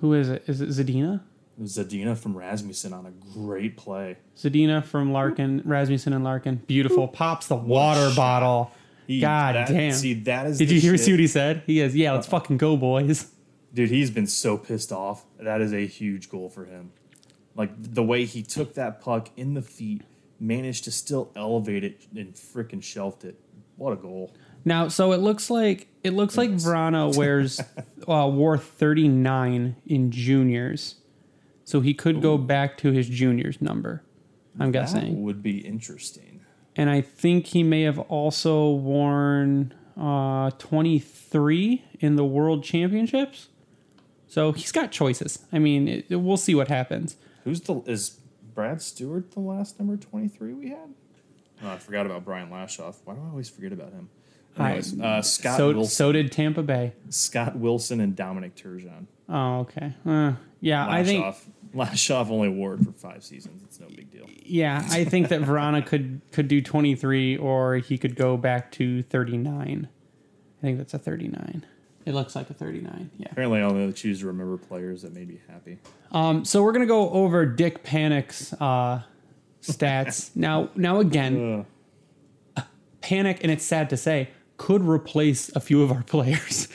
Who 0.00 0.12
is 0.14 0.28
it? 0.28 0.44
Is 0.46 0.60
it 0.60 0.68
Zadina? 0.68 1.22
It 1.58 1.64
Zadina 1.64 2.16
from 2.16 2.36
Rasmussen 2.36 2.92
on 2.92 3.06
a 3.06 3.10
great 3.10 3.76
play. 3.76 4.18
Zadina 4.36 4.84
from 4.84 5.12
Larkin, 5.12 5.62
Rasmussen 5.64 6.12
and 6.12 6.22
Larkin. 6.22 6.56
Beautiful. 6.66 7.08
Pops 7.08 7.46
the 7.48 7.56
water 7.56 8.14
bottle. 8.14 8.70
He- 9.06 9.20
God 9.20 9.54
that- 9.54 9.68
damn. 9.68 9.92
See, 9.92 10.14
that 10.14 10.46
is. 10.46 10.58
Did 10.58 10.70
you 10.70 10.80
hear 10.80 10.92
shit. 10.96 11.00
see 11.06 11.12
what 11.12 11.20
he 11.20 11.26
said? 11.26 11.62
He 11.66 11.80
is, 11.80 11.96
yeah, 11.96 12.12
let's 12.12 12.26
fucking 12.26 12.58
go, 12.58 12.76
boys. 12.76 13.30
Dude, 13.72 13.90
he's 13.90 14.10
been 14.10 14.26
so 14.26 14.56
pissed 14.58 14.92
off. 14.92 15.24
That 15.40 15.60
is 15.60 15.72
a 15.72 15.86
huge 15.86 16.28
goal 16.28 16.48
for 16.48 16.64
him. 16.64 16.92
Like 17.56 17.70
the 17.78 18.02
way 18.02 18.24
he 18.26 18.42
took 18.42 18.74
that 18.74 19.00
puck 19.00 19.30
in 19.36 19.54
the 19.54 19.62
feet, 19.62 20.02
managed 20.38 20.84
to 20.84 20.90
still 20.92 21.32
elevate 21.34 21.82
it 21.84 22.06
and 22.14 22.34
freaking 22.34 22.82
shelved 22.82 23.24
it. 23.24 23.38
What 23.76 23.92
a 23.92 23.96
goal! 23.96 24.34
Now, 24.64 24.88
so 24.88 25.12
it 25.12 25.18
looks 25.20 25.48
like 25.50 25.88
it 26.04 26.12
looks 26.12 26.36
like 26.36 26.50
Vrana 26.50 27.16
wears 27.18 27.60
uh, 28.08 28.28
wore 28.32 28.58
39 28.58 29.76
in 29.86 30.10
juniors, 30.10 30.96
so 31.64 31.80
he 31.80 31.94
could 31.94 32.20
go 32.20 32.36
back 32.36 32.76
to 32.78 32.92
his 32.92 33.08
juniors 33.08 33.60
number. 33.62 34.02
I'm 34.58 34.72
That 34.72 34.80
guessing, 34.80 35.22
would 35.22 35.42
be 35.42 35.58
interesting. 35.58 36.40
and 36.74 36.88
I 36.90 37.00
think 37.02 37.46
he 37.46 37.62
may 37.62 37.82
have 37.82 37.98
also 37.98 38.70
worn 38.70 39.74
uh, 39.98 40.50
23 40.58 41.84
in 42.00 42.16
the 42.16 42.24
World 42.24 42.64
Championships. 42.64 43.48
So 44.28 44.52
he's 44.52 44.72
got 44.72 44.90
choices. 44.92 45.38
I 45.52 45.58
mean, 45.58 45.88
it- 45.88 46.10
we'll 46.16 46.36
see 46.36 46.54
what 46.54 46.68
happens. 46.68 47.16
Who's 47.46 47.60
the 47.60 47.80
is 47.86 48.18
Brad 48.54 48.82
Stuart 48.82 49.30
the 49.30 49.40
last 49.40 49.78
number 49.78 49.96
twenty 49.96 50.26
three 50.26 50.52
we 50.52 50.70
had? 50.70 50.94
Oh, 51.62 51.70
I 51.70 51.78
forgot 51.78 52.04
about 52.04 52.24
Brian 52.24 52.50
Lashoff. 52.50 52.96
Why 53.04 53.14
do 53.14 53.20
I 53.24 53.30
always 53.30 53.48
forget 53.48 53.72
about 53.72 53.92
him? 53.92 54.10
Anyways, 54.58 55.00
uh, 55.00 55.22
Scott 55.22 55.56
so 55.56 55.68
Wilson, 55.68 55.94
so 55.94 56.12
did 56.12 56.32
Tampa 56.32 56.64
Bay. 56.64 56.92
Scott 57.08 57.56
Wilson, 57.56 58.00
and 58.00 58.16
Dominic 58.16 58.56
Turgeon. 58.56 59.06
Oh, 59.28 59.60
okay. 59.60 59.94
Uh, 60.04 60.32
yeah, 60.60 60.88
I 60.88 61.04
think 61.04 61.24
Lashoff, 61.24 61.44
Lashoff 61.72 62.30
only 62.30 62.48
wore 62.48 62.74
it 62.74 62.80
for 62.80 62.90
five 62.90 63.22
seasons. 63.22 63.62
It's 63.62 63.78
no 63.78 63.86
big 63.86 64.10
deal. 64.10 64.26
Yeah, 64.42 64.84
I 64.90 65.04
think 65.04 65.28
that 65.28 65.42
Vrana 65.42 65.86
could 65.86 66.20
could 66.32 66.48
do 66.48 66.60
23 66.60 67.36
or 67.36 67.76
he 67.76 67.96
could 67.96 68.16
go 68.16 68.36
back 68.36 68.72
to 68.72 69.04
39. 69.04 69.88
I 70.58 70.60
think 70.60 70.78
that's 70.78 70.94
a 70.94 70.98
39. 70.98 71.64
It 72.06 72.14
looks 72.14 72.34
like 72.36 72.48
a 72.48 72.54
39. 72.54 73.10
Yeah. 73.18 73.26
Apparently, 73.32 73.58
I 73.60 73.64
only 73.64 73.92
choose 73.92 74.20
to 74.20 74.26
remember 74.28 74.56
players 74.56 75.02
that 75.02 75.12
made 75.12 75.28
me 75.28 75.40
happy. 75.48 75.78
Um 76.12 76.44
so 76.44 76.62
we're 76.62 76.72
going 76.72 76.86
to 76.86 76.86
go 76.86 77.10
over 77.10 77.44
Dick 77.44 77.84
Panik's 77.84 78.52
uh 78.54 79.02
stats. 79.60 80.30
now 80.36 80.70
now 80.76 81.00
again, 81.00 81.66
Uh, 82.56 82.62
Panik 83.02 83.38
and 83.42 83.50
it's 83.52 83.64
sad 83.64 83.90
to 83.90 83.96
say 83.96 84.30
could 84.56 84.82
replace 84.82 85.54
a 85.54 85.60
few 85.60 85.82
of 85.82 85.90
our 85.92 86.02
players. 86.14 86.68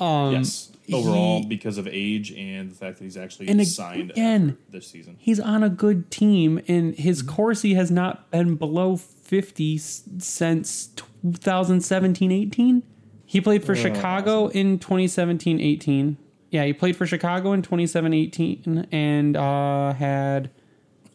yes, 0.00 0.70
overall 0.92 1.36
Um, 1.38 1.42
he- 1.42 1.48
because 1.48 1.76
of 1.76 1.86
age 1.88 2.30
and 2.32 2.70
the 2.70 2.74
fact 2.74 2.98
that 2.98 3.04
he's 3.04 3.16
actually 3.16 3.48
And 3.48 3.66
signed 3.66 4.12
again- 4.12 4.56
this 4.70 4.86
season. 4.86 5.16
He's 5.18 5.38
on 5.40 5.62
a 5.64 5.68
good 5.68 6.10
team 6.12 6.60
and 6.68 6.94
his 6.94 7.22
Corsi 7.22 7.74
has 7.74 7.90
not 7.90 8.30
been 8.30 8.54
below 8.54 8.96
50 8.96 9.78
since 9.78 10.88
2017-18. 11.24 12.82
He 13.30 13.40
played 13.40 13.62
for 13.62 13.76
Chicago 13.76 14.48
in 14.48 14.80
2017-18. 14.80 16.16
Yeah, 16.50 16.64
he 16.64 16.72
played 16.72 16.96
for 16.96 17.06
Chicago 17.06 17.52
in 17.52 17.62
27-18 17.62 18.88
and 18.90 19.36
uh, 19.36 19.92
had 19.92 20.50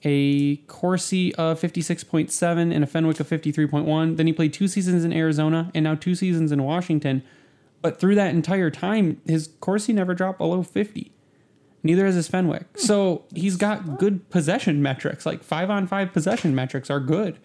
a 0.02 0.56
Corsi 0.68 1.36
of 1.36 1.60
56.7 1.60 2.74
and 2.74 2.86
a 2.86 2.88
Fenwick 2.88 3.20
of 3.20 3.28
53.1. 3.28 4.16
Then 4.16 4.28
he 4.28 4.32
played 4.32 4.54
two 4.54 4.70
seasons 4.70 5.04
in 5.04 5.12
Arizona 5.12 5.70
and 5.76 5.84
now 5.84 5.96
two 5.96 6.16
seasons 6.16 6.54
in 6.54 6.64
Washington. 6.64 7.22
But 7.82 8.00
through 8.00 8.16
that 8.16 8.34
entire 8.34 8.72
time, 8.72 9.20
his 9.28 9.50
Corsi 9.60 9.92
never 9.92 10.14
dropped 10.14 10.38
below 10.38 10.64
50. 10.64 11.12
Neither 11.84 12.06
has 12.06 12.16
his 12.16 12.30
Fenwick. 12.30 12.78
So 12.78 13.26
he's 13.36 13.58
got 13.58 14.00
good 14.00 14.30
possession 14.30 14.82
metrics. 14.82 15.26
Like 15.26 15.44
five 15.44 15.70
on 15.70 15.86
five 15.86 16.14
possession 16.14 16.56
metrics 16.56 16.90
are 16.90 17.02
good. 17.02 17.40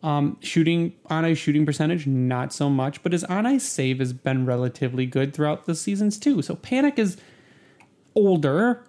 Um, 0.00 0.36
shooting 0.40 0.92
on 1.06 1.24
ice 1.24 1.38
shooting 1.38 1.66
percentage, 1.66 2.06
not 2.06 2.52
so 2.52 2.70
much, 2.70 3.02
but 3.02 3.12
his 3.12 3.24
on 3.24 3.46
ice 3.46 3.64
save 3.64 3.98
has 3.98 4.12
been 4.12 4.46
relatively 4.46 5.06
good 5.06 5.34
throughout 5.34 5.66
the 5.66 5.74
seasons 5.74 6.18
too. 6.18 6.40
So 6.40 6.54
Panik 6.54 7.00
is 7.00 7.16
older. 8.14 8.84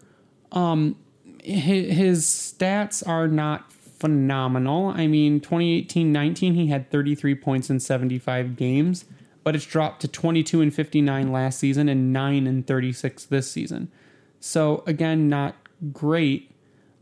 Um, 0.52 0.98
his, 1.44 1.96
his 1.96 2.26
stats 2.26 3.08
are 3.08 3.28
not 3.28 3.72
phenomenal. 3.72 4.88
I 4.88 5.08
mean, 5.08 5.40
2018 5.40 6.12
19, 6.12 6.54
he 6.54 6.68
had 6.68 6.90
33 6.90 7.36
points 7.36 7.70
in 7.70 7.80
75 7.80 8.56
games, 8.56 9.06
but 9.44 9.56
it's 9.56 9.66
dropped 9.66 10.02
to 10.02 10.08
22 10.08 10.62
and 10.62 10.74
59 10.74 11.32
last 11.32 11.60
season 11.60 11.90
and 11.90 12.14
9 12.14 12.48
and 12.48 12.66
36 12.66 13.26
this 13.26 13.52
season. 13.52 13.92
So, 14.40 14.84
again, 14.88 15.28
not 15.28 15.56
great. 15.92 16.52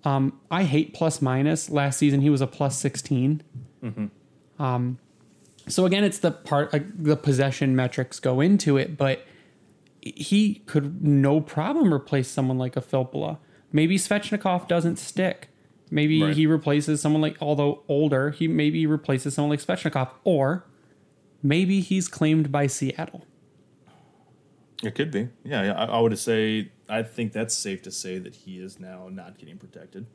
Um, 0.04 0.40
I 0.50 0.64
hate 0.64 0.94
plus 0.94 1.22
minus. 1.22 1.70
Last 1.70 1.98
season, 1.98 2.22
he 2.22 2.30
was 2.30 2.42
a 2.42 2.48
plus 2.48 2.78
16. 2.80 3.44
Um, 4.60 4.98
so, 5.68 5.86
again, 5.86 6.04
it's 6.04 6.20
the 6.20 6.32
part, 6.32 6.74
uh, 6.74 6.80
the 6.98 7.16
possession 7.18 7.76
metrics 7.76 8.20
go 8.20 8.40
into 8.42 8.78
it, 8.78 8.98
but 8.98 9.26
he 10.02 10.64
could 10.66 11.04
no 11.04 11.42
problem 11.42 11.94
replace 11.94 12.28
someone 12.30 12.58
like 12.58 12.78
a 12.78 12.82
Filppula. 12.82 13.38
Maybe 13.72 13.98
Svechnikov 13.98 14.68
doesn't 14.68 14.98
stick. 14.98 15.50
Maybe 15.92 16.22
Right. 16.22 16.36
he 16.36 16.46
replaces 16.48 17.02
someone 17.02 17.22
like, 17.22 17.38
although 17.42 17.84
older, 17.88 18.32
he 18.32 18.48
maybe 18.48 18.86
replaces 18.86 19.34
someone 19.34 19.50
like 19.52 19.60
Svechnikov, 19.60 20.10
or 20.24 20.66
maybe 21.44 21.82
he's 21.82 22.08
claimed 22.08 22.52
by 22.52 22.68
Seattle. 22.68 23.26
It 24.84 24.96
could 24.96 25.12
be. 25.12 25.30
Yeah, 25.44 25.64
yeah. 25.64 25.74
I, 25.74 25.86
I 25.86 26.00
would 26.00 26.18
say 26.20 26.72
I 26.90 27.04
think 27.04 27.34
that's 27.34 27.56
safe 27.56 27.82
to 27.84 27.92
say 27.92 28.20
that 28.20 28.36
he 28.36 28.60
is 28.60 28.80
now 28.80 29.10
not 29.12 29.38
getting 29.38 29.58
protected. 29.58 30.06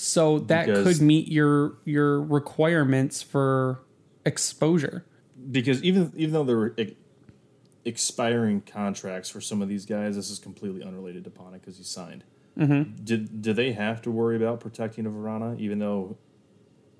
So 0.00 0.38
that 0.40 0.66
Because- 0.66 0.98
could 0.98 1.04
meet 1.06 1.28
your 1.28 1.74
your 1.84 2.22
requirements 2.22 3.22
for 3.22 3.82
exposure. 4.24 5.04
Because 5.50 5.82
even 5.82 6.12
even 6.16 6.32
though 6.32 6.44
there 6.44 6.56
were 6.56 6.74
ex- 6.78 6.92
expiring 7.84 8.60
contracts 8.62 9.28
for 9.30 9.40
some 9.40 9.62
of 9.62 9.68
these 9.68 9.86
guys, 9.86 10.16
this 10.16 10.30
is 10.30 10.38
completely 10.38 10.82
unrelated 10.82 11.24
to 11.24 11.30
Panik 11.30 11.60
because 11.60 11.76
he 11.78 11.84
signed. 11.84 12.24
Mm-hmm. 12.58 13.04
Did 13.04 13.42
do 13.42 13.52
they 13.52 13.72
have 13.72 14.02
to 14.02 14.10
worry 14.10 14.36
about 14.36 14.60
protecting 14.60 15.06
a 15.06 15.10
Vrana 15.10 15.58
even 15.58 15.78
though 15.78 16.16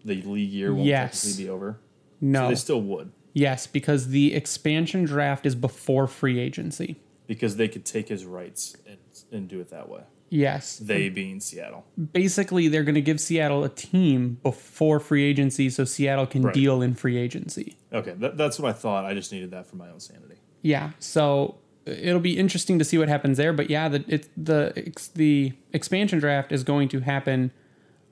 the 0.05 0.23
league 0.23 0.51
year 0.51 0.73
won't 0.75 0.87
Yes. 0.87 1.21
technically 1.23 1.45
be 1.45 1.51
over? 1.51 1.79
No. 2.21 2.45
So 2.45 2.49
they 2.49 2.55
still 2.55 2.83
would 2.83 3.13
yes, 3.33 3.67
because 3.67 4.09
the 4.09 4.35
expansion 4.35 5.05
draft 5.05 5.47
is 5.47 5.55
before 5.55 6.07
free 6.07 6.39
agency. 6.39 6.97
because 7.27 7.57
they 7.57 7.69
could 7.69 7.85
take 7.85 8.09
his 8.09 8.25
rights 8.25 8.77
and, 8.87 8.99
and 9.31 9.49
do 9.49 9.61
it 9.61 9.71
that 9.71 9.89
way. 9.89 10.03
Yes. 10.31 10.79
They 10.79 11.09
being 11.09 11.41
Seattle. 11.41 11.85
basically 12.13 12.69
they're 12.69 12.85
going 12.85 12.95
to 12.95 13.01
give 13.01 13.21
Seattle 13.21 13.65
a 13.65 13.69
team 13.69 14.39
before 14.43 15.01
free 15.01 15.25
agency 15.25 15.69
so 15.69 15.85
Seattle 15.85 16.27
can 16.27 16.43
Right. 16.43 16.55
deal 16.55 16.81
in 16.81 16.95
free 16.95 17.17
agency. 17.19 17.77
Okay, 17.93 18.15
that, 18.19 18.37
that's 18.37 18.59
what 18.59 18.71
I 18.71 18.73
thought. 18.73 19.05
I 19.05 19.13
just 19.13 19.33
needed 19.33 19.51
that 19.51 19.67
for 19.67 19.77
my 19.77 19.91
own 19.91 19.99
sanity. 20.01 20.37
Yeah, 20.63 20.91
so 21.01 21.57
uh, 21.87 21.91
it'll 21.91 22.21
be 22.21 22.39
interesting 22.39 22.79
to 22.79 22.85
see 22.85 22.97
what 22.97 23.09
happens 23.09 23.39
there, 23.39 23.53
but 23.53 23.69
yeah, 23.71 23.89
the 23.89 24.05
it's 24.07 24.29
the 24.37 24.93
the 25.15 25.53
expansion 25.73 26.21
draft 26.21 26.53
is 26.53 26.63
going 26.65 26.89
to 26.91 27.01
happen 27.01 27.51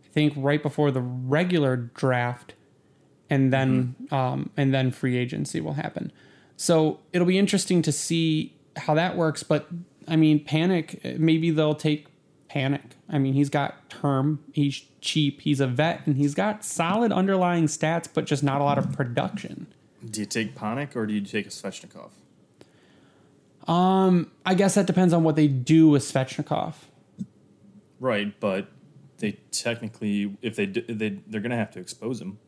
I 0.04 0.08
think 0.08 0.32
right 0.36 0.62
before 0.62 0.90
the 0.90 1.02
regular 1.02 1.76
draft 1.76 2.54
and 3.30 3.52
then 3.52 3.94
mm-hmm. 4.02 4.14
um 4.14 4.50
and 4.56 4.74
then 4.74 4.90
free 4.90 5.16
agency 5.16 5.60
will 5.60 5.74
happen. 5.74 6.10
So 6.56 6.98
it'll 7.12 7.26
be 7.26 7.38
interesting 7.38 7.82
to 7.82 7.92
see 7.92 8.56
how 8.76 8.94
that 8.94 9.16
works, 9.16 9.42
but 9.44 9.68
I 10.08 10.16
mean, 10.16 10.44
Panik 10.44 11.04
uh, 11.04 11.16
maybe 11.18 11.50
they'll 11.50 11.74
take 11.74 12.07
Panik. 12.50 12.92
I 13.08 13.18
mean, 13.18 13.34
he's 13.34 13.50
got 13.50 13.88
term, 13.90 14.42
he's 14.52 14.84
cheap, 15.00 15.40
he's 15.40 15.60
a 15.60 15.66
vet 15.66 16.06
and 16.06 16.16
he's 16.16 16.34
got 16.34 16.64
solid 16.64 17.12
underlying 17.12 17.66
stats 17.66 18.08
but 18.12 18.24
just 18.24 18.42
not 18.42 18.60
a 18.60 18.64
lot 18.64 18.78
of 18.78 18.92
production. 18.92 19.66
Do 20.04 20.20
you 20.20 20.26
take 20.26 20.54
Panik 20.54 20.94
or 20.96 21.06
do 21.06 21.12
you 21.12 21.20
take 21.20 21.46
a 21.46 21.50
Svechnikov? 21.50 22.10
Um, 23.68 24.30
I 24.46 24.54
guess 24.54 24.74
that 24.76 24.86
depends 24.86 25.12
on 25.12 25.24
what 25.24 25.36
they 25.36 25.46
do 25.46 25.88
with 25.88 26.02
Svechnikov. 26.02 26.74
Right, 28.00 28.38
but 28.40 28.68
they 29.18 29.32
technically, 29.50 30.36
if 30.40 30.56
they 30.56 30.66
do, 30.66 30.82
they 30.88 31.18
they're 31.26 31.40
gonna 31.40 31.56
have 31.56 31.72
to 31.72 31.80
expose 31.80 32.20
him. 32.20 32.38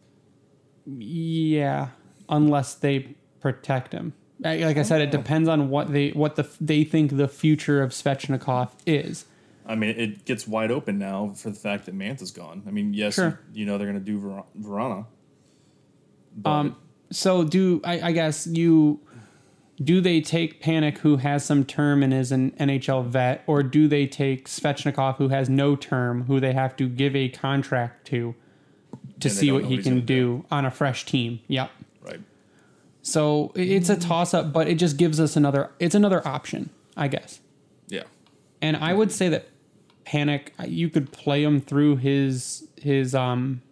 Yeah, 0.86 1.88
unless 2.28 2.74
they 2.74 3.16
protect 3.40 3.92
him. 3.92 4.14
Like 4.38 4.60
like 4.60 4.76
I 4.78 4.82
said, 4.82 5.02
it 5.02 5.08
oh. 5.08 5.18
depends 5.18 5.48
on 5.48 5.68
what 5.68 5.92
they 5.92 6.10
what 6.10 6.36
the 6.36 6.48
they 6.60 6.84
think 6.84 7.16
the 7.16 7.28
future 7.28 7.82
of 7.82 7.90
Svechnikov 7.90 8.70
is. 8.86 9.26
I 9.70 9.76
mean, 9.76 9.90
it 9.90 10.24
gets 10.24 10.48
wide 10.48 10.70
open 10.70 10.98
now 10.98 11.32
for 11.36 11.50
the 11.50 11.56
fact 11.56 11.86
that 11.86 11.94
Mantha's 11.94 12.30
gone. 12.32 12.62
I 12.66 12.70
mean, 12.70 12.92
yes, 12.92 13.14
Sure. 13.14 13.38
you 13.52 13.64
know 13.66 13.78
they're 13.78 13.86
gonna 13.86 14.00
do 14.00 14.18
Ver- 14.18 14.42
Vrana. 14.60 15.06
Um, 16.44 16.76
so 17.10 17.44
do 17.44 17.80
I, 17.84 18.00
I 18.08 18.12
guess 18.12 18.46
you 18.46 19.00
do 19.82 20.00
they 20.00 20.20
take 20.20 20.62
Panik 20.62 20.98
who 20.98 21.16
has 21.16 21.44
some 21.44 21.64
term 21.64 22.02
and 22.02 22.12
is 22.12 22.32
an 22.32 22.50
NHL 22.52 23.06
vet, 23.06 23.42
or 23.46 23.62
do 23.62 23.88
they 23.88 24.06
take 24.06 24.46
Svechnikov 24.48 25.16
who 25.16 25.28
has 25.28 25.48
no 25.48 25.76
term 25.76 26.24
who 26.24 26.40
they 26.40 26.52
have 26.52 26.76
to 26.76 26.88
give 26.88 27.14
a 27.16 27.28
contract 27.28 28.06
to 28.08 28.34
to 29.20 29.28
And 29.28 29.36
see 29.36 29.52
what 29.52 29.64
he 29.66 29.78
can 29.78 30.04
do 30.04 30.44
on 30.50 30.64
a 30.64 30.70
fresh 30.70 31.04
team? 31.04 31.40
Yep. 31.48 31.70
right, 32.02 32.20
So 33.02 33.52
it's 33.54 33.88
a 33.88 33.96
toss 33.96 34.34
up, 34.34 34.52
but 34.52 34.66
it 34.68 34.76
just 34.76 34.96
gives 34.96 35.20
us 35.20 35.36
another. 35.36 35.70
It's 35.78 35.94
another 35.94 36.26
option, 36.26 36.70
I 36.96 37.08
guess. 37.08 37.40
yeah, 37.88 38.04
And 38.62 38.76
I 38.76 38.94
would 38.94 39.12
say 39.12 39.28
that 39.28 39.48
Panik, 40.10 40.48
you 40.66 40.88
could 40.88 41.12
play 41.12 41.44
him 41.44 41.60
through 41.60 41.96
his 41.96 42.66
his 42.80 43.14
um 43.14 43.62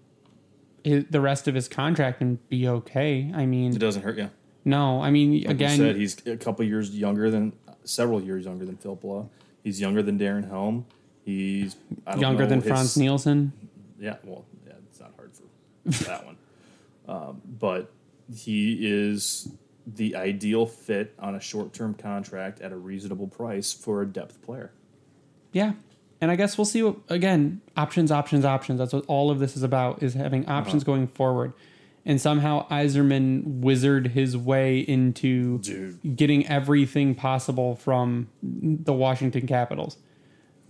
his, 0.85 1.05
the 1.11 1.21
rest 1.21 1.49
of 1.49 1.55
his 1.55 1.67
contract 1.69 2.21
and 2.21 2.47
be 2.49 2.69
okay. 2.69 3.33
I 3.35 3.45
mean, 3.45 3.73
it 3.75 3.79
doesn't 3.81 4.03
hurt 4.03 4.17
you. 4.19 4.31
no, 4.65 5.03
I 5.03 5.11
mean 5.11 5.43
Like 5.43 5.51
again, 5.51 5.71
you 5.79 5.87
said, 5.87 5.97
he's 5.97 6.27
a 6.27 6.37
couple 6.37 6.65
years 6.65 6.97
younger 6.97 7.31
than 7.31 7.53
several 7.85 8.23
years 8.23 8.45
younger 8.45 8.65
than 8.65 8.77
Phil 8.77 8.95
Blah. 8.95 9.25
He's 9.65 9.81
younger 9.81 10.03
than 10.03 10.19
Darren 10.19 10.49
Helm. 10.49 10.87
He's 11.25 11.77
I 12.07 12.13
don't 12.13 12.21
younger 12.21 12.45
know 12.45 12.49
than 12.51 12.61
his- 12.61 12.69
Frans 12.69 12.97
Nielsen. 12.97 13.53
Yeah, 13.99 14.17
well, 14.23 14.45
yeah, 14.65 14.75
it's 14.89 15.01
not 15.01 15.13
hard 15.17 15.33
for 15.35 16.05
that 16.05 16.25
one. 16.25 16.37
Um, 17.09 17.41
but 17.59 17.91
he 18.31 18.81
is 18.87 19.49
the 19.87 20.15
ideal 20.15 20.67
fit 20.67 21.15
on 21.19 21.37
a 21.37 21.41
short 21.41 21.73
term 21.73 21.95
contract 21.95 22.61
at 22.61 22.71
a 22.71 22.77
reasonable 22.77 23.27
price 23.29 23.73
for 23.73 24.03
a 24.03 24.07
depth 24.07 24.43
player. 24.43 24.73
Yeah. 25.53 25.73
And 26.21 26.31
I 26.31 26.37
guess 26.37 26.59
we'll 26.59 26.65
see 26.65 26.83
what 26.83 26.97
again, 27.09 27.61
options, 27.77 28.11
options, 28.11 28.45
options. 28.45 28.79
That's 28.79 28.93
what 28.93 29.05
all 29.07 29.31
of 29.31 29.39
this 29.39 29.57
is 29.57 29.63
about 29.63 30.03
is 30.03 30.15
having 30.15 30.45
uh-huh. 30.47 30.59
options 30.59 30.85
going 30.85 31.07
forward. 31.07 31.53
And 32.05 32.21
somehow 32.21 32.67
Yzerman 32.69 33.61
wizard 33.61 34.09
his 34.09 34.37
way 34.37 34.79
into 34.79 35.59
Dude. 35.59 36.17
getting 36.17 36.47
everything 36.47 37.15
possible 37.15 37.77
from 37.77 38.29
the 38.43 38.95
Washington 38.95 39.47
Capitals. 39.47 39.99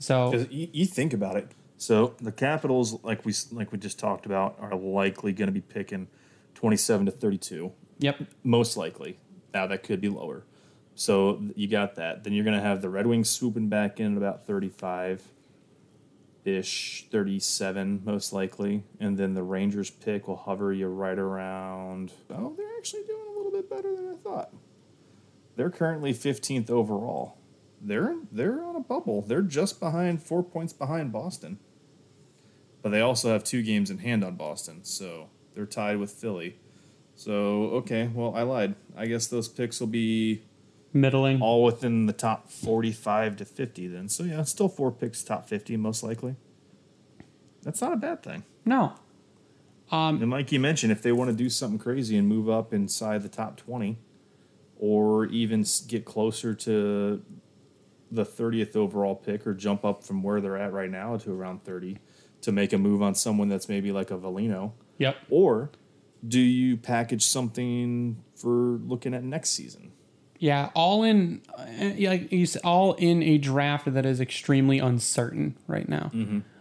So 0.01 0.47
you, 0.51 0.69
you 0.73 0.87
think 0.87 1.13
about 1.13 1.37
it. 1.37 1.53
So 1.77 2.15
the 2.21 2.33
Capitals, 2.33 3.03
like 3.05 3.25
we 3.25 3.33
like 3.53 3.71
we 3.71 3.79
just 3.79 3.99
talked 3.99 4.27
about, 4.27 4.57
are 4.61 4.75
likely 4.75 5.33
going 5.33 5.47
to 5.47 5.53
be 5.53 5.61
picking 5.61 6.09
twenty 6.55 6.77
seven 6.77 7.07
to 7.07 7.13
thirty 7.13 7.39
two. 7.39 7.73
yep. 7.99 8.19
most 8.43 8.77
likely. 8.77 9.19
Now 9.55 9.69
that 9.69 9.85
could 9.85 10.01
be 10.01 10.09
lower. 10.09 10.45
So 10.99 11.41
you 11.55 11.69
got 11.69 11.95
that. 11.95 12.25
Then 12.25 12.33
you're 12.33 12.45
going 12.45 12.57
to 12.57 12.63
have 12.63 12.83
the 12.83 12.89
Red 12.89 13.07
Wings 13.07 13.31
swooping 13.31 13.69
back 13.69 14.01
in 14.01 14.13
at 14.13 14.19
about 14.19 14.45
35 14.45 15.23
ish, 16.49 17.07
37 17.11 18.03
most 18.05 18.33
likely. 18.33 18.85
And 18.99 19.19
then 19.19 19.35
the 19.35 19.43
Rangers 19.43 19.91
pick 19.91 20.27
will 20.27 20.37
hover 20.37 20.73
you 20.73 20.89
right 20.89 21.19
around. 21.19 22.13
Oh, 22.31 22.55
they're 22.57 22.77
actually 22.79 23.05
doing 23.05 23.27
a 23.29 23.37
little 23.37 23.53
bit 23.53 23.69
better 23.69 23.95
than 23.95 24.09
I 24.09 24.17
thought. 24.17 24.53
They're 25.57 25.71
currently 25.71 26.15
15th 26.15 26.71
overall. 26.71 27.37
They're 27.81 28.17
they're 28.33 28.65
on 28.65 28.77
a 28.77 28.81
bubble. 28.81 29.23
They're 29.23 29.43
just 29.43 29.81
behind 29.81 30.23
4 30.23 30.43
points 30.43 30.73
behind 30.73 31.13
Boston. 31.13 31.59
But 32.83 32.91
they 32.91 33.01
also 33.01 33.33
have 33.33 33.45
two 33.45 33.63
games 33.63 33.91
in 33.91 33.99
hand 33.99 34.25
on 34.25 34.37
Boston, 34.37 34.85
so 34.85 35.31
they're 35.55 35.67
tied 35.67 35.99
with 35.99 36.11
Philly. 36.11 36.59
So 37.15 37.65
okay, 37.81 38.09
well 38.13 38.35
I 38.37 38.43
lied. 38.43 38.75
I 38.97 39.07
guess 39.07 39.27
those 39.27 39.49
picks 39.49 39.81
will 39.81 39.89
be 39.89 40.43
Middling. 40.93 41.41
all 41.43 41.65
within 41.65 42.07
the 42.07 42.13
top 42.13 42.51
forty-five 42.51 43.37
to 43.37 43.45
fifty. 43.45 43.87
Then, 43.87 44.09
so 44.09 44.25
yeah, 44.25 44.43
still 44.45 44.69
four 44.69 44.91
picks 44.91 45.23
top 45.23 45.49
fifty 45.49 45.77
most 45.77 46.03
likely. 46.03 46.37
That's 47.63 47.81
not 47.81 47.93
a 47.93 47.97
bad 47.97 48.23
thing. 48.23 48.45
No. 48.65 48.95
Um, 49.91 50.21
and 50.23 50.31
like 50.31 50.53
you 50.53 50.61
mentioned, 50.61 50.93
if 50.93 51.03
they 51.03 51.13
want 51.13 51.31
to 51.31 51.37
do 51.37 51.49
something 51.51 51.79
crazy 51.79 52.17
and 52.17 52.29
move 52.29 52.49
up 52.49 52.73
inside 52.75 53.23
the 53.23 53.29
top 53.29 53.57
twenty, 53.57 53.99
or 54.79 55.27
even 55.27 55.65
get 55.89 56.05
closer 56.05 56.55
to 56.55 57.23
the 58.11 58.25
thirtieth 58.25 58.75
overall 58.77 59.15
pick, 59.15 59.47
or 59.47 59.55
jump 59.55 59.85
up 59.85 60.03
from 60.05 60.23
where 60.23 60.41
they're 60.41 60.57
at 60.57 60.73
right 60.73 60.91
now 60.91 61.17
to 61.19 61.33
around 61.33 61.65
thirty, 61.65 61.99
to 62.43 62.53
make 62.53 62.73
a 62.73 62.79
move 62.79 63.03
on 63.03 63.15
someone 63.15 63.49
that's 63.49 63.69
maybe 63.69 63.93
like 63.93 64.11
a 64.11 64.17
Veleno, 64.17 64.73
Yep. 64.99 65.17
or 65.31 65.71
do 66.27 66.41
you 66.41 66.77
package 66.77 67.25
something 67.25 68.23
for 68.35 68.49
looking 68.85 69.13
at 69.15 69.23
next 69.25 69.51
season? 69.51 69.88
Yeah, 70.41 70.71
all 70.75 71.03
in, 71.03 71.41
yeah, 71.97 72.11
like 72.11 72.31
you 72.33 72.47
said, 72.47 72.63
all 72.65 72.95
in 72.95 73.23
a 73.25 73.39
draft 73.39 73.93
that 73.93 74.07
is 74.07 74.21
extremely 74.21 74.79
uncertain 74.79 75.57
right 75.67 75.89
now. 75.89 76.13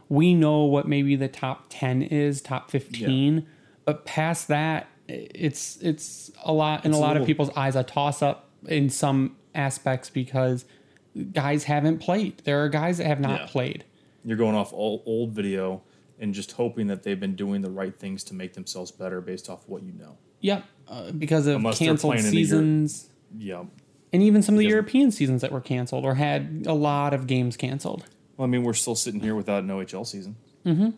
We 0.09 0.33
know 0.33 0.63
what 0.63 0.87
maybe 0.87 1.15
the 1.15 1.27
top 1.27 1.65
ten 1.69 2.01
is, 2.01 2.41
top 2.41 2.71
fifteen, 2.71 3.45
but 3.85 4.05
past 4.05 4.47
that, 4.47 4.87
it's 5.07 5.77
it's 5.81 6.31
a 6.43 6.51
lot 6.53 6.85
in 6.85 6.93
a 6.93 6.95
a 6.95 6.97
lot 6.97 7.07
little- 7.09 7.23
of 7.23 7.27
people's 7.27 7.49
eyes 7.55 7.75
a 7.75 7.83
toss 7.83 8.21
up 8.21 8.49
in 8.67 8.89
some 8.89 9.35
aspects 9.53 10.09
because 10.09 10.65
guys 11.33 11.65
haven't 11.65 11.99
played. 11.99 12.39
There 12.45 12.63
are 12.63 12.69
guys 12.69 12.97
that 12.97 13.05
have 13.07 13.19
not 13.19 13.41
Yeah. 13.41 13.47
played. 13.47 13.83
You're 14.25 14.37
going 14.37 14.55
off 14.55 14.73
old, 14.73 15.03
old 15.05 15.31
video 15.31 15.81
and 16.19 16.33
just 16.33 16.53
hoping 16.53 16.87
that 16.87 17.03
they've 17.03 17.19
been 17.19 17.35
doing 17.35 17.61
the 17.61 17.69
right 17.69 17.97
things 17.97 18.23
to 18.25 18.33
make 18.33 18.53
themselves 18.53 18.91
better 18.91 19.21
based 19.21 19.49
off 19.49 19.67
what 19.67 19.83
you 19.83 19.91
know. 19.93 20.17
Yep, 20.41 20.63
uh, 20.87 21.11
because 21.11 21.47
of 21.47 21.57
Unless 21.57 21.79
canceled 21.79 22.13
playing 22.13 22.25
in 22.25 22.31
the 22.31 22.37
Euro- 22.37 22.47
seasons 22.47 23.09
Yeah. 23.37 23.63
and 24.13 24.21
even 24.23 24.41
some 24.41 24.55
of 24.55 24.59
the 24.59 24.67
European 24.67 25.11
seasons 25.11 25.41
that 25.41 25.51
were 25.51 25.61
canceled 25.61 26.05
or 26.05 26.15
had 26.15 26.63
a 26.67 26.73
lot 26.73 27.13
of 27.13 27.27
games 27.27 27.57
canceled. 27.57 28.05
Well, 28.37 28.45
I 28.47 28.49
mean, 28.49 28.63
we're 28.63 28.73
still 28.73 28.95
sitting 28.95 29.19
here 29.21 29.35
without 29.35 29.63
an 29.63 29.69
OHL 29.69 30.05
season. 30.05 30.35
Mm 30.65 30.77
hmm. 30.77 30.89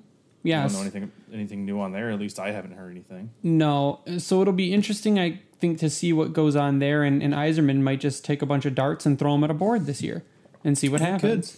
Yeah, 0.42 0.60
I 0.64 0.68
don't 0.68 0.74
know 0.74 0.82
anything 0.82 1.12
anything 1.34 1.66
new 1.66 1.82
on 1.82 1.92
there. 1.92 2.12
At 2.12 2.20
least 2.20 2.40
I 2.40 2.52
haven't 2.52 2.72
heard 2.74 2.92
anything. 2.92 3.32
No. 3.44 4.00
So 4.20 4.42
it'll 4.42 4.54
be 4.54 4.74
interesting, 4.74 5.20
I 5.20 5.42
think, 5.60 5.80
to 5.80 5.90
see 5.90 6.14
what 6.14 6.32
goes 6.32 6.56
on 6.56 6.80
there. 6.80 7.04
And, 7.04 7.22
and 7.22 7.34
Yzerman 7.34 7.82
might 7.82 8.00
just 8.00 8.24
take 8.24 8.42
a 8.42 8.46
bunch 8.46 8.66
of 8.66 8.74
darts 8.74 9.06
and 9.06 9.20
throw 9.20 9.34
them 9.34 9.44
at 9.44 9.52
a 9.52 9.54
board 9.54 9.86
this 9.86 10.02
year 10.02 10.24
and 10.64 10.78
see 10.78 10.88
what 10.88 11.02
happens. 11.02 11.58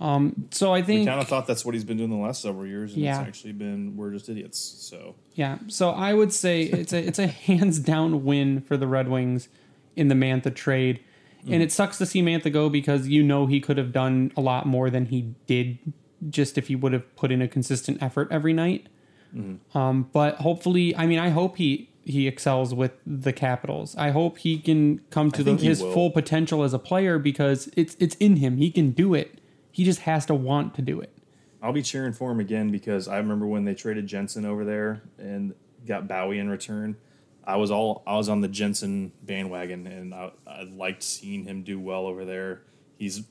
Um, 0.00 0.46
so 0.52 0.72
I 0.72 0.80
We 0.80 0.86
think, 0.86 1.08
kind 1.08 1.20
of 1.20 1.26
thought 1.26 1.46
that's 1.46 1.64
what 1.64 1.74
he's 1.74 1.82
been 1.84 1.96
doing 1.96 2.10
the 2.10 2.16
last 2.16 2.42
several 2.42 2.66
years, 2.66 2.92
and 2.92 3.02
Yeah. 3.02 3.18
it's 3.20 3.28
actually 3.28 3.52
been 3.54 3.96
we're 3.96 4.12
just 4.12 4.28
idiots. 4.28 4.58
So 4.58 5.14
yeah. 5.34 5.58
So 5.68 5.90
I 5.90 6.12
would 6.14 6.32
say 6.32 6.62
it's 6.62 6.92
a 6.92 6.98
it's 7.04 7.18
a 7.18 7.26
hands 7.48 7.78
down 7.80 8.24
win 8.24 8.60
for 8.60 8.76
the 8.76 8.86
Red 8.86 9.08
Wings 9.08 9.48
in 9.96 10.08
the 10.08 10.14
Mantha 10.14 10.54
trade. 10.54 11.00
And 11.48 11.62
it 11.62 11.70
sucks 11.70 11.98
to 11.98 12.06
see 12.06 12.22
Mantha 12.22 12.52
go 12.52 12.68
because 12.68 13.06
you 13.06 13.22
know 13.22 13.46
he 13.46 13.60
could 13.60 13.78
have 13.78 13.92
done 13.92 14.32
a 14.36 14.40
lot 14.40 14.66
more 14.66 14.90
than 14.90 15.06
he 15.06 15.34
did 15.46 15.78
just 16.28 16.58
if 16.58 16.66
he 16.66 16.74
would 16.74 16.92
have 16.92 17.14
put 17.14 17.30
in 17.30 17.40
a 17.40 17.46
consistent 17.46 18.02
effort 18.02 18.26
every 18.32 18.52
night. 18.52 18.88
Um, 19.74 20.08
but 20.12 20.36
hopefully, 20.36 20.96
I 20.96 21.06
mean, 21.06 21.18
I 21.18 21.28
hope 21.28 21.56
he 21.56 21.90
he 22.04 22.28
excels 22.28 22.72
with 22.72 22.92
the 23.04 23.32
Capitals. 23.32 23.96
I 23.96 24.10
hope 24.10 24.38
he 24.38 24.58
can 24.58 25.00
come 25.10 25.30
to 25.32 25.42
the, 25.42 25.56
his 25.56 25.82
will. 25.82 25.92
full 25.92 26.10
potential 26.10 26.62
as 26.62 26.72
a 26.72 26.78
player 26.78 27.18
because 27.18 27.68
it's 27.76 27.96
it's 27.98 28.14
in 28.16 28.36
him. 28.36 28.56
He 28.56 28.70
can 28.70 28.92
do 28.92 29.14
it. 29.14 29.40
He 29.70 29.84
just 29.84 30.00
has 30.00 30.24
to 30.26 30.34
want 30.34 30.74
to 30.76 30.82
do 30.82 31.00
it. 31.00 31.12
I'll 31.62 31.72
be 31.72 31.82
cheering 31.82 32.12
for 32.12 32.30
him 32.30 32.40
again 32.40 32.70
because 32.70 33.08
I 33.08 33.18
remember 33.18 33.46
when 33.46 33.64
they 33.64 33.74
traded 33.74 34.06
Jensen 34.06 34.46
over 34.46 34.64
there 34.64 35.02
and 35.18 35.54
got 35.86 36.06
Bowey 36.06 36.38
in 36.38 36.48
return. 36.48 36.96
I 37.46 37.56
was 37.56 37.70
all 37.70 38.02
I 38.06 38.16
was 38.16 38.28
on 38.28 38.40
the 38.40 38.48
Jensen 38.48 39.12
bandwagon, 39.22 39.86
and 39.86 40.12
I, 40.12 40.32
I 40.46 40.62
liked 40.64 41.02
seeing 41.02 41.44
him 41.44 41.62
do 41.62 41.78
well 41.78 42.06
over 42.06 42.24
there. 42.24 42.62
He's 42.98 43.22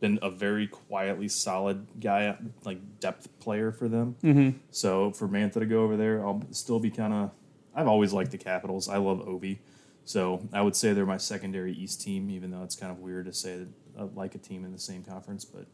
been 0.00 0.18
a 0.20 0.30
very 0.30 0.66
quietly 0.66 1.28
solid 1.28 1.86
guy, 1.98 2.36
like 2.64 3.00
depth 3.00 3.28
player 3.40 3.72
for 3.72 3.88
them. 3.88 4.16
Mm-hmm. 4.22 4.58
So 4.70 5.12
for 5.12 5.26
Mantha 5.28 5.54
to 5.54 5.66
go 5.66 5.82
over 5.82 5.96
there, 5.96 6.24
I'll 6.24 6.42
still 6.50 6.78
be 6.78 6.90
kind 6.90 7.14
of. 7.14 7.30
I've 7.74 7.88
always 7.88 8.12
liked 8.12 8.30
the 8.30 8.38
Capitals. 8.38 8.88
I 8.88 8.98
love 8.98 9.20
Ovi, 9.20 9.58
so 10.04 10.46
I 10.52 10.60
would 10.60 10.76
say 10.76 10.92
they're 10.92 11.06
my 11.06 11.16
secondary 11.16 11.72
East 11.72 12.02
team. 12.02 12.30
Even 12.30 12.50
though 12.50 12.62
it's 12.62 12.76
kind 12.76 12.92
of 12.92 12.98
weird 12.98 13.26
to 13.26 13.32
say 13.32 13.58
that 13.58 13.68
I 13.98 14.02
like 14.14 14.34
a 14.34 14.38
team 14.38 14.64
in 14.64 14.72
the 14.72 14.78
same 14.78 15.02
conference, 15.02 15.44
but 15.44 15.64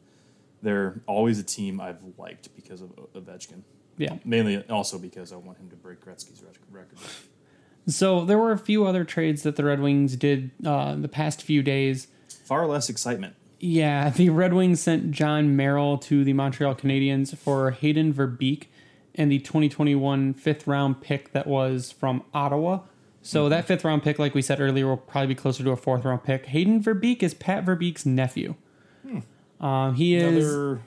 they're 0.63 1.01
always 1.07 1.39
a 1.41 1.43
team 1.43 1.81
I've 1.81 1.99
liked 2.17 2.55
because 2.55 2.83
of 2.83 2.91
Ovechkin. 3.15 3.63
Yeah. 3.97 4.17
Mainly 4.25 4.65
also 4.69 4.99
because 4.99 5.33
I 5.33 5.37
want 5.37 5.59
him 5.59 5.69
to 5.71 5.77
break 5.77 6.01
Gretzky's 6.01 6.43
record. 6.71 6.97
So 7.87 8.25
there 8.25 8.39
were 8.39 8.53
a 8.53 8.59
few 8.59 8.85
other 8.87 9.05
trades 9.05 9.43
that 9.43 9.57
the 9.57 9.65
Red 9.65 9.81
Wings 9.81 10.17
did 10.17 10.51
uh, 10.65 10.95
the 10.97 11.09
past 11.09 11.43
few 11.43 11.63
days. 11.63 12.09
Far 12.45 12.67
less 12.67 12.89
excitement. 12.89 13.35
Yeah, 13.59 14.11
the 14.11 14.31
Red 14.31 14.55
Wings 14.55 14.81
sent 14.81 15.11
Jon 15.11 15.57
Merrill 15.57 15.99
to 15.99 16.25
the 16.25 16.33
Montreal 16.33 16.75
Canadiens 16.75 17.37
for 17.37 17.73
Hayden 17.73 18.13
Verbeek 18.15 18.67
and 19.15 19.31
the 19.31 19.39
2021 19.41 20.35
fifth 20.35 20.67
round 20.67 21.01
pick 21.01 21.33
that 21.33 21.47
was 21.47 21.93
from 21.93 22.23
Ottawa. 22.33 22.81
So 23.23 23.51
that 23.51 23.67
fifth 23.67 23.85
round 23.85 24.03
pick, 24.03 24.19
like 24.19 24.35
we 24.35 24.41
said 24.41 24.61
earlier, 24.61 24.87
will 24.87 24.97
probably 24.97 25.29
be 25.29 25.35
closer 25.35 25.63
to 25.63 25.71
a 25.73 25.77
fourth 25.77 26.05
round 26.07 26.25
pick. 26.25 26.47
Hayden 26.47 26.83
Verbeek 26.83 27.23
is 27.23 27.35
Pat 27.35 27.67
Verbeek's 27.67 28.07
nephew. 28.07 28.55
Um, 29.61 29.95
he 29.95 30.15
is 30.15 30.47
Another 30.49 30.81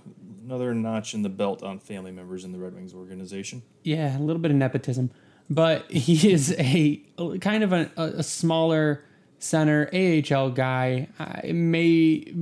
another 0.46 0.74
notch 0.74 1.14
in 1.14 1.22
the 1.22 1.30
belt 1.30 1.62
on 1.62 1.78
family 1.80 2.12
members 2.12 2.44
in 2.44 2.52
the 2.52 2.58
Red 2.58 2.74
Wings 2.74 2.94
organization. 2.94 3.62
yeah, 3.84 4.18
a 4.18 4.20
little 4.20 4.42
bit 4.42 4.50
of 4.52 4.58
nepotism, 4.58 5.12
but 5.54 5.90
he 5.92 6.32
is 6.32 6.56
a 6.58 7.02
kind 7.42 7.64
of 7.64 7.74
a, 7.74 7.90
a 7.96 8.24
smaller 8.24 9.04
center 9.40 9.90
AHL 9.94 10.52
guy. 10.52 11.08
I 11.20 11.52
may 11.52 12.34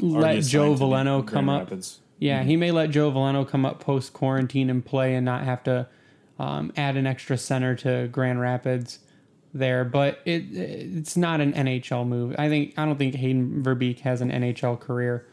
let 0.00 0.42
Joe 0.44 0.72
assigned 0.72 0.78
to 0.78 0.78
the 0.78 0.84
Veleno 0.84 1.26
come 1.26 1.48
up. 1.48 1.62
Rapids. 1.62 2.00
Yeah, 2.18 2.42
he 2.42 2.56
may 2.56 2.70
let 2.70 2.90
Joe 2.90 3.12
Veleno 3.12 3.46
come 3.46 3.64
up 3.64 3.80
post 3.80 4.12
quarantine 4.12 4.70
and 4.70 4.84
play 4.84 5.14
and 5.14 5.24
not 5.24 5.44
have 5.44 5.62
to 5.64 5.86
um, 6.38 6.72
add 6.76 6.96
an 6.96 7.06
extra 7.06 7.36
center 7.36 7.74
to 7.76 8.08
Grand 8.08 8.40
Rapids 8.40 9.00
there. 9.52 9.84
But 9.84 10.20
it 10.24 10.44
it's 10.52 11.16
not 11.16 11.40
an 11.40 11.52
NHL 11.52 12.06
move. 12.06 12.34
I 12.38 12.48
think 12.48 12.74
I 12.76 12.84
don't 12.84 12.96
think 12.96 13.14
Hayden 13.14 13.62
Verbeek 13.62 14.00
has 14.00 14.20
an 14.20 14.30
NHL 14.30 14.80
career. 14.80 15.26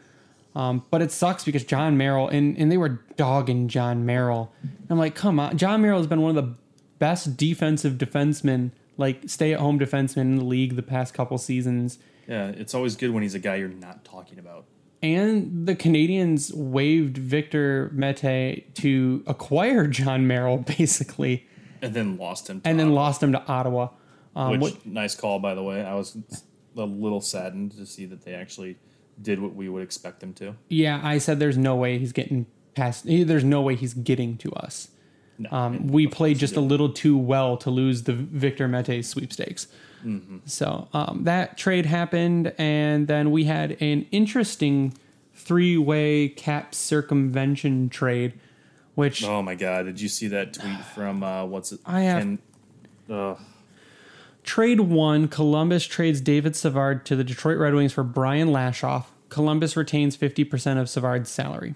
Um, 0.54 0.84
but 0.90 1.02
it 1.02 1.12
sucks 1.12 1.44
because 1.44 1.64
Jon 1.64 1.98
Merrill 1.98 2.28
and, 2.28 2.56
and 2.56 2.72
they 2.72 2.78
were 2.78 3.00
dogging 3.16 3.68
Jon 3.68 4.06
Merrill. 4.06 4.50
I'm 4.88 4.96
like, 4.96 5.14
come 5.14 5.38
on, 5.38 5.58
Jon 5.58 5.82
Merrill 5.82 5.98
has 5.98 6.06
been 6.06 6.22
one 6.22 6.36
of 6.36 6.42
the 6.42 6.54
best 6.98 7.36
defensive 7.36 7.94
defensemen, 7.94 8.70
like 8.96 9.22
stay 9.26 9.52
at 9.52 9.60
home 9.60 9.78
defensemen 9.78 10.22
in 10.22 10.36
the 10.36 10.44
league 10.44 10.76
the 10.76 10.82
past 10.82 11.14
couple 11.14 11.38
seasons. 11.38 11.98
Yeah, 12.28 12.48
it's 12.48 12.74
always 12.74 12.96
good 12.96 13.10
when 13.10 13.22
he's 13.22 13.34
a 13.34 13.38
guy 13.38 13.56
you're 13.56 13.68
not 13.68 14.04
talking 14.04 14.38
about. 14.38 14.64
And 15.02 15.66
the 15.66 15.76
Canadiens 15.76 16.52
waived 16.54 17.18
Victor 17.18 17.90
Mete 17.94 18.74
to 18.76 19.22
acquire 19.26 19.86
Jon 19.86 20.26
Merrill, 20.26 20.58
basically, 20.78 21.46
And 21.82 21.94
then 21.94 22.16
lost 22.16 22.48
him. 22.48 22.60
to 22.62 22.68
and 22.68 22.78
then 22.78 22.86
Ottawa, 22.88 23.00
lost 23.02 23.22
him 23.22 23.32
to 23.32 23.46
Ottawa. 23.46 23.88
Um, 24.34 24.50
Which 24.52 24.60
what- 24.60 24.86
nice 24.86 25.14
call, 25.14 25.38
by 25.38 25.54
the 25.54 25.62
way. 25.62 25.82
I 25.84 25.94
was 25.94 26.16
a 26.76 26.84
little 26.84 27.20
saddened 27.20 27.72
to 27.72 27.86
see 27.86 28.06
that 28.06 28.24
they 28.24 28.34
actually 28.34 28.76
did 29.20 29.40
what 29.40 29.54
we 29.54 29.68
would 29.68 29.82
expect 29.82 30.20
them 30.20 30.32
to. 30.34 30.54
yeah, 30.68 31.00
I 31.02 31.18
said 31.18 31.38
there's 31.38 31.56
no 31.58 31.74
way 31.76 31.98
he's 31.98 32.12
getting 32.12 32.46
past. 32.74 33.04
There's 33.06 33.44
no 33.44 33.62
way 33.62 33.74
he's 33.76 33.94
getting 33.94 34.36
to 34.38 34.52
us. 34.52 34.88
No, 35.38 35.48
Um, 35.50 35.88
we 35.88 36.06
played 36.06 36.38
just 36.38 36.56
a 36.56 36.60
little 36.60 36.88
too 36.88 37.16
well 37.16 37.56
to 37.58 37.70
lose 37.70 38.04
the 38.04 38.12
Victor 38.14 38.68
Mete 38.68 39.04
sweepstakes. 39.04 39.66
Mm-hmm. 40.04 40.38
So 40.46 40.88
um, 40.92 41.24
that 41.24 41.58
trade 41.58 41.86
happened, 41.86 42.52
and 42.58 43.06
then 43.08 43.30
we 43.30 43.44
had 43.44 43.76
an 43.82 44.06
interesting 44.12 44.94
three-way 45.34 46.28
cap 46.30 46.74
circumvention 46.74 47.88
trade, 47.88 48.34
which 48.94 49.24
Oh 49.24 49.42
my 49.42 49.54
god! 49.54 49.84
Did 49.86 50.00
you 50.00 50.08
see 50.08 50.28
that 50.28 50.54
tweet 50.54 50.80
from 50.94 51.22
uh, 51.22 51.44
what's 51.44 51.72
it? 51.72 51.80
I 51.84 52.00
have- 52.02 52.18
Ken- 52.22 52.38
uh, 53.10 53.34
Trade 54.42 54.78
one, 54.80 55.26
Columbus 55.26 55.86
trades 55.86 56.20
David 56.20 56.54
Savard 56.54 57.04
to 57.06 57.16
the 57.16 57.24
Detroit 57.24 57.58
Red 57.58 57.74
Wings 57.74 57.92
for 57.92 58.04
Brian 58.04 58.48
Lashoff. 58.50 59.06
Columbus 59.28 59.76
retains 59.76 60.16
50% 60.16 60.80
of 60.80 60.88
Savard's 60.88 61.28
salary. 61.28 61.74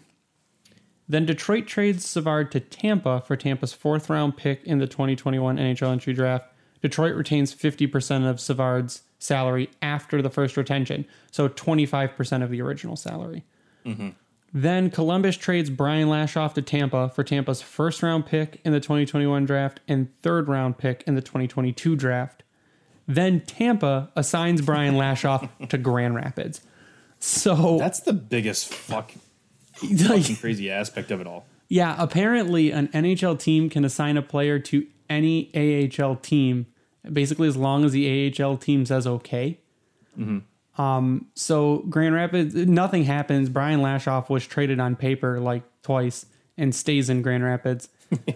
Then 1.10 1.26
Detroit 1.26 1.66
trades 1.66 2.06
Savard 2.06 2.52
to 2.52 2.60
Tampa 2.60 3.20
for 3.26 3.34
Tampa's 3.34 3.72
fourth 3.72 4.08
round 4.08 4.36
pick 4.36 4.62
in 4.62 4.78
the 4.78 4.86
2021 4.86 5.56
NHL 5.56 5.90
entry 5.90 6.12
draft. 6.12 6.46
Detroit 6.82 7.16
retains 7.16 7.52
50% 7.52 8.30
of 8.30 8.40
Savard's 8.40 9.02
salary 9.18 9.70
after 9.82 10.22
the 10.22 10.30
first 10.30 10.56
retention, 10.56 11.04
so 11.32 11.48
25% 11.48 12.44
of 12.44 12.50
the 12.50 12.62
original 12.62 12.94
salary. 12.94 13.42
Mm-hmm. 13.84 14.10
Then 14.54 14.88
Columbus 14.88 15.36
trades 15.36 15.68
Brian 15.68 16.06
Lashoff 16.06 16.54
to 16.54 16.62
Tampa 16.62 17.08
for 17.08 17.24
Tampa's 17.24 17.60
first 17.60 18.04
round 18.04 18.24
pick 18.24 18.60
in 18.64 18.70
the 18.70 18.78
2021 18.78 19.44
draft 19.46 19.80
and 19.88 20.16
third 20.22 20.46
round 20.46 20.78
pick 20.78 21.02
in 21.08 21.16
the 21.16 21.22
2022 21.22 21.96
draft. 21.96 22.44
Then 23.08 23.40
Tampa 23.40 24.12
assigns 24.14 24.60
Brian 24.60 24.94
Lashoff 24.94 25.48
to 25.70 25.76
Grand 25.76 26.14
Rapids. 26.14 26.60
So, 27.18 27.78
that's 27.78 28.00
the 28.00 28.12
biggest 28.12 28.72
fuck, 28.72 29.12
fucking 30.08 30.36
crazy 30.36 30.70
aspect 30.70 31.10
of 31.10 31.20
it 31.20 31.26
all. 31.26 31.46
yeah, 31.68 31.94
apparently 31.98 32.70
an 32.70 32.88
NHL 32.88 33.38
team 33.38 33.68
can 33.70 33.84
assign 33.84 34.16
a 34.16 34.22
player 34.22 34.58
to 34.58 34.86
any 35.08 35.50
AHL 35.54 36.16
team, 36.16 36.66
basically 37.12 37.48
as 37.48 37.56
long 37.56 37.84
as 37.84 37.92
the 37.92 38.32
AHL 38.40 38.56
team 38.56 38.84
says 38.86 39.06
okay. 39.06 39.58
Um, 40.78 41.26
so 41.34 41.78
Grand 41.88 42.14
Rapids, 42.14 42.54
nothing 42.54 43.04
happens. 43.04 43.48
Brian 43.48 43.80
Lashoff 43.80 44.28
was 44.28 44.46
traded 44.46 44.80
on 44.80 44.96
paper 44.96 45.40
like 45.40 45.62
twice 45.82 46.26
and 46.56 46.74
stays 46.74 47.10
in 47.10 47.22
Grand 47.22 47.42
Rapids. 47.44 47.88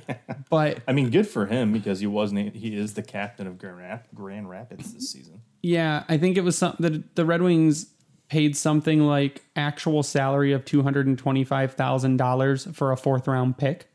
but 0.50 0.78
I 0.86 0.92
mean, 0.92 1.10
good 1.10 1.26
for 1.26 1.46
him 1.46 1.72
because 1.72 2.00
he 2.00 2.06
wasn't. 2.06 2.54
He 2.54 2.76
is 2.76 2.94
the 2.94 3.02
captain 3.02 3.46
of 3.46 3.58
Grand, 3.58 3.78
Rap- 3.78 4.08
Grand 4.14 4.48
Rapids 4.48 4.92
this 4.94 5.10
season. 5.10 5.40
yeah, 5.62 6.04
I 6.08 6.16
think 6.18 6.36
it 6.36 6.42
was 6.42 6.56
something 6.56 6.90
the 6.90 7.02
the 7.14 7.24
Red 7.24 7.42
Wings 7.42 7.86
paid 8.28 8.56
something 8.56 9.00
like 9.00 9.42
actual 9.54 10.02
salary 10.02 10.52
of 10.52 10.64
two 10.64 10.82
hundred 10.82 11.06
and 11.06 11.18
twenty 11.18 11.44
five 11.44 11.74
thousand 11.74 12.16
dollars 12.16 12.66
for 12.72 12.92
a 12.92 12.96
fourth 12.96 13.28
round 13.28 13.58
pick 13.58 13.86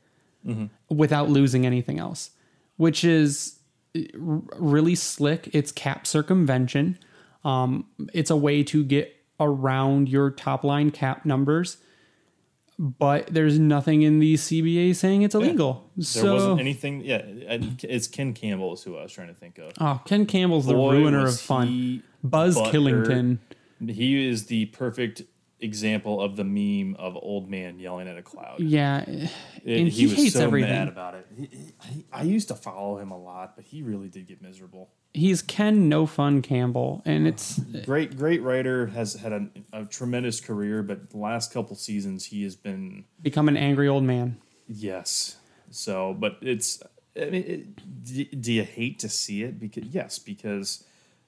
without 0.89 1.29
losing 1.29 1.65
anything 1.65 1.99
else, 1.99 2.31
which 2.77 3.03
is 3.03 3.59
r- 3.95 4.41
really 4.57 4.95
slick. 4.95 5.49
It's 5.53 5.71
cap 5.71 6.07
circumvention. 6.07 6.97
Um, 7.43 7.85
it's 8.13 8.29
a 8.29 8.35
way 8.37 8.63
to 8.63 8.83
get 8.83 9.15
around 9.39 10.09
your 10.09 10.31
top 10.31 10.63
line 10.63 10.91
cap 10.91 11.25
numbers. 11.25 11.77
but 12.79 13.27
there's 13.27 13.59
nothing 13.59 14.03
in 14.03 14.19
the 14.19 14.35
CBA 14.35 14.95
saying 14.95 15.23
it's 15.23 15.35
illegal. 15.35 15.89
There 15.97 16.05
so, 16.05 16.33
wasn't 16.35 16.59
anything. 16.61 17.01
Yeah, 17.01 17.21
it's 17.25 18.07
Ken 18.07 18.33
Campbell 18.33 18.73
is 18.73 18.83
who 18.83 18.97
I 18.97 19.03
was 19.03 19.11
trying 19.11 19.27
to 19.27 19.33
think 19.33 19.57
of. 19.57 19.73
oh, 19.79 20.01
Ken 20.05 20.25
Campbell's 20.25 20.65
the 20.65 20.75
ruiner 20.75 21.25
of 21.25 21.39
fun. 21.39 22.03
Buzz. 22.23 22.55
Killington. 22.55 23.39
He 23.85 24.27
is 24.29 24.45
the 24.47 24.65
perfect 24.67 25.21
example 25.61 26.21
of 26.21 26.37
the 26.37 26.43
meme 26.45 26.95
of 26.97 27.17
old 27.17 27.49
man 27.49 27.79
yelling 27.79 28.07
at 28.07 28.17
a 28.17 28.21
cloud. 28.21 28.59
Yeah, 28.61 29.01
It- 29.07 29.29
and 29.65 29.87
he, 29.89 30.07
hates 30.07 30.33
so 30.35 30.43
everything. 30.43 30.69
mad 30.71 30.87
about 30.87 31.15
it. 31.15 31.27
He, 31.37 31.49
he, 31.89 32.05
I 32.13 32.23
used 32.23 32.47
to 32.47 32.55
follow 32.55 32.97
him 32.97 33.11
a 33.11 33.17
lot, 33.17 33.55
but 33.57 33.65
he 33.65 33.81
really 33.81 34.07
did 34.07 34.25
get 34.27 34.41
miserable. 34.41 34.89
He's 35.13 35.41
Ken 35.41 35.89
No 35.89 36.05
Fun 36.05 36.41
Campbell, 36.41 37.01
and 37.03 37.27
it's 37.27 37.59
Great, 37.83 38.15
great 38.15 38.41
writer 38.43 38.87
has 38.87 39.15
had 39.15 39.33
a, 39.33 39.47
a 39.73 39.85
tremendous 39.85 40.39
career, 40.39 40.81
but 40.83 41.09
the 41.09 41.17
last 41.17 41.51
couple 41.51 41.75
seasons 41.75 42.25
he 42.25 42.43
has 42.43 42.55
been 42.55 43.05
become 43.21 43.47
an 43.49 43.57
angry 43.57 43.87
old 43.87 44.03
man. 44.03 44.37
yes. 44.67 45.35
So, 45.71 46.13
but 46.17 46.37
it's. 46.41 46.81
I 47.19 47.25
mean, 47.31 47.43
it, 47.43 48.03
do, 48.05 48.23
do 48.25 48.53
you 48.53 48.63
hate 48.63 48.99
to 48.99 49.09
see 49.09 49.43
it? 49.43 49.59
Because 49.59 49.83
yes, 49.83 50.19
because 50.19 50.83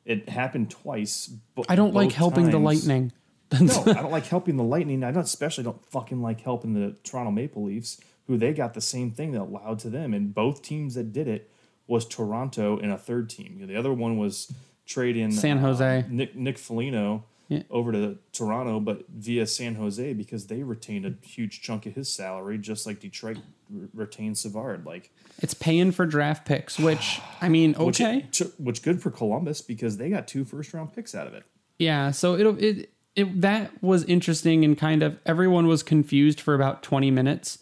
it 0.05 0.29
happened 0.29 0.69
twice. 0.69 1.27
But 1.55 1.65
I 1.69 1.75
don't 1.75 1.93
like 1.93 2.11
helping 2.11 2.49
the 2.49 2.59
lightning. 2.59 3.11
no, 3.59 3.83
I 3.85 3.93
don't 3.93 4.11
like 4.11 4.27
helping 4.27 4.57
the 4.57 4.63
Lightning. 4.63 5.03
I 5.03 5.11
don't 5.11 5.23
especially 5.23 5.63
don't 5.65 5.85
fucking 5.91 6.21
like 6.21 6.41
helping 6.41 6.73
the 6.73 6.95
Toronto 7.03 7.31
Maple 7.31 7.63
Leafs, 7.63 7.99
who 8.27 8.37
they 8.37 8.53
got 8.53 8.73
the 8.73 8.81
same 8.81 9.11
thing 9.11 9.33
that 9.33 9.41
allowed 9.41 9.79
to 9.79 9.89
them. 9.89 10.13
And 10.13 10.33
both 10.33 10.61
teams 10.61 10.95
that 10.95 11.11
did 11.11 11.27
it 11.27 11.51
was 11.87 12.05
Toronto 12.05 12.77
and 12.79 12.91
a 12.91 12.97
third 12.97 13.29
team. 13.29 13.61
The 13.67 13.75
other 13.75 13.93
one 13.93 14.17
was 14.17 14.53
trading 14.85 15.31
San 15.31 15.57
Jose. 15.57 15.99
um, 15.99 16.15
Nick 16.15 16.35
Nick 16.35 16.57
Foligno 16.57 17.25
Yeah. 17.51 17.63
over 17.69 17.91
to 17.91 18.17
Toronto, 18.31 18.79
but 18.79 19.03
via 19.09 19.45
San 19.45 19.75
Jose 19.75 20.13
because 20.13 20.47
they 20.47 20.63
retained 20.63 21.05
a 21.05 21.13
huge 21.27 21.61
chunk 21.61 21.85
of 21.85 21.93
his 21.95 22.07
salary, 22.07 22.57
just 22.57 22.85
like 22.87 23.01
Detroit 23.01 23.39
re- 23.69 23.89
retained 23.93 24.37
Savard. 24.37 24.85
Like 24.85 25.11
It's 25.39 25.53
paying 25.53 25.91
for 25.91 26.05
draft 26.05 26.45
picks, 26.45 26.79
which 26.79 27.19
I 27.41 27.49
mean, 27.49 27.73
which, 27.77 27.99
okay, 27.99 28.25
which 28.57 28.81
good 28.83 29.01
for 29.01 29.11
Columbus 29.11 29.61
because 29.61 29.97
they 29.97 30.09
got 30.09 30.29
two 30.29 30.45
first 30.45 30.73
round 30.73 30.93
picks 30.93 31.13
out 31.13 31.27
of 31.27 31.33
it. 31.33 31.43
yeah. 31.77 32.11
So 32.11 32.35
it'll 32.35 32.57
it 32.57 32.89
it 33.17 33.41
that 33.41 33.83
was 33.83 34.05
interesting 34.05 34.63
and 34.63 34.77
kind 34.77 35.03
of 35.03 35.19
everyone 35.25 35.67
was 35.67 35.83
confused 35.83 36.39
for 36.39 36.55
about 36.55 36.81
twenty 36.83 37.11
minutes 37.11 37.57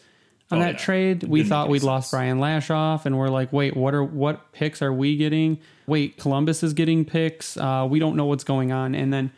on 0.52 0.60
Oh, 0.60 0.62
that 0.62 0.74
yeah. 0.74 0.78
trade. 0.78 1.24
It 1.24 1.30
We 1.30 1.44
thought 1.44 1.68
we'd 1.70 1.82
any 1.82 1.88
lost 1.88 2.12
sense. 2.12 2.20
Brian 2.20 2.38
Lashoff, 2.38 3.08
and 3.08 3.18
we're 3.18 3.30
like, 3.30 3.52
wait, 3.52 3.76
what 3.76 3.96
are 3.96 4.04
what 4.04 4.52
picks 4.52 4.84
are 4.84 4.94
we 4.94 5.18
getting? 5.18 5.58
Wait, 5.88 6.18
Columbus 6.18 6.62
is 6.62 6.74
getting 6.76 7.06
picks. 7.06 7.58
Uh, 7.58 7.88
we 7.90 7.98
don't 7.98 8.16
know 8.16 8.26
what's 8.26 8.44
going 8.44 8.72
on, 8.72 8.94
and 8.94 9.12
then 9.12 9.32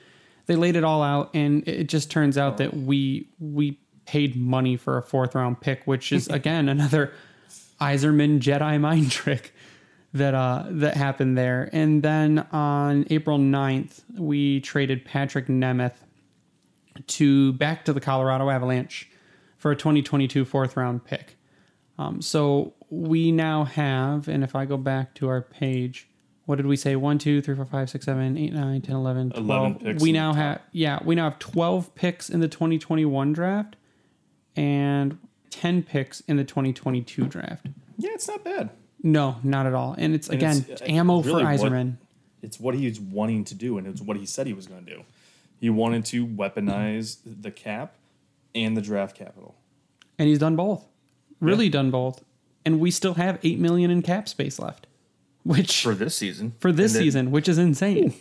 they 0.51 0.57
laid 0.57 0.75
it 0.75 0.83
all 0.83 1.01
out, 1.01 1.29
and 1.33 1.65
it 1.65 1.85
just 1.85 2.11
turns 2.11 2.37
out 2.37 2.57
that 2.57 2.75
we 2.75 3.29
we 3.39 3.79
paid 4.05 4.35
money 4.35 4.75
for 4.75 4.97
a 4.97 5.01
fourth 5.01 5.33
round 5.33 5.61
pick, 5.61 5.83
which 5.85 6.11
is 6.11 6.27
again 6.29 6.67
another 6.67 7.13
Yzerman 7.79 8.41
Jedi 8.41 8.77
mind 8.79 9.11
trick 9.21 9.53
that 10.13 10.33
uh 10.33 10.65
that 10.67 10.97
happened 10.97 11.37
there. 11.37 11.69
And 11.71 12.03
then 12.03 12.39
on 12.51 13.05
April 13.09 13.39
9th, 13.39 14.01
we 14.17 14.59
traded 14.59 15.05
Patrick 15.05 15.47
Nemeth 15.47 15.95
to 17.07 17.53
back 17.53 17.85
to 17.85 17.93
the 17.93 18.01
Colorado 18.01 18.49
Avalanche 18.49 19.09
for 19.55 19.71
a 19.71 19.75
2022 19.77 20.43
fourth 20.43 20.75
round 20.75 21.05
pick. 21.05 21.37
Um, 21.97 22.21
so 22.21 22.73
we 22.89 23.31
now 23.31 23.63
have, 23.63 24.27
and 24.27 24.43
if 24.43 24.53
I 24.53 24.65
go 24.65 24.75
back 24.75 25.15
to 25.15 25.29
our 25.29 25.41
page, 25.41 26.09
what 26.51 26.57
did 26.57 26.65
we 26.67 26.75
say? 26.75 26.97
1, 26.97 27.17
2, 27.17 27.41
3, 27.41 27.55
4, 27.55 27.63
5, 27.63 27.89
6, 27.89 28.05
7, 28.05 28.37
8, 28.37 28.51
9, 28.53 28.81
10, 28.81 28.93
11, 28.97 29.29
12. 29.29 29.45
11 29.45 29.75
picks 29.75 30.03
we 30.03 30.11
now 30.11 30.33
have, 30.33 30.59
yeah, 30.73 30.99
we 31.01 31.15
now 31.15 31.29
have 31.29 31.39
12 31.39 31.95
picks 31.95 32.29
in 32.29 32.41
the 32.41 32.49
2021 32.49 33.31
draft 33.31 33.77
and 34.57 35.17
10 35.51 35.83
picks 35.83 36.19
in 36.19 36.35
the 36.35 36.43
2022 36.43 37.25
draft. 37.27 37.67
Yeah, 37.97 38.09
it's 38.13 38.27
not 38.27 38.43
bad. 38.43 38.69
No, 39.01 39.37
not 39.43 39.65
at 39.65 39.73
all. 39.73 39.95
And 39.97 40.13
it's 40.13 40.27
And 40.27 40.35
again 40.39 40.65
it's, 40.67 40.81
uh, 40.81 40.85
ammo 40.89 41.21
really 41.21 41.41
for 41.45 41.69
Yzerman. 41.69 41.95
it's 42.41 42.59
what 42.59 42.75
he's 42.75 42.99
wanting 42.99 43.45
to 43.45 43.55
do, 43.55 43.77
and 43.77 43.87
it's 43.87 44.01
what 44.01 44.17
he 44.17 44.25
said 44.25 44.45
he 44.45 44.51
was 44.51 44.67
going 44.67 44.83
to 44.83 44.93
do. 44.93 45.03
He 45.61 45.69
wanted 45.69 46.03
to 46.07 46.27
weaponize 46.27 47.19
the 47.23 47.51
cap 47.51 47.95
and 48.53 48.75
the 48.75 48.81
draft 48.81 49.15
capital. 49.15 49.55
and 50.19 50.27
he's 50.27 50.39
done 50.39 50.57
both. 50.57 50.85
Really 51.39 51.69
done 51.69 51.91
both. 51.91 52.25
And 52.65 52.81
we 52.81 52.91
still 52.91 53.13
have 53.13 53.39
8 53.41 53.57
million 53.57 53.89
in 53.89 54.01
cap 54.01 54.27
space 54.27 54.59
left. 54.59 54.85
Which 55.43 55.81
for 55.83 55.95
this 55.95 56.15
season. 56.15 56.53
for 56.59 56.71
this 56.71 56.93
then- 56.93 57.01
season, 57.03 57.31
which 57.31 57.47
is 57.49 57.57
insane. 57.57 58.13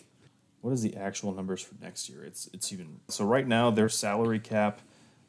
What 0.63 0.73
is 0.73 0.83
the 0.83 0.95
actual 0.97 1.33
numbers 1.33 1.63
for 1.63 1.75
next 1.83 2.09
year? 2.11 2.23
It's 2.25 2.49
it's 2.53 2.73
even 2.73 3.01
so. 3.09 3.25
Right 3.25 3.47
now, 3.49 3.71
their 3.71 3.89
salary 3.89 4.39
cap 4.39 4.81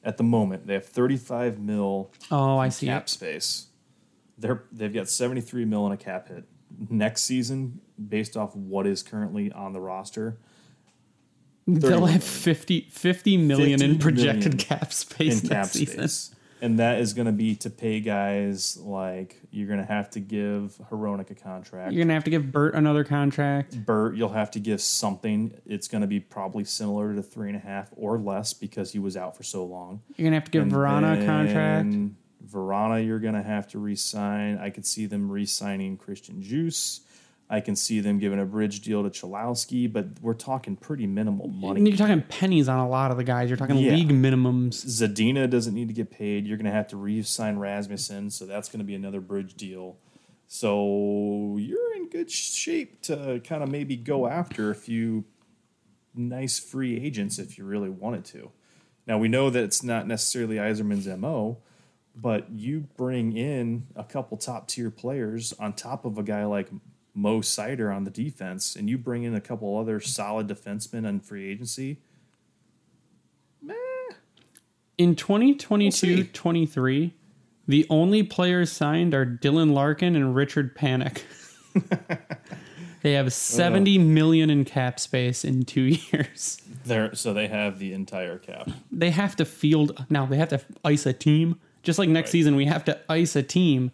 at 0.03 0.17
the 0.17 0.23
moment 0.23 0.67
they 0.67 0.73
have 0.73 0.85
35 0.85 1.57
mil 1.59 2.11
Oh, 2.29 2.57
I 2.57 2.67
see. 2.69 2.87
cap 2.87 3.03
it. 3.03 3.09
space. 3.09 3.67
They're 4.37 4.63
they've 4.73 4.93
got 4.93 5.07
73 5.07 5.63
mil 5.65 5.85
in 5.85 5.91
a 5.93 5.97
cap 5.97 6.27
hit 6.27 6.43
next 6.89 7.21
season, 7.23 7.79
based 8.09 8.35
off 8.35 8.55
what 8.55 8.85
is 8.87 9.03
currently 9.03 9.51
on 9.53 9.71
the 9.73 9.79
roster. 9.79 10.37
They'll 11.67 11.79
31 11.81 12.09
have 12.11 12.23
50, 12.23 12.87
50 12.91 13.37
million 13.37 13.79
50 13.79 13.85
in 13.93 13.99
projected 13.99 14.43
million 14.43 14.57
cap 14.57 14.91
space 14.91 15.43
in 15.43 15.47
next 15.47 15.49
cap 15.49 15.65
season. 15.67 16.07
space. 16.07 16.35
And 16.61 16.77
that 16.79 16.99
is 16.99 17.13
going 17.13 17.25
to 17.25 17.31
be 17.31 17.55
to 17.55 17.69
pay 17.69 17.99
guys 17.99 18.77
like 18.77 19.41
you're 19.49 19.67
going 19.67 19.79
to 19.79 19.85
have 19.85 20.11
to 20.11 20.19
give 20.19 20.79
Hronek 20.91 21.31
a 21.31 21.35
contract. 21.35 21.91
You're 21.91 22.03
gonna 22.05 22.13
have 22.13 22.23
to 22.25 22.29
give 22.29 22.51
Bert 22.51 22.75
another 22.75 23.03
contract. 23.03 23.83
Burt, 23.85 24.15
you'll 24.15 24.29
have 24.29 24.51
to 24.51 24.59
give 24.59 24.79
something. 24.79 25.59
It's 25.65 25.87
going 25.87 26.01
to 26.01 26.07
be 26.07 26.19
probably 26.19 26.63
similar 26.63 27.15
to 27.15 27.23
three 27.23 27.47
and 27.47 27.57
a 27.57 27.61
half 27.61 27.89
or 27.95 28.19
less 28.19 28.53
because 28.53 28.91
he 28.91 28.99
was 28.99 29.17
out 29.17 29.35
for 29.35 29.43
so 29.43 29.65
long. 29.65 30.01
You're 30.15 30.27
gonna 30.27 30.35
have 30.35 30.45
to 30.45 30.51
give 30.51 30.61
And 30.63 30.71
Vrana 30.71 31.21
a 31.21 31.25
contract. 31.25 31.95
Vrana, 32.47 33.05
you're 33.05 33.19
going 33.19 33.35
to 33.35 33.43
have 33.43 33.67
to 33.69 33.79
re-sign. 33.79 34.57
I 34.57 34.69
could 34.69 34.85
see 34.85 35.05
them 35.05 35.31
re-signing 35.31 35.97
Christian 35.97 36.41
Djoos. 36.41 37.01
I 37.51 37.59
can 37.59 37.75
see 37.75 37.99
them 37.99 38.17
giving 38.17 38.39
a 38.39 38.45
bridge 38.45 38.79
deal 38.79 39.03
to 39.03 39.09
Cholowski, 39.09 39.91
but 39.91 40.05
we're 40.21 40.33
talking 40.33 40.77
pretty 40.77 41.05
minimal 41.05 41.49
money. 41.49 41.81
You're 41.81 41.97
talking 41.97 42.21
pennies 42.21 42.69
on 42.69 42.79
a 42.79 42.87
lot 42.87 43.11
of 43.11 43.17
the 43.17 43.25
guys. 43.25 43.49
You're 43.49 43.57
talking 43.57 43.75
Yeah. 43.75 43.93
league 43.93 44.07
minimums. 44.09 44.85
Zadina 44.85 45.49
doesn't 45.49 45.73
need 45.73 45.89
to 45.89 45.93
get 45.93 46.09
paid. 46.09 46.47
You're 46.47 46.55
going 46.55 46.65
to 46.65 46.71
have 46.71 46.87
to 46.87 46.97
re-sign 46.97 47.57
Rasmussen, 47.57 48.29
so 48.29 48.45
that's 48.45 48.69
going 48.69 48.79
to 48.79 48.85
be 48.85 48.95
another 48.95 49.19
bridge 49.19 49.55
deal. 49.55 49.97
So 50.47 51.57
you're 51.59 51.93
in 51.97 52.07
good 52.07 52.31
shape 52.31 53.01
to 53.03 53.41
kind 53.43 53.61
of 53.63 53.69
maybe 53.69 53.97
go 53.97 54.27
after 54.27 54.69
a 54.71 54.75
few 54.75 55.25
nice 56.15 56.57
free 56.57 56.97
agents 57.03 57.37
if 57.37 57.57
you 57.57 57.65
really 57.65 57.89
wanted 57.89 58.23
to. 58.25 58.51
Now 59.07 59.17
we 59.17 59.27
know 59.27 59.49
that 59.49 59.63
it's 59.63 59.83
not 59.83 60.07
necessarily 60.07 60.55
Yzerman's 60.55 61.07
mo, 61.07 61.57
but 62.15 62.49
you 62.51 62.87
bring 62.97 63.35
in 63.35 63.87
a 63.95 64.03
couple 64.03 64.37
top 64.37 64.67
tier 64.67 64.89
players 64.89 65.53
on 65.59 65.73
top 65.73 66.05
of 66.05 66.17
a 66.17 66.23
guy 66.23 66.45
like 66.45 66.69
Mo 67.13 67.41
Seider 67.41 67.93
on 67.95 68.03
the 68.05 68.09
defense, 68.11 68.75
and 68.75 68.89
you 68.89 68.97
bring 68.97 69.23
in 69.23 69.35
a 69.35 69.41
couple 69.41 69.77
other 69.77 69.99
solid 69.99 70.47
defensemen 70.47 71.07
on 71.07 71.19
free 71.19 71.49
agency. 71.49 71.99
Meh. 73.61 73.73
In 74.97 75.15
2022 75.15 76.25
23, 76.25 77.13
the 77.67 77.85
only 77.89 78.23
players 78.23 78.71
signed 78.71 79.13
are 79.13 79.25
Dylan 79.25 79.73
Larkin 79.73 80.15
and 80.15 80.35
Richard 80.35 80.75
Panik. 80.75 81.23
they 83.01 83.13
have 83.13 83.31
70 83.33 83.97
million 83.97 84.49
in 84.49 84.65
cap 84.65 84.99
space 84.99 85.43
in 85.43 85.63
two 85.63 85.81
years. 86.11 86.61
There, 86.85 87.13
so 87.15 87.33
they 87.33 87.47
have 87.47 87.79
the 87.79 87.93
entire 87.93 88.37
cap. 88.37 88.69
They 88.91 89.11
have 89.11 89.35
to 89.37 89.45
field 89.45 90.05
now. 90.09 90.25
They 90.25 90.37
have 90.37 90.49
to 90.49 90.61
ice 90.83 91.05
a 91.05 91.13
team. 91.13 91.59
Just 91.83 91.97
like 91.99 92.09
next 92.09 92.27
Right. 92.29 92.31
season, 92.33 92.55
we 92.55 92.65
have 92.65 92.85
to 92.85 92.99
ice 93.09 93.35
a 93.35 93.43
team. 93.43 93.91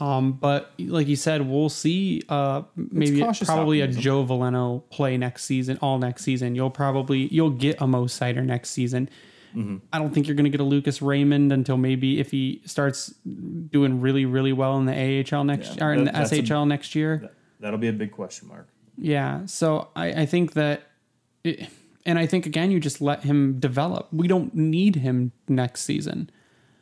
Um, 0.00 0.32
but 0.32 0.72
like 0.78 1.06
you 1.08 1.16
said, 1.16 1.46
we'll 1.46 1.68
see. 1.68 2.22
Uh, 2.28 2.62
maybe 2.74 3.20
probably 3.20 3.82
optimism. 3.82 4.00
a 4.00 4.02
Joe 4.02 4.24
Veleno 4.24 4.82
play 4.90 5.18
next 5.18 5.44
season, 5.44 5.78
all 5.82 5.98
next 5.98 6.24
season. 6.24 6.54
You'll 6.54 6.70
probably 6.70 7.28
you'll 7.28 7.50
get 7.50 7.80
a 7.80 7.86
Mo 7.86 8.04
Seider 8.06 8.44
next 8.44 8.70
season. 8.70 9.10
Mm-hmm. 9.54 9.76
I 9.92 9.98
don't 9.98 10.14
think 10.14 10.26
you're 10.26 10.36
going 10.36 10.44
to 10.44 10.50
get 10.50 10.60
a 10.60 10.64
Lucas 10.64 11.02
Raymond 11.02 11.52
until 11.52 11.76
maybe 11.76 12.18
if 12.20 12.30
he 12.30 12.62
starts 12.64 13.08
doing 13.24 14.00
really 14.00 14.24
really 14.24 14.52
well 14.52 14.78
in 14.78 14.86
the 14.86 14.92
AHL 15.32 15.44
next 15.44 15.76
Yeah, 15.76 15.84
or 15.84 15.92
in 15.92 16.04
the 16.04 16.12
that's 16.12 16.32
a- 16.32 16.36
SHL 16.36 16.66
next 16.66 16.94
year. 16.94 17.18
That, 17.18 17.34
that'll 17.60 17.78
be 17.78 17.88
a 17.88 17.92
big 17.92 18.12
question 18.12 18.48
mark. 18.48 18.68
Yeah. 18.96 19.46
So 19.46 19.88
I, 19.96 20.22
I 20.22 20.26
think 20.26 20.52
that, 20.54 20.82
it, 21.44 21.68
and 22.06 22.18
I 22.18 22.26
think 22.26 22.46
again, 22.46 22.70
you 22.70 22.80
just 22.80 23.00
let 23.00 23.24
him 23.24 23.58
develop. 23.58 24.08
We 24.12 24.28
don't 24.28 24.54
need 24.54 24.96
him 24.96 25.32
next 25.48 25.82
season. 25.82 26.30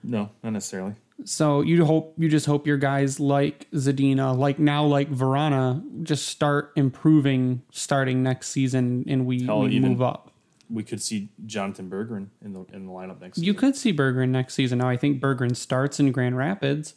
No, 0.02 0.30
not 0.42 0.52
necessarily. 0.52 0.94
So 1.24 1.62
you 1.62 1.84
hope 1.84 2.14
you 2.16 2.28
just 2.28 2.46
hope 2.46 2.66
your 2.66 2.76
guys 2.76 3.18
like 3.18 3.68
Zadina, 3.72 4.36
like 4.36 4.58
now 4.58 4.84
like 4.84 5.10
Vrana, 5.10 5.82
just 6.04 6.28
start 6.28 6.72
improving 6.76 7.62
starting 7.72 8.22
next 8.22 8.48
season, 8.50 9.04
and 9.08 9.26
we, 9.26 9.44
Hell, 9.44 9.62
we 9.62 9.80
move 9.80 10.00
up. 10.00 10.30
We 10.70 10.84
could 10.84 11.02
see 11.02 11.30
Jonatan 11.46 11.88
Berggren 11.88 12.28
in 12.42 12.52
the 12.52 12.64
in 12.72 12.86
the 12.86 12.92
lineup 12.92 13.20
next. 13.20 13.36
Season. 13.36 13.44
You 13.46 13.52
season. 13.52 13.60
could 13.68 13.76
see 13.76 13.92
Berggren 13.92 14.28
next 14.28 14.54
season. 14.54 14.78
Now 14.78 14.88
I 14.88 14.96
think 14.96 15.20
Berggren 15.20 15.56
starts 15.56 15.98
in 15.98 16.12
Grand 16.12 16.36
Rapids, 16.36 16.94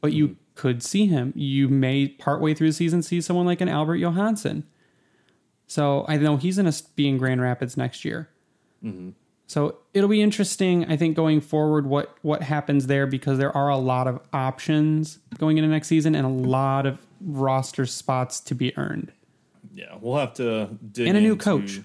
but 0.00 0.12
you 0.12 0.28
Mm-hmm. 0.28 0.34
could 0.54 0.82
see 0.82 1.06
him. 1.06 1.32
You 1.34 1.68
may 1.68 2.08
partway 2.08 2.54
through 2.54 2.68
the 2.68 2.72
season 2.72 3.02
see 3.02 3.20
someone 3.20 3.46
like 3.46 3.60
an 3.60 3.68
Albert 3.68 3.96
Johansson. 3.96 4.64
So 5.66 6.04
I 6.08 6.16
know 6.18 6.36
he's 6.36 6.56
going 6.56 6.70
to 6.70 6.82
be 6.94 7.08
in 7.08 7.18
Grand 7.18 7.40
Rapids 7.40 7.76
next 7.76 8.04
year. 8.04 8.28
Mm-hmm. 8.84 9.10
So 9.48 9.78
it'll 9.94 10.08
be 10.08 10.22
interesting, 10.22 10.84
I 10.90 10.96
think, 10.96 11.14
going 11.14 11.40
forward 11.40 11.86
what 11.86 12.16
what 12.22 12.42
happens 12.42 12.88
there 12.88 13.06
because 13.06 13.38
there 13.38 13.56
are 13.56 13.68
a 13.68 13.76
lot 13.76 14.06
of 14.08 14.20
options 14.32 15.18
going 15.38 15.56
into 15.58 15.68
next 15.70 15.86
season 15.88 16.14
and 16.14 16.26
a 16.26 16.30
lot 16.48 16.84
of 16.86 16.98
roster 17.20 17.86
spots 17.86 18.40
to 18.40 18.54
be 18.54 18.76
earned. 18.76 19.12
Yeah, 19.72 19.96
we'll 20.00 20.16
have 20.18 20.34
to 20.34 20.70
dig 20.92 21.06
And 21.06 21.16
a 21.16 21.20
new 21.20 21.32
into- 21.32 21.44
coach. 21.44 21.80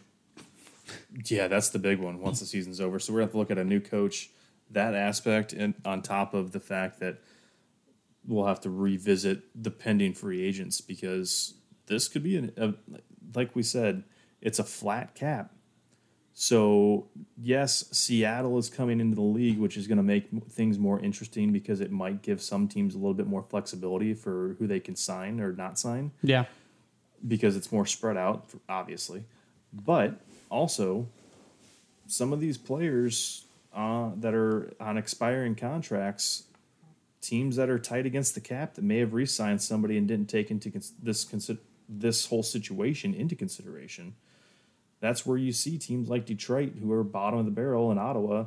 Yeah, 1.30 1.47
that's 1.47 1.70
the 1.70 1.80
big 1.80 1.99
one 1.99 2.20
once 2.20 2.39
the 2.39 2.45
season's 2.45 2.80
over. 2.82 2.97
So 2.99 3.14
we're 3.14 3.20
gonna 3.20 3.26
have 3.28 3.32
to 3.34 3.38
look 3.38 3.51
at 3.51 3.57
a 3.57 3.64
new 3.64 3.80
coach, 3.80 4.30
that 4.72 4.95
aspect, 4.95 5.53
and 5.53 5.74
on 5.86 6.01
top 6.01 6.34
of 6.34 6.51
the 6.53 6.59
fact 6.59 6.99
that 7.01 7.18
we'll 8.26 8.45
have 8.45 8.62
to 8.62 8.70
revisit 8.70 9.41
the 9.62 9.72
pending 9.72 10.14
free 10.14 10.41
agents 10.43 10.80
because 10.82 11.53
this 11.88 12.07
could 12.07 12.24
be 12.24 12.38
an, 12.38 12.51
a, 12.57 12.74
like 13.36 13.55
we 13.55 13.64
said, 13.64 14.03
it's 14.41 14.57
a 14.59 14.64
flat 14.64 15.16
cap. 15.16 15.53
So 16.34 17.07
yes, 17.41 17.86
Seattle 17.91 18.57
is 18.57 18.69
coming 18.69 18.99
into 18.99 19.15
the 19.15 19.21
league, 19.21 19.59
which 19.59 19.77
is 19.77 19.88
going 19.88 19.97
to 19.97 20.03
make 20.03 20.29
things 20.49 20.79
more 20.79 20.99
interesting 20.99 21.51
because 21.51 21.82
it 21.82 21.91
might 21.91 22.21
give 22.21 22.41
some 22.41 22.67
teams 22.67 22.95
a 22.95 22.97
little 22.97 23.13
bit 23.13 23.27
more 23.27 23.43
flexibility 23.43 24.13
for 24.13 24.55
who 24.59 24.67
they 24.67 24.79
can 24.79 24.95
sign 24.95 25.39
or 25.39 25.51
not 25.53 25.77
sign 25.77 26.11
Yeah. 26.23 26.45
because 27.27 27.55
it's 27.57 27.71
more 27.71 27.86
spread 27.86 28.17
out, 28.17 28.45
obviously. 28.69 29.23
But 29.73 30.19
also, 30.49 31.07
some 32.07 32.34
of 32.34 32.39
these 32.39 32.57
players 32.57 33.45
uh, 33.73 34.11
that 34.17 34.34
are 34.34 34.71
on 34.79 34.97
expiring 34.97 35.55
contracts, 35.55 36.43
teams 37.21 37.55
that 37.55 37.69
are 37.69 37.79
tight 37.79 38.05
against 38.05 38.36
the 38.36 38.41
cap 38.41 38.73
that 38.75 38.84
may 38.84 38.97
have 38.97 39.13
re-signed 39.13 39.61
somebody 39.61 39.97
and 39.97 40.07
didn't 40.07 40.29
take 40.29 40.49
into 40.51 40.71
cons- 40.71 40.93
this 41.01 41.23
consi- 41.23 41.57
this 41.88 42.25
whole 42.25 42.43
situation 42.43 43.13
into 43.13 43.36
consideration. 43.36 44.13
That's 45.02 45.26
where 45.26 45.38
you 45.38 45.52
see 45.52 45.78
teams 45.78 46.08
like 46.08 46.26
Detroit, 46.26 46.74
who 46.80 46.91
are 46.93 47.04
bottom 47.04 47.39
of 47.39 47.45
the 47.45 47.52
barrel, 47.52 47.91
and 47.91 47.99
Ottawa, 47.99 48.45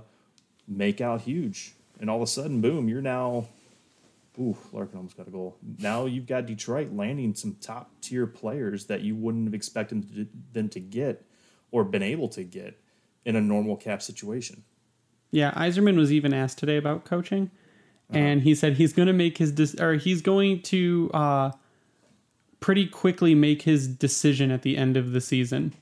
make 0.67 1.03
out 1.03 1.21
huge, 1.21 1.75
and 2.01 2.09
all 2.09 2.17
of 2.17 2.23
a 2.23 2.27
sudden, 2.27 2.63
boom, 2.63 2.89
you're 2.89 3.03
now 3.03 3.49
Ooh, 4.39 4.57
Larkin 4.73 4.97
almost 4.97 5.17
got 5.17 5.29
a 5.29 5.31
goal. 5.31 5.57
Now 5.79 6.07
you've 6.07 6.27
got 6.27 6.47
Detroit 6.47 6.93
landing 6.93 7.35
some 7.35 7.57
top 7.61 7.91
tier 8.01 8.27
players 8.27 8.87
that 8.87 9.03
you 9.03 9.15
wouldn't 9.15 9.47
have 9.47 9.55
expected 9.55 10.29
them 10.53 10.69
to, 10.71 10.81
get 10.81 11.25
or 11.71 11.85
been 11.85 12.03
able 12.03 12.29
to 12.31 12.43
get 12.43 12.81
in 13.25 13.37
a 13.37 13.41
normal 13.41 13.77
cap 13.77 14.03
situation. 14.03 14.65
Yeah, 15.31 15.53
Yzerman 15.53 15.97
was 15.97 16.13
even 16.13 16.35
asked 16.35 16.59
today 16.59 16.77
about 16.77 17.05
coaching, 17.05 17.51
and 18.11 18.43
he 18.43 18.55
said 18.55 18.75
he's 18.75 18.93
going 18.93 19.07
to 19.07 19.13
make 19.13 19.39
his 19.39 19.53
dis- 19.53 19.81
or 19.81 19.95
he's 19.95 20.21
going 20.21 20.63
to 20.63 21.11
uh, 21.15 21.51
pretty 22.61 22.87
quickly 22.87 23.35
make 23.35 23.63
his 23.63 23.89
decision 23.89 24.51
at 24.51 24.63
the 24.63 24.77
end 24.77 24.97
of 24.97 25.13
the 25.13 25.21
season. 25.21 25.75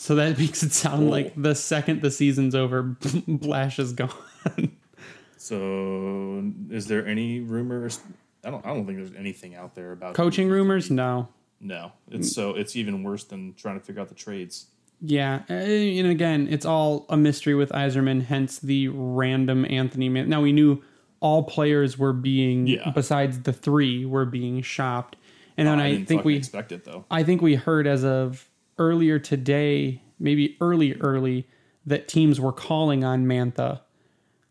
So 0.00 0.14
that 0.14 0.38
makes 0.38 0.62
it 0.62 0.72
sound 0.72 1.00
Cool. 1.02 1.10
like 1.10 1.32
the 1.36 1.54
second 1.54 2.00
the 2.02 2.10
season's 2.10 2.54
over, 2.54 2.82
Blash 3.28 3.78
is 3.78 3.92
gone. 3.92 4.12
So, 5.36 6.52
is 6.70 6.86
there 6.86 7.06
any 7.06 7.40
rumors? 7.40 8.00
I 8.44 8.50
don't. 8.50 8.64
I 8.64 8.68
don't 8.74 8.86
think 8.86 8.98
there's 8.98 9.14
anything 9.14 9.54
out 9.54 9.74
there 9.74 9.92
about 9.92 10.14
coaching 10.14 10.48
rumors? 10.48 10.90
No. 10.90 11.28
No, 11.60 11.92
it's 12.10 12.32
so 12.32 12.50
it's 12.54 12.76
even 12.76 13.02
worse 13.02 13.24
than 13.24 13.54
trying 13.54 13.78
to 13.80 13.84
figure 13.84 14.00
out 14.00 14.08
the 14.08 14.14
trades. 14.14 14.66
Yeah, 15.00 15.42
uh, 15.50 15.54
and 15.54 16.08
again, 16.08 16.48
it's 16.50 16.64
all 16.64 17.04
a 17.08 17.16
mystery 17.16 17.54
with 17.54 17.70
Yzerman. 17.70 18.22
Hence 18.24 18.58
the 18.60 18.88
random 18.88 19.64
Anthony. 19.68 20.08
Man- 20.08 20.28
now 20.28 20.40
we 20.40 20.52
knew 20.52 20.82
all 21.20 21.42
players 21.44 21.98
were 21.98 22.12
being, 22.12 22.66
Yeah. 22.68 22.90
besides 22.90 23.40
the 23.42 23.52
three, 23.52 24.04
were 24.04 24.24
being 24.24 24.62
shopped, 24.62 25.16
and 25.56 25.66
then 25.66 25.80
I, 25.80 25.90
didn't 25.92 26.06
think 26.06 26.24
we 26.24 26.36
expect 26.36 26.70
it 26.72 26.84
though. 26.84 27.04
I 27.10 27.22
think 27.24 27.42
we 27.42 27.56
heard 27.56 27.86
as 27.88 28.04
of 28.04 28.47
earlier 28.78 29.18
today, 29.18 30.02
maybe 30.18 30.56
early, 30.60 30.94
early, 31.00 31.46
that 31.86 32.08
teams 32.08 32.40
were 32.40 32.52
calling 32.52 33.04
on 33.04 33.26
Mantha. 33.26 33.80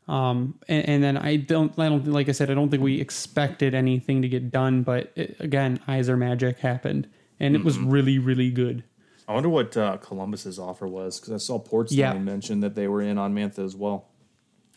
Um, 0.07 0.59
and, 0.69 0.88
and 0.88 1.03
then 1.03 1.17
I 1.17 1.36
don't, 1.36 1.78
I 1.78 1.89
don't, 1.89 2.07
like 2.07 2.30
I 2.30 2.32
said, 2.32 2.49
I 2.49 2.53
don't 2.53 2.69
think 2.69 2.82
we 2.82 3.01
expected 3.01 3.73
anything 3.73 4.21
to 4.21 4.30
get 4.30 4.51
done, 4.51 4.84
but 4.84 5.11
it, 5.15 5.36
again, 5.39 5.80
are 5.88 6.17
magic 6.17 6.59
happened, 6.59 7.07
and 7.39 7.55
it 7.55 7.63
was 7.63 7.78
really, 7.78 8.17
really 8.17 8.49
good. 8.49 8.84
I 9.28 9.34
wonder 9.34 9.49
what 9.49 9.75
uh, 9.75 9.97
Columbus's 9.97 10.57
offer 10.57 10.88
was 10.88 11.19
because 11.19 11.34
I 11.34 11.38
saw 11.38 11.59
Portzline 11.61 11.91
Yeah. 11.97 12.13
mention 12.13 12.61
that 12.61 12.75
they 12.75 12.88
were 12.88 13.01
in 13.01 13.17
on 13.17 13.36
Mantha 13.36 13.59
as 13.59 13.75
well. 13.75 14.07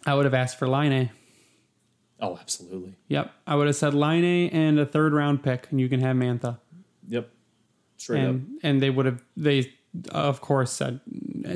I 0.04 0.14
would 0.14 0.24
have 0.24 0.34
asked 0.34 0.58
for 0.58 0.66
Laine 0.68 1.10
Oh, 2.22 2.36
absolutely. 2.38 2.96
Yep, 3.08 3.32
I 3.46 3.54
would 3.54 3.66
have 3.66 3.76
said 3.76 3.94
Laine 3.94 4.50
and 4.50 4.78
a 4.78 4.84
third 4.84 5.12
round 5.14 5.42
pick, 5.42 5.68
and 5.70 5.80
you 5.80 5.88
can 5.88 6.00
have 6.00 6.16
Mantha. 6.16 6.58
Yep. 7.08 7.30
Straight 8.00 8.22
up. 8.24 8.30
And 8.30 8.58
and 8.62 8.82
they 8.82 8.88
would 8.90 9.04
have 9.06 9.22
they, 9.36 9.72
of 10.10 10.40
course, 10.40 10.72
said 10.72 11.00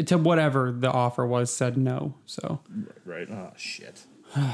to 0.07 0.19
whatever 0.19 0.71
the 0.73 0.91
offer 0.91 1.27
was, 1.27 1.51
said 1.55 1.77
no. 1.79 2.15
So. 2.27 2.61
Right. 3.05 3.29
Oh 3.31 3.53
shit. 3.57 4.05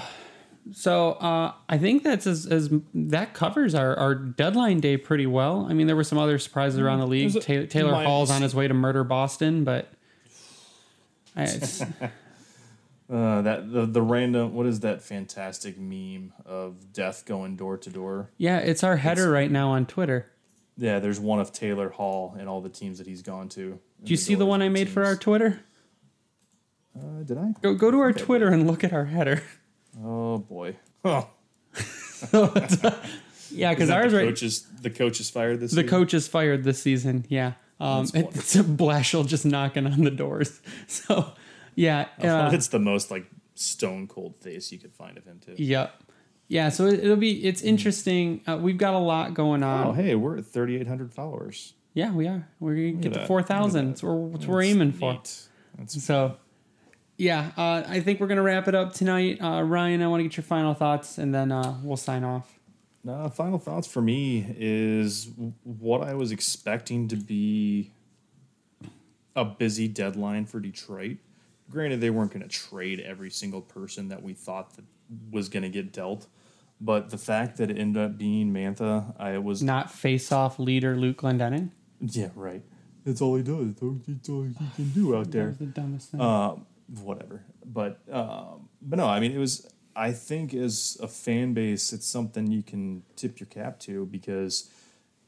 So 0.72 1.12
uh, 1.12 1.54
I 1.70 1.78
think 1.78 2.04
that's 2.04 2.26
as, 2.26 2.46
as 2.46 2.70
that 2.94 3.32
covers 3.32 3.74
our, 3.74 3.96
our 3.98 4.14
deadline 4.14 4.78
day 4.78 4.98
pretty 4.98 5.26
well. 5.26 5.66
I 5.68 5.72
mean, 5.72 5.86
there 5.86 5.96
were 5.96 6.04
some 6.04 6.18
other 6.18 6.38
surprises 6.38 6.78
around 6.78 7.00
the 7.00 7.06
league. 7.06 7.34
A- 7.34 7.40
Taylor, 7.40 7.66
Taylor 7.66 8.04
Hall's 8.04 8.30
on 8.30 8.42
his 8.42 8.54
way 8.54 8.68
to 8.68 8.74
murder 8.74 9.02
Boston, 9.02 9.64
but 9.64 9.88
I- 11.36 11.44
it's, 11.44 11.82
Uh, 13.10 13.42
that 13.42 13.72
the 13.72 13.86
the 13.86 14.02
random 14.02 14.54
what 14.54 14.66
is 14.66 14.80
that 14.80 15.02
fantastic 15.02 15.76
meme 15.78 16.32
of 16.46 16.92
death 16.92 17.24
going 17.26 17.56
door 17.56 17.76
to 17.78 17.90
door? 17.90 18.30
yeah, 18.36 18.58
it's 18.58 18.84
our 18.84 18.96
header 18.98 19.30
right 19.30 19.50
now 19.50 19.70
on 19.70 19.86
Twitter. 19.86 20.30
Yeah, 20.80 20.98
there's 20.98 21.20
one 21.20 21.40
of 21.40 21.52
Taylor 21.52 21.90
Hall 21.90 22.34
and 22.38 22.48
all 22.48 22.62
the 22.62 22.70
teams 22.70 22.98
that 22.98 23.06
he's 23.06 23.20
gone 23.20 23.50
to. 23.50 23.78
Do 24.02 24.10
you 24.10 24.16
see 24.16 24.34
the 24.34 24.46
one 24.46 24.62
I 24.62 24.70
made 24.70 24.88
for 24.88 25.04
our 25.04 25.14
Twitter? 25.14 25.60
Uh, 26.98 27.22
did 27.22 27.36
I? 27.36 27.52
Go 27.60 27.74
go 27.74 27.90
to 27.90 27.98
our 28.00 28.12
Twitter 28.12 28.48
and 28.48 28.66
look 28.66 28.82
at 28.82 28.92
our 28.92 29.04
header. 29.04 29.42
Oh 30.02 30.38
boy. 30.38 30.76
Huh. 31.04 31.24
Yeah, 33.52 33.74
because 33.74 33.90
ours 33.90 34.12
the 34.12 34.18
right. 34.18 34.28
coach 34.28 34.42
is 34.42 34.62
the 34.80 34.90
coach 34.90 35.18
is 35.18 35.28
fired 35.28 35.58
this 35.60 35.72
The 35.72 35.80
year? 35.80 35.90
coach 35.90 36.14
is 36.14 36.28
fired 36.28 36.62
this 36.62 36.80
season. 36.80 37.26
Yeah, 37.28 37.54
um, 37.80 38.06
That's 38.06 38.36
it's 38.36 38.54
a 38.56 38.62
Blashill 38.62 39.26
just 39.26 39.44
knocking 39.44 39.86
on 39.86 40.04
the 40.04 40.10
doors. 40.10 40.60
So 40.86 41.32
yeah, 41.74 42.06
uh, 42.22 42.50
it's 42.52 42.68
the 42.68 42.78
most 42.78 43.10
like 43.10 43.26
stone 43.56 44.06
cold 44.06 44.36
face 44.40 44.70
you 44.70 44.78
could 44.78 44.94
find 44.94 45.18
of 45.18 45.24
him 45.24 45.40
too. 45.44 45.54
Yep. 45.56 46.00
Yeah, 46.50 46.68
so 46.68 46.86
it, 46.86 47.04
it'll 47.04 47.14
be 47.14 47.44
it's 47.44 47.62
interesting. 47.62 48.42
Uh, 48.46 48.56
we've 48.56 48.76
got 48.76 48.94
a 48.94 48.98
lot 48.98 49.34
going 49.34 49.62
on. 49.62 49.86
Oh 49.86 49.92
hey, 49.92 50.16
we're 50.16 50.36
at 50.36 50.46
3,800 50.46 51.14
followers. 51.14 51.74
Yeah, 51.94 52.12
we 52.12 52.26
are. 52.26 52.48
We're 52.58 52.74
gonna 52.74 52.92
get 53.02 53.12
to 53.14 53.20
Look 53.20 53.40
at 53.42 53.46
thousand. 53.46 53.84
that. 53.84 53.90
That's 53.90 54.02
what 54.02 54.10
we're, 54.14 54.16
what 54.26 54.44
we're 54.46 54.62
That's 54.62 54.70
aiming 54.74 54.92
for. 54.92 55.12
neat. 55.12 55.42
That's 55.78 56.02
So, 56.02 56.36
yeah, 57.16 57.52
uh, 57.56 57.84
I 57.86 58.00
think 58.00 58.18
we're 58.18 58.26
gonna 58.26 58.42
wrap 58.42 58.66
it 58.66 58.74
up 58.74 58.92
tonight. 58.92 59.40
Uh, 59.40 59.62
Ryan, 59.62 60.02
I 60.02 60.08
want 60.08 60.20
to 60.20 60.24
get 60.24 60.36
your 60.36 60.42
final 60.42 60.74
thoughts, 60.74 61.18
and 61.18 61.32
then 61.32 61.52
uh, 61.52 61.78
we'll 61.84 61.96
sign 61.96 62.24
off. 62.24 62.58
No, 63.04 63.28
final 63.28 63.60
thoughts 63.60 63.86
for 63.86 64.02
me 64.02 64.44
is 64.58 65.28
what 65.62 66.02
I 66.02 66.14
was 66.14 66.32
expecting 66.32 67.06
to 67.08 67.16
be 67.16 67.92
a 69.36 69.44
busy 69.44 69.86
deadline 69.86 70.46
for 70.46 70.58
Detroit. 70.58 71.18
Granted, 71.70 72.00
they 72.00 72.10
weren't 72.10 72.32
going 72.32 72.42
to 72.42 72.48
trade 72.48 72.98
every 73.00 73.30
single 73.30 73.60
person 73.60 74.08
that 74.08 74.22
we 74.22 74.34
thought 74.34 74.74
that 74.76 74.84
was 75.30 75.48
going 75.48 75.62
to 75.62 75.68
get 75.68 75.92
dealt, 75.92 76.26
but 76.80 77.10
the 77.10 77.18
fact 77.18 77.56
that 77.58 77.70
it 77.70 77.78
ended 77.78 78.02
up 78.02 78.16
being 78.18 78.52
Mantha, 78.52 79.14
I 79.18 79.38
was 79.38 79.62
Not 79.62 79.90
face-off 79.90 80.58
leader 80.58 80.96
Luke 80.96 81.18
Glendening. 81.22 81.70
yeah 82.00 82.28
right. 82.34 82.62
That's 83.04 83.20
all 83.22 83.36
he 83.36 83.42
does. 83.42 83.74
That's 84.06 84.28
all 84.28 84.42
he 84.42 84.54
can 84.76 84.90
do 84.90 85.16
out 85.16 85.30
there. 85.30 85.56
the 85.58 85.66
dumbest 85.66 86.10
thing. 86.10 86.20
um, 86.20 86.66
whatever. 87.02 87.44
But 87.64 88.00
um, 88.10 88.68
but 88.82 88.98
no, 88.98 89.06
I 89.06 89.20
mean 89.20 89.32
it 89.32 89.38
was. 89.38 89.66
I 89.96 90.12
think 90.12 90.54
as 90.54 90.96
a 91.02 91.08
fan 91.08 91.52
base, 91.52 91.92
it's 91.92 92.06
something 92.06 92.50
you 92.50 92.62
can 92.62 93.02
tip 93.16 93.40
your 93.40 93.48
cap 93.48 93.78
to 93.80 94.06
because 94.06 94.70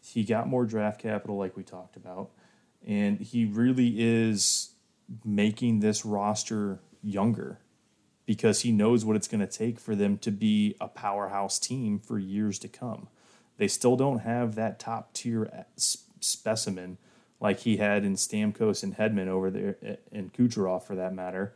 he 0.00 0.22
got 0.24 0.48
more 0.48 0.64
draft 0.64 1.00
capital, 1.00 1.36
like 1.36 1.56
we 1.56 1.62
talked 1.62 1.96
about, 1.96 2.30
and 2.86 3.18
he 3.20 3.44
really 3.44 3.94
is 3.98 4.70
making 5.24 5.80
this 5.80 6.04
roster 6.04 6.80
younger 7.02 7.58
because 8.32 8.62
he 8.62 8.72
knows 8.72 9.04
what 9.04 9.14
it's 9.14 9.28
going 9.28 9.46
to 9.46 9.46
take 9.46 9.78
for 9.78 9.94
them 9.94 10.16
to 10.16 10.30
be 10.30 10.74
a 10.80 10.88
powerhouse 10.88 11.58
team 11.58 11.98
for 11.98 12.18
years 12.18 12.58
to 12.58 12.66
come. 12.66 13.08
They 13.58 13.68
still 13.68 13.94
don't 13.94 14.20
have 14.20 14.54
that 14.54 14.78
top 14.78 15.12
tier 15.12 15.50
uh, 15.52 15.64
specimen 15.76 16.96
like 17.40 17.58
he 17.58 17.76
had 17.76 18.06
in 18.06 18.14
Stamkos 18.14 18.82
and 18.82 18.96
Hedman 18.96 19.28
over 19.28 19.50
there, 19.50 19.76
uh, 19.86 19.96
and 20.10 20.32
Kucherov 20.32 20.82
for 20.84 20.94
that 20.94 21.12
matter, 21.12 21.52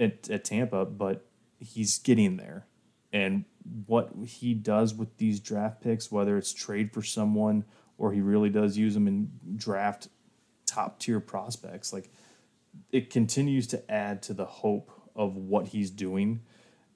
at, 0.00 0.28
at 0.28 0.44
Tampa, 0.44 0.84
but 0.84 1.24
he's 1.60 1.96
getting 1.98 2.38
there. 2.38 2.66
And 3.12 3.44
what 3.86 4.10
he 4.26 4.52
does 4.52 4.92
with 4.92 5.16
these 5.18 5.38
draft 5.38 5.80
picks, 5.80 6.10
whether 6.10 6.36
it's 6.36 6.52
trade 6.52 6.92
for 6.92 7.04
someone 7.04 7.64
or 7.98 8.12
he 8.12 8.20
really 8.20 8.50
does 8.50 8.76
use 8.76 8.94
them 8.94 9.06
in 9.06 9.30
draft 9.54 10.08
top 10.66 10.98
tier 10.98 11.20
prospects, 11.20 11.92
like 11.92 12.10
it 12.90 13.10
continues 13.10 13.68
to 13.68 13.88
add 13.88 14.24
to 14.24 14.34
the 14.34 14.46
hope 14.46 14.90
of 15.16 15.36
what 15.36 15.68
he's 15.68 15.90
doing. 15.90 16.40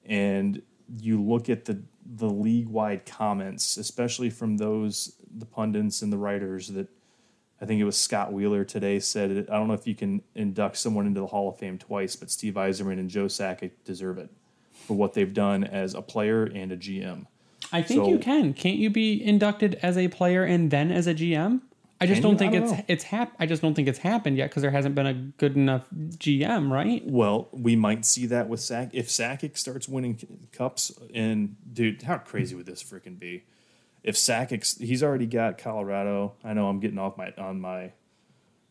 And 0.05 0.61
you 0.99 1.21
look 1.21 1.49
at 1.49 1.65
the 1.65 1.81
the 2.17 2.29
league 2.29 2.67
wide 2.67 3.05
comments, 3.05 3.77
especially 3.77 4.29
from 4.29 4.57
those 4.57 5.15
the 5.37 5.45
pundits 5.45 6.01
and 6.01 6.13
the 6.13 6.17
writers 6.17 6.67
that 6.69 6.87
I 7.59 7.65
think 7.65 7.81
it 7.81 7.85
was 7.85 7.97
Scott 7.97 8.31
Wheeler 8.31 8.63
today 8.63 8.99
said 8.99 9.31
it, 9.31 9.49
I 9.49 9.53
don't 9.55 9.67
know 9.67 9.73
if 9.73 9.87
you 9.87 9.95
can 9.95 10.21
induct 10.35 10.77
someone 10.77 11.07
into 11.07 11.21
the 11.21 11.27
Hall 11.27 11.49
of 11.49 11.57
Fame 11.57 11.77
twice, 11.77 12.15
but 12.15 12.29
Steve 12.29 12.53
Yzerman 12.53 12.99
and 12.99 13.09
Joe 13.09 13.25
Sakic 13.25 13.71
deserve 13.85 14.17
it 14.17 14.29
for 14.73 14.95
what 14.95 15.13
they've 15.13 15.33
done 15.33 15.63
as 15.63 15.95
a 15.95 16.01
player 16.01 16.43
and 16.43 16.71
a 16.71 16.77
GM. 16.77 17.25
I 17.71 17.81
think 17.81 18.03
So- 18.03 18.09
you 18.09 18.19
can. 18.19 18.53
Can't 18.53 18.77
you 18.77 18.89
be 18.89 19.23
inducted 19.23 19.79
as 19.81 19.97
a 19.97 20.09
player 20.09 20.43
and 20.43 20.69
then 20.69 20.91
as 20.91 21.07
a 21.07 21.13
GM? 21.15 21.61
I 22.01 22.07
just 22.07 22.21
don't 22.21 22.37
think 22.37 22.53
don't 22.53 22.63
it's 22.63 22.71
know. 22.73 22.83
it's 22.87 23.03
hap- 23.05 23.35
I 23.39 23.45
just 23.45 23.61
don't 23.61 23.73
think 23.73 23.87
it's 23.87 23.99
happened 23.99 24.35
yet 24.37 24.49
because 24.49 24.61
there 24.61 24.71
hasn't 24.71 24.95
been 24.95 25.05
a 25.07 25.13
good 25.13 25.55
enough 25.55 25.87
GM, 25.93 26.69
right? 26.69 27.01
Well, 27.05 27.47
we 27.53 27.75
might 27.75 28.03
see 28.05 28.25
that 28.27 28.49
with 28.49 28.59
Sack 28.59 28.89
if 28.93 29.07
Sakic 29.07 29.57
starts 29.57 29.87
winning 29.87 30.47
cups. 30.51 30.91
And 31.13 31.55
dude, 31.71 32.01
how 32.01 32.17
crazy 32.17 32.53
would 32.55 32.65
this 32.65 32.83
freaking 32.83 33.17
be? 33.17 33.43
If 34.03 34.15
Sakic, 34.15 34.79
he's 34.79 35.01
already 35.03 35.25
got 35.25 35.57
Colorado. 35.57 36.33
I 36.43 36.53
know 36.53 36.67
I'm 36.67 36.79
getting 36.79 36.99
off 36.99 37.17
my 37.17 37.31
on 37.37 37.61
my 37.61 37.93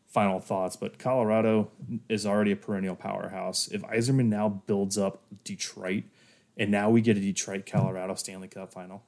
final 0.07 0.39
thoughts, 0.39 0.77
but 0.77 0.99
Colorado 0.99 1.71
is 2.09 2.25
already 2.27 2.53
a 2.53 2.57
perennial 2.57 2.95
powerhouse. 2.95 3.69
If 3.69 3.83
Yzerman 3.83 4.27
now 4.27 4.49
builds 4.49 4.97
up 4.99 5.23
Detroit, 5.45 6.05
and 6.57 6.71
now 6.71 6.89
we 6.91 7.01
get 7.01 7.17
a 7.17 7.21
Detroit 7.21 7.65
Colorado 7.67 8.15
Stanley 8.15 8.49
Cup 8.49 8.73
final. 8.73 9.03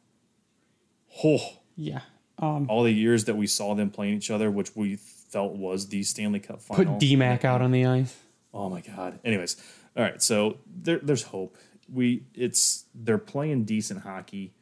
Oh, 1.23 1.59
Yeah. 1.77 2.01
Um, 2.39 2.67
all 2.69 2.83
the 2.83 2.93
years 2.93 3.25
that 3.25 3.37
we 3.37 3.47
saw 3.47 3.75
them 3.75 3.91
playing 3.91 4.15
each 4.15 4.31
other, 4.31 4.51
which 4.51 4.77
we 4.77 4.97
felt 4.97 5.55
was 5.55 5.89
the 5.89 6.03
Stanley 6.03 6.41
Cup 6.41 6.61
final. 6.61 6.95
put 6.95 7.03
DMAC 7.03 7.45
out 7.45 7.63
on 7.63 7.71
the 7.71 7.87
ice. 7.87 8.17
Oh 8.53 8.69
my 8.71 8.81
god. 8.81 9.19
Anyways, 9.25 9.57
all 9.97 10.03
right. 10.03 10.21
So 10.23 10.59
there, 10.67 10.99
there's 10.99 11.25
hope. 11.25 11.57
We 11.93 12.25
it's 12.35 12.85
they're 12.95 13.19
playing 13.19 13.65
decent 13.65 14.03
hockey, 14.03 14.55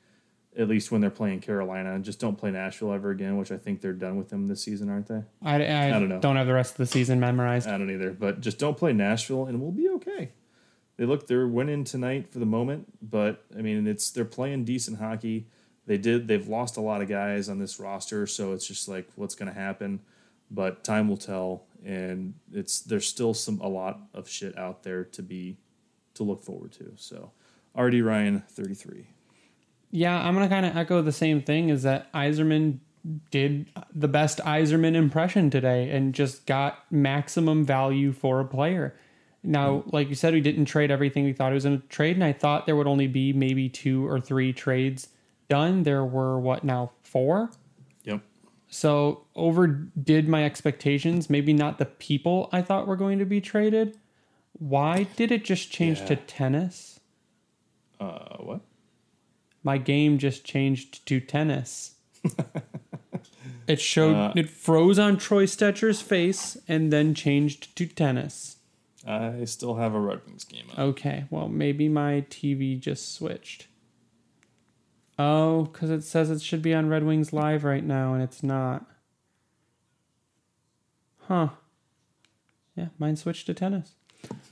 at 0.57 0.69
least 0.69 0.93
when 0.93 1.01
they're 1.01 1.11
playing 1.11 1.41
Carolina. 1.41 1.99
Just 2.01 2.21
don't 2.21 2.37
play 2.37 2.51
Nashville 2.51 2.93
ever 2.93 3.11
again, 3.11 3.37
which 3.37 3.51
I 3.51 3.57
think 3.57 3.81
they're 3.81 3.93
done 3.93 4.17
with 4.17 4.29
them 4.29 4.47
this 4.47 4.63
season, 4.63 4.91
aren't 4.91 5.07
they? 5.07 5.23
I, 5.43 5.57
I, 5.57 5.91
don't 5.91 6.09
know. 6.09 6.21
don't 6.21 6.37
have 6.37 6.47
the 6.47 6.55
rest 6.55 6.73
of 6.73 6.79
the 6.79 6.87
season 6.87 7.19
memorized. 7.21 7.67
I 7.67 7.79
don't 7.79 7.91
either. 7.91 8.13
But 8.13 8.41
just 8.41 8.59
don't 8.59 8.77
play 8.77 8.93
Nashville, 8.93 9.47
and 9.47 9.61
we'll 9.61 9.73
be 9.73 9.89
okay. 9.91 10.31
They 10.97 11.07
look 11.07 11.27
they're 11.27 11.49
winning 11.49 11.85
tonight 11.85 12.31
for 12.31 12.39
the 12.39 12.47
moment, 12.47 12.87
but 13.03 13.45
I 13.57 13.63
mean 13.63 13.87
it's 13.87 14.11
they're 14.11 14.25
playing 14.25 14.65
decent 14.65 14.99
hockey. 14.99 15.47
They 15.87 15.99
did 15.99 16.29
they've 16.29 16.49
lost 16.49 16.77
a 16.77 16.81
lot 16.81 17.03
of 17.03 17.09
guys 17.09 17.49
on 17.49 17.59
this 17.59 17.79
roster, 17.79 18.27
so 18.27 18.53
it's 18.53 18.67
just 18.67 18.89
like 18.89 19.09
what's 19.17 19.35
going 19.35 19.53
to 19.53 19.59
happen. 19.59 20.01
But 20.51 20.85
time 20.85 21.09
will 21.09 21.17
tell, 21.17 21.65
and 21.85 22.35
it's 22.53 22.81
there's 22.81 23.07
still 23.07 23.35
some 23.35 23.61
a 23.61 23.69
lot 23.69 24.01
of 24.15 24.29
shit 24.29 24.57
out 24.57 24.83
there 24.83 25.05
to 25.05 25.23
be 25.23 25.59
to 26.15 26.23
look 26.23 26.43
forward 26.43 26.73
to. 26.73 26.93
So, 26.97 27.33
RD 27.77 28.01
Ryan 28.01 28.43
thirty 28.49 28.75
three. 28.75 29.09
Yeah, 29.91 30.19
I'm 30.19 30.35
gonna 30.35 30.49
kind 30.49 30.67
of 30.67 30.77
echo 30.77 31.03
the 31.03 31.13
same 31.13 31.43
thing. 31.43 31.69
Is 31.69 31.83
that 31.83 32.13
Yzerman 32.13 32.79
did 33.31 33.67
the 33.95 34.09
best 34.09 34.39
Yzerman 34.39 34.95
impression 34.95 35.51
today 35.51 35.91
and 35.91 36.15
just 36.15 36.47
got 36.47 36.91
maximum 36.91 37.65
value 37.65 38.13
for 38.13 38.41
a 38.41 38.45
player. 38.45 38.97
Now, 39.43 39.85
mm. 39.87 39.93
like 39.93 40.09
you 40.09 40.15
said, 40.15 40.33
we 40.33 40.41
didn't 40.41 40.65
trade 40.65 40.91
everything 40.91 41.25
we 41.25 41.35
thought 41.35 41.53
it 41.53 41.55
was 41.55 41.65
going 41.65 41.83
to 41.83 41.87
trade, 41.89 42.17
and 42.17 42.25
I 42.25 42.33
thought 42.33 42.65
there 42.65 42.77
would 42.77 42.87
only 42.87 43.07
be 43.07 43.35
maybe 43.35 43.69
two 43.69 44.09
or 44.09 44.19
three 44.19 44.55
trades 44.55 45.09
done. 45.49 45.83
There 45.83 46.05
were 46.05 46.39
what 46.39 46.65
now 46.65 46.93
four. 47.03 47.51
Yep. 48.05 48.21
So 48.69 49.27
overdid 49.35 50.29
my 50.29 50.45
expectations. 50.45 51.31
Maybe 51.31 51.53
not 51.53 51.79
the 51.79 51.85
people 51.87 52.49
I 52.53 52.63
thought 52.63 52.87
were 52.87 52.97
going 52.97 53.19
to 53.19 53.25
be 53.25 53.41
traded. 53.41 53.97
Why 54.53 55.05
did 55.17 55.33
it 55.33 55.45
just 55.45 55.71
change 55.71 56.05
to 56.07 56.17
tennis? 56.17 57.01
Uh, 58.01 58.37
what? 58.39 58.61
My 59.63 59.79
game 59.79 60.19
just 60.19 60.45
changed 60.45 61.07
to 61.07 61.21
tennis. 61.21 61.95
it 63.67 63.81
showed 63.81 64.15
Uh, 64.15 64.33
it 64.37 64.51
froze 64.51 64.99
on 64.99 65.17
Troy 65.17 65.47
Stecher's 65.47 66.01
face 66.01 66.57
and 66.69 66.93
then 66.93 67.15
changed 67.15 67.75
to 67.77 67.87
tennis. 67.87 68.57
I 69.07 69.45
still 69.45 69.75
have 69.77 69.95
a 69.95 70.01
Red 70.01 70.21
Wings 70.27 70.45
game 70.45 70.65
up. 70.73 70.79
Okay, 70.79 71.25
well 71.31 71.49
maybe 71.49 71.89
my 71.89 72.25
TV 72.31 72.79
just 72.79 73.15
switched. 73.15 73.67
Oh, 75.19 75.65
because 75.65 75.91
it 75.91 76.03
says 76.03 76.31
it 76.31 76.43
should 76.43 76.63
be 76.63 76.75
on 76.75 76.89
Red 76.89 77.05
Wings 77.05 77.33
Live 77.33 77.65
right 77.65 77.85
now 77.85 78.15
and 78.15 78.23
it's 78.23 78.43
not. 78.43 78.85
Huh. 81.29 81.49
Yeah, 82.77 82.89
mine 82.99 83.17
switched 83.17 83.47
to 83.47 83.55
tennis. 83.55 83.95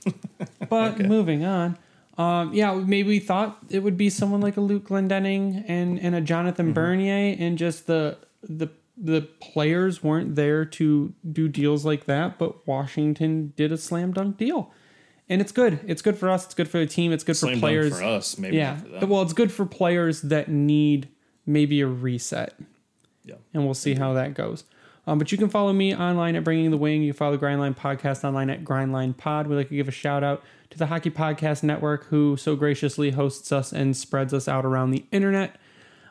but 0.69 0.99
moving 0.99 1.43
on. 1.43 1.77
Um, 2.17 2.53
yeah, 2.53 2.73
maybe 2.73 3.09
we 3.09 3.19
thought 3.19 3.57
it 3.69 3.79
would 3.79 3.97
be 3.97 4.09
someone 4.09 4.41
like 4.41 4.57
a 4.57 4.61
Luke 4.61 4.87
Glendening 4.87 5.65
and, 5.67 5.99
and 5.99 6.15
a 6.15 6.21
Jonathan 6.21 6.71
Bernier, 6.73 7.35
and 7.39 7.57
just 7.57 7.87
the 7.87 8.17
the 8.43 8.69
the 8.95 9.21
players 9.41 10.03
weren't 10.03 10.35
there 10.35 10.63
to 10.63 11.13
do 11.31 11.47
deals 11.47 11.85
like 11.85 12.05
that. 12.05 12.37
But 12.37 12.67
Washington 12.67 13.53
did 13.55 13.71
a 13.71 13.77
slam 13.77 14.13
dunk 14.13 14.37
deal, 14.37 14.71
and 15.29 15.41
it's 15.41 15.51
good. 15.51 15.79
It's 15.87 16.01
good 16.01 16.17
for 16.17 16.29
us. 16.29 16.45
It's 16.45 16.53
good 16.53 16.67
for 16.67 16.79
the 16.79 16.85
team. 16.85 17.11
It's 17.11 17.23
good 17.23 17.37
Slam 17.37 17.55
for 17.55 17.59
players. 17.59 17.97
for 17.97 18.03
us, 18.03 18.37
maybe 18.37 18.57
yeah, 18.57 18.73
not 18.73 18.81
for 18.81 18.89
them. 18.89 19.09
well, 19.09 19.21
it's 19.21 19.33
good 19.33 19.51
for 19.51 19.65
players 19.65 20.21
that 20.21 20.49
need 20.49 21.09
maybe 21.45 21.81
a 21.81 21.87
reset 21.87 22.53
yeah. 23.25 23.35
and 23.53 23.65
we'll 23.65 23.73
see 23.73 23.95
how 23.95 24.13
that 24.13 24.33
goes. 24.33 24.63
Um, 25.05 25.17
but 25.17 25.31
you 25.31 25.37
can 25.37 25.49
follow 25.49 25.73
me 25.73 25.93
online 25.93 26.35
at 26.35 26.43
Bringing 26.45 26.71
the 26.71 26.77
Wing. 26.77 27.03
You 27.03 27.11
can 27.11 27.17
follow 27.17 27.35
the 27.35 27.45
Grindline 27.45 27.75
Podcast 27.75 28.23
online 28.23 28.49
at 28.49 28.63
Grindline 28.63 29.17
Pod. 29.17 29.47
We'd 29.47 29.57
like 29.57 29.69
to 29.69 29.75
give 29.75 29.89
a 29.89 29.91
shout 29.91 30.23
out 30.23 30.43
to 30.69 30.77
the 30.77 30.85
Hockey 30.85 31.11
Podcast 31.11 31.61
Network, 31.61 32.05
who 32.05 32.37
so 32.37 32.55
graciously 32.55 33.11
hosts 33.11 33.51
us 33.51 33.73
and 33.73 33.97
spreads 33.97 34.33
us 34.33 34.47
out 34.47 34.65
around 34.65 34.91
the 34.91 35.05
internet. 35.11 35.57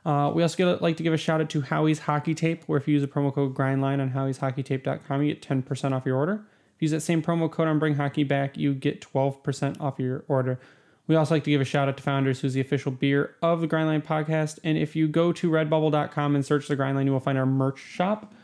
Uh, 0.05 0.31
we 0.35 0.43
also 0.43 0.79
like 0.81 0.97
to 0.97 1.03
give 1.03 1.13
a 1.13 1.17
shout 1.17 1.41
out 1.41 1.49
to 1.51 1.63
Howie's 1.63 2.01
Hockey 2.01 2.35
Tape, 2.35 2.65
where 2.65 2.77
if 2.77 2.87
you 2.87 2.95
use 2.95 3.03
the 3.03 3.09
promo 3.09 3.33
code 3.33 3.55
Grindline 3.55 4.01
on 4.01 4.11
Howie'sHockeyTape.com, 4.11 5.23
you 5.23 5.35
get 5.35 5.43
10% 5.43 5.93
off 5.93 6.05
your 6.05 6.17
order. 6.17 6.45
Use 6.83 6.91
that 6.91 7.01
same 7.01 7.23
promo 7.23 7.49
code 7.49 7.69
on 7.69 7.79
Bring 7.79 7.95
Hockey 7.95 8.25
Back, 8.25 8.57
you 8.57 8.75
get 8.75 9.01
12% 9.01 9.81
off 9.81 10.01
your 10.01 10.25
order. 10.27 10.59
We 11.07 11.15
also 11.15 11.37
like 11.37 11.45
to 11.45 11.51
give 11.51 11.61
a 11.61 11.65
shout 11.65 11.89
out 11.89 11.97
to 11.97 12.03
Founders, 12.03 12.41
who's 12.41 12.55
the 12.55 12.61
official 12.61 12.91
beer 12.91 13.37
of 13.41 13.61
the 13.61 13.69
Grindline 13.69 14.05
podcast. 14.05 14.59
And 14.65 14.77
if 14.77 14.97
you 14.97 15.07
go 15.07 15.33
to 15.33 15.49
redbubble.com 15.49 16.35
and 16.35 16.45
search 16.45 16.67
the 16.67 16.77
Grindline, 16.77 17.05
you 17.05 17.13
will 17.13 17.21
find 17.21 17.39
our 17.39 17.47
merch 17.47 17.79
shop 17.79 18.35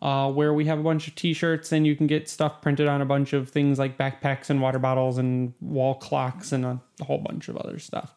uh, 0.00 0.30
where 0.30 0.54
we 0.54 0.66
have 0.66 0.78
a 0.78 0.82
bunch 0.84 1.08
of 1.08 1.16
t 1.16 1.32
shirts 1.32 1.72
and 1.72 1.88
you 1.88 1.96
can 1.96 2.06
get 2.06 2.28
stuff 2.28 2.62
printed 2.62 2.86
on 2.86 3.02
a 3.02 3.04
bunch 3.04 3.32
of 3.32 3.50
things 3.50 3.80
like 3.80 3.98
backpacks 3.98 4.48
and 4.48 4.62
water 4.62 4.78
bottles 4.78 5.18
and 5.18 5.52
wall 5.60 5.96
clocks 5.96 6.52
and 6.52 6.64
a, 6.64 6.80
whole 7.02 7.18
bunch 7.18 7.48
of 7.48 7.56
other 7.56 7.80
stuff. 7.80 8.14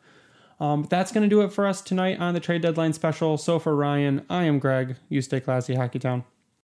Um, 0.60 0.82
but 0.82 0.92
that's 0.92 1.12
going 1.12 1.24
to 1.24 1.28
do 1.28 1.42
it 1.42 1.52
for 1.52 1.66
us 1.66 1.82
tonight 1.82 2.20
on 2.20 2.36
the 2.36 2.40
trade 2.40 2.62
deadline 2.62 2.94
special. 2.94 3.36
So 3.40 3.58
for 3.58 3.76
Ryan, 3.76 4.28
I 4.30 4.44
am 4.44 4.60
Greg. 4.60 4.98
You 5.10 5.24
stay 5.24 5.40
classy, 5.40 5.74
Hockey 5.74 5.98
Town. 5.98 6.24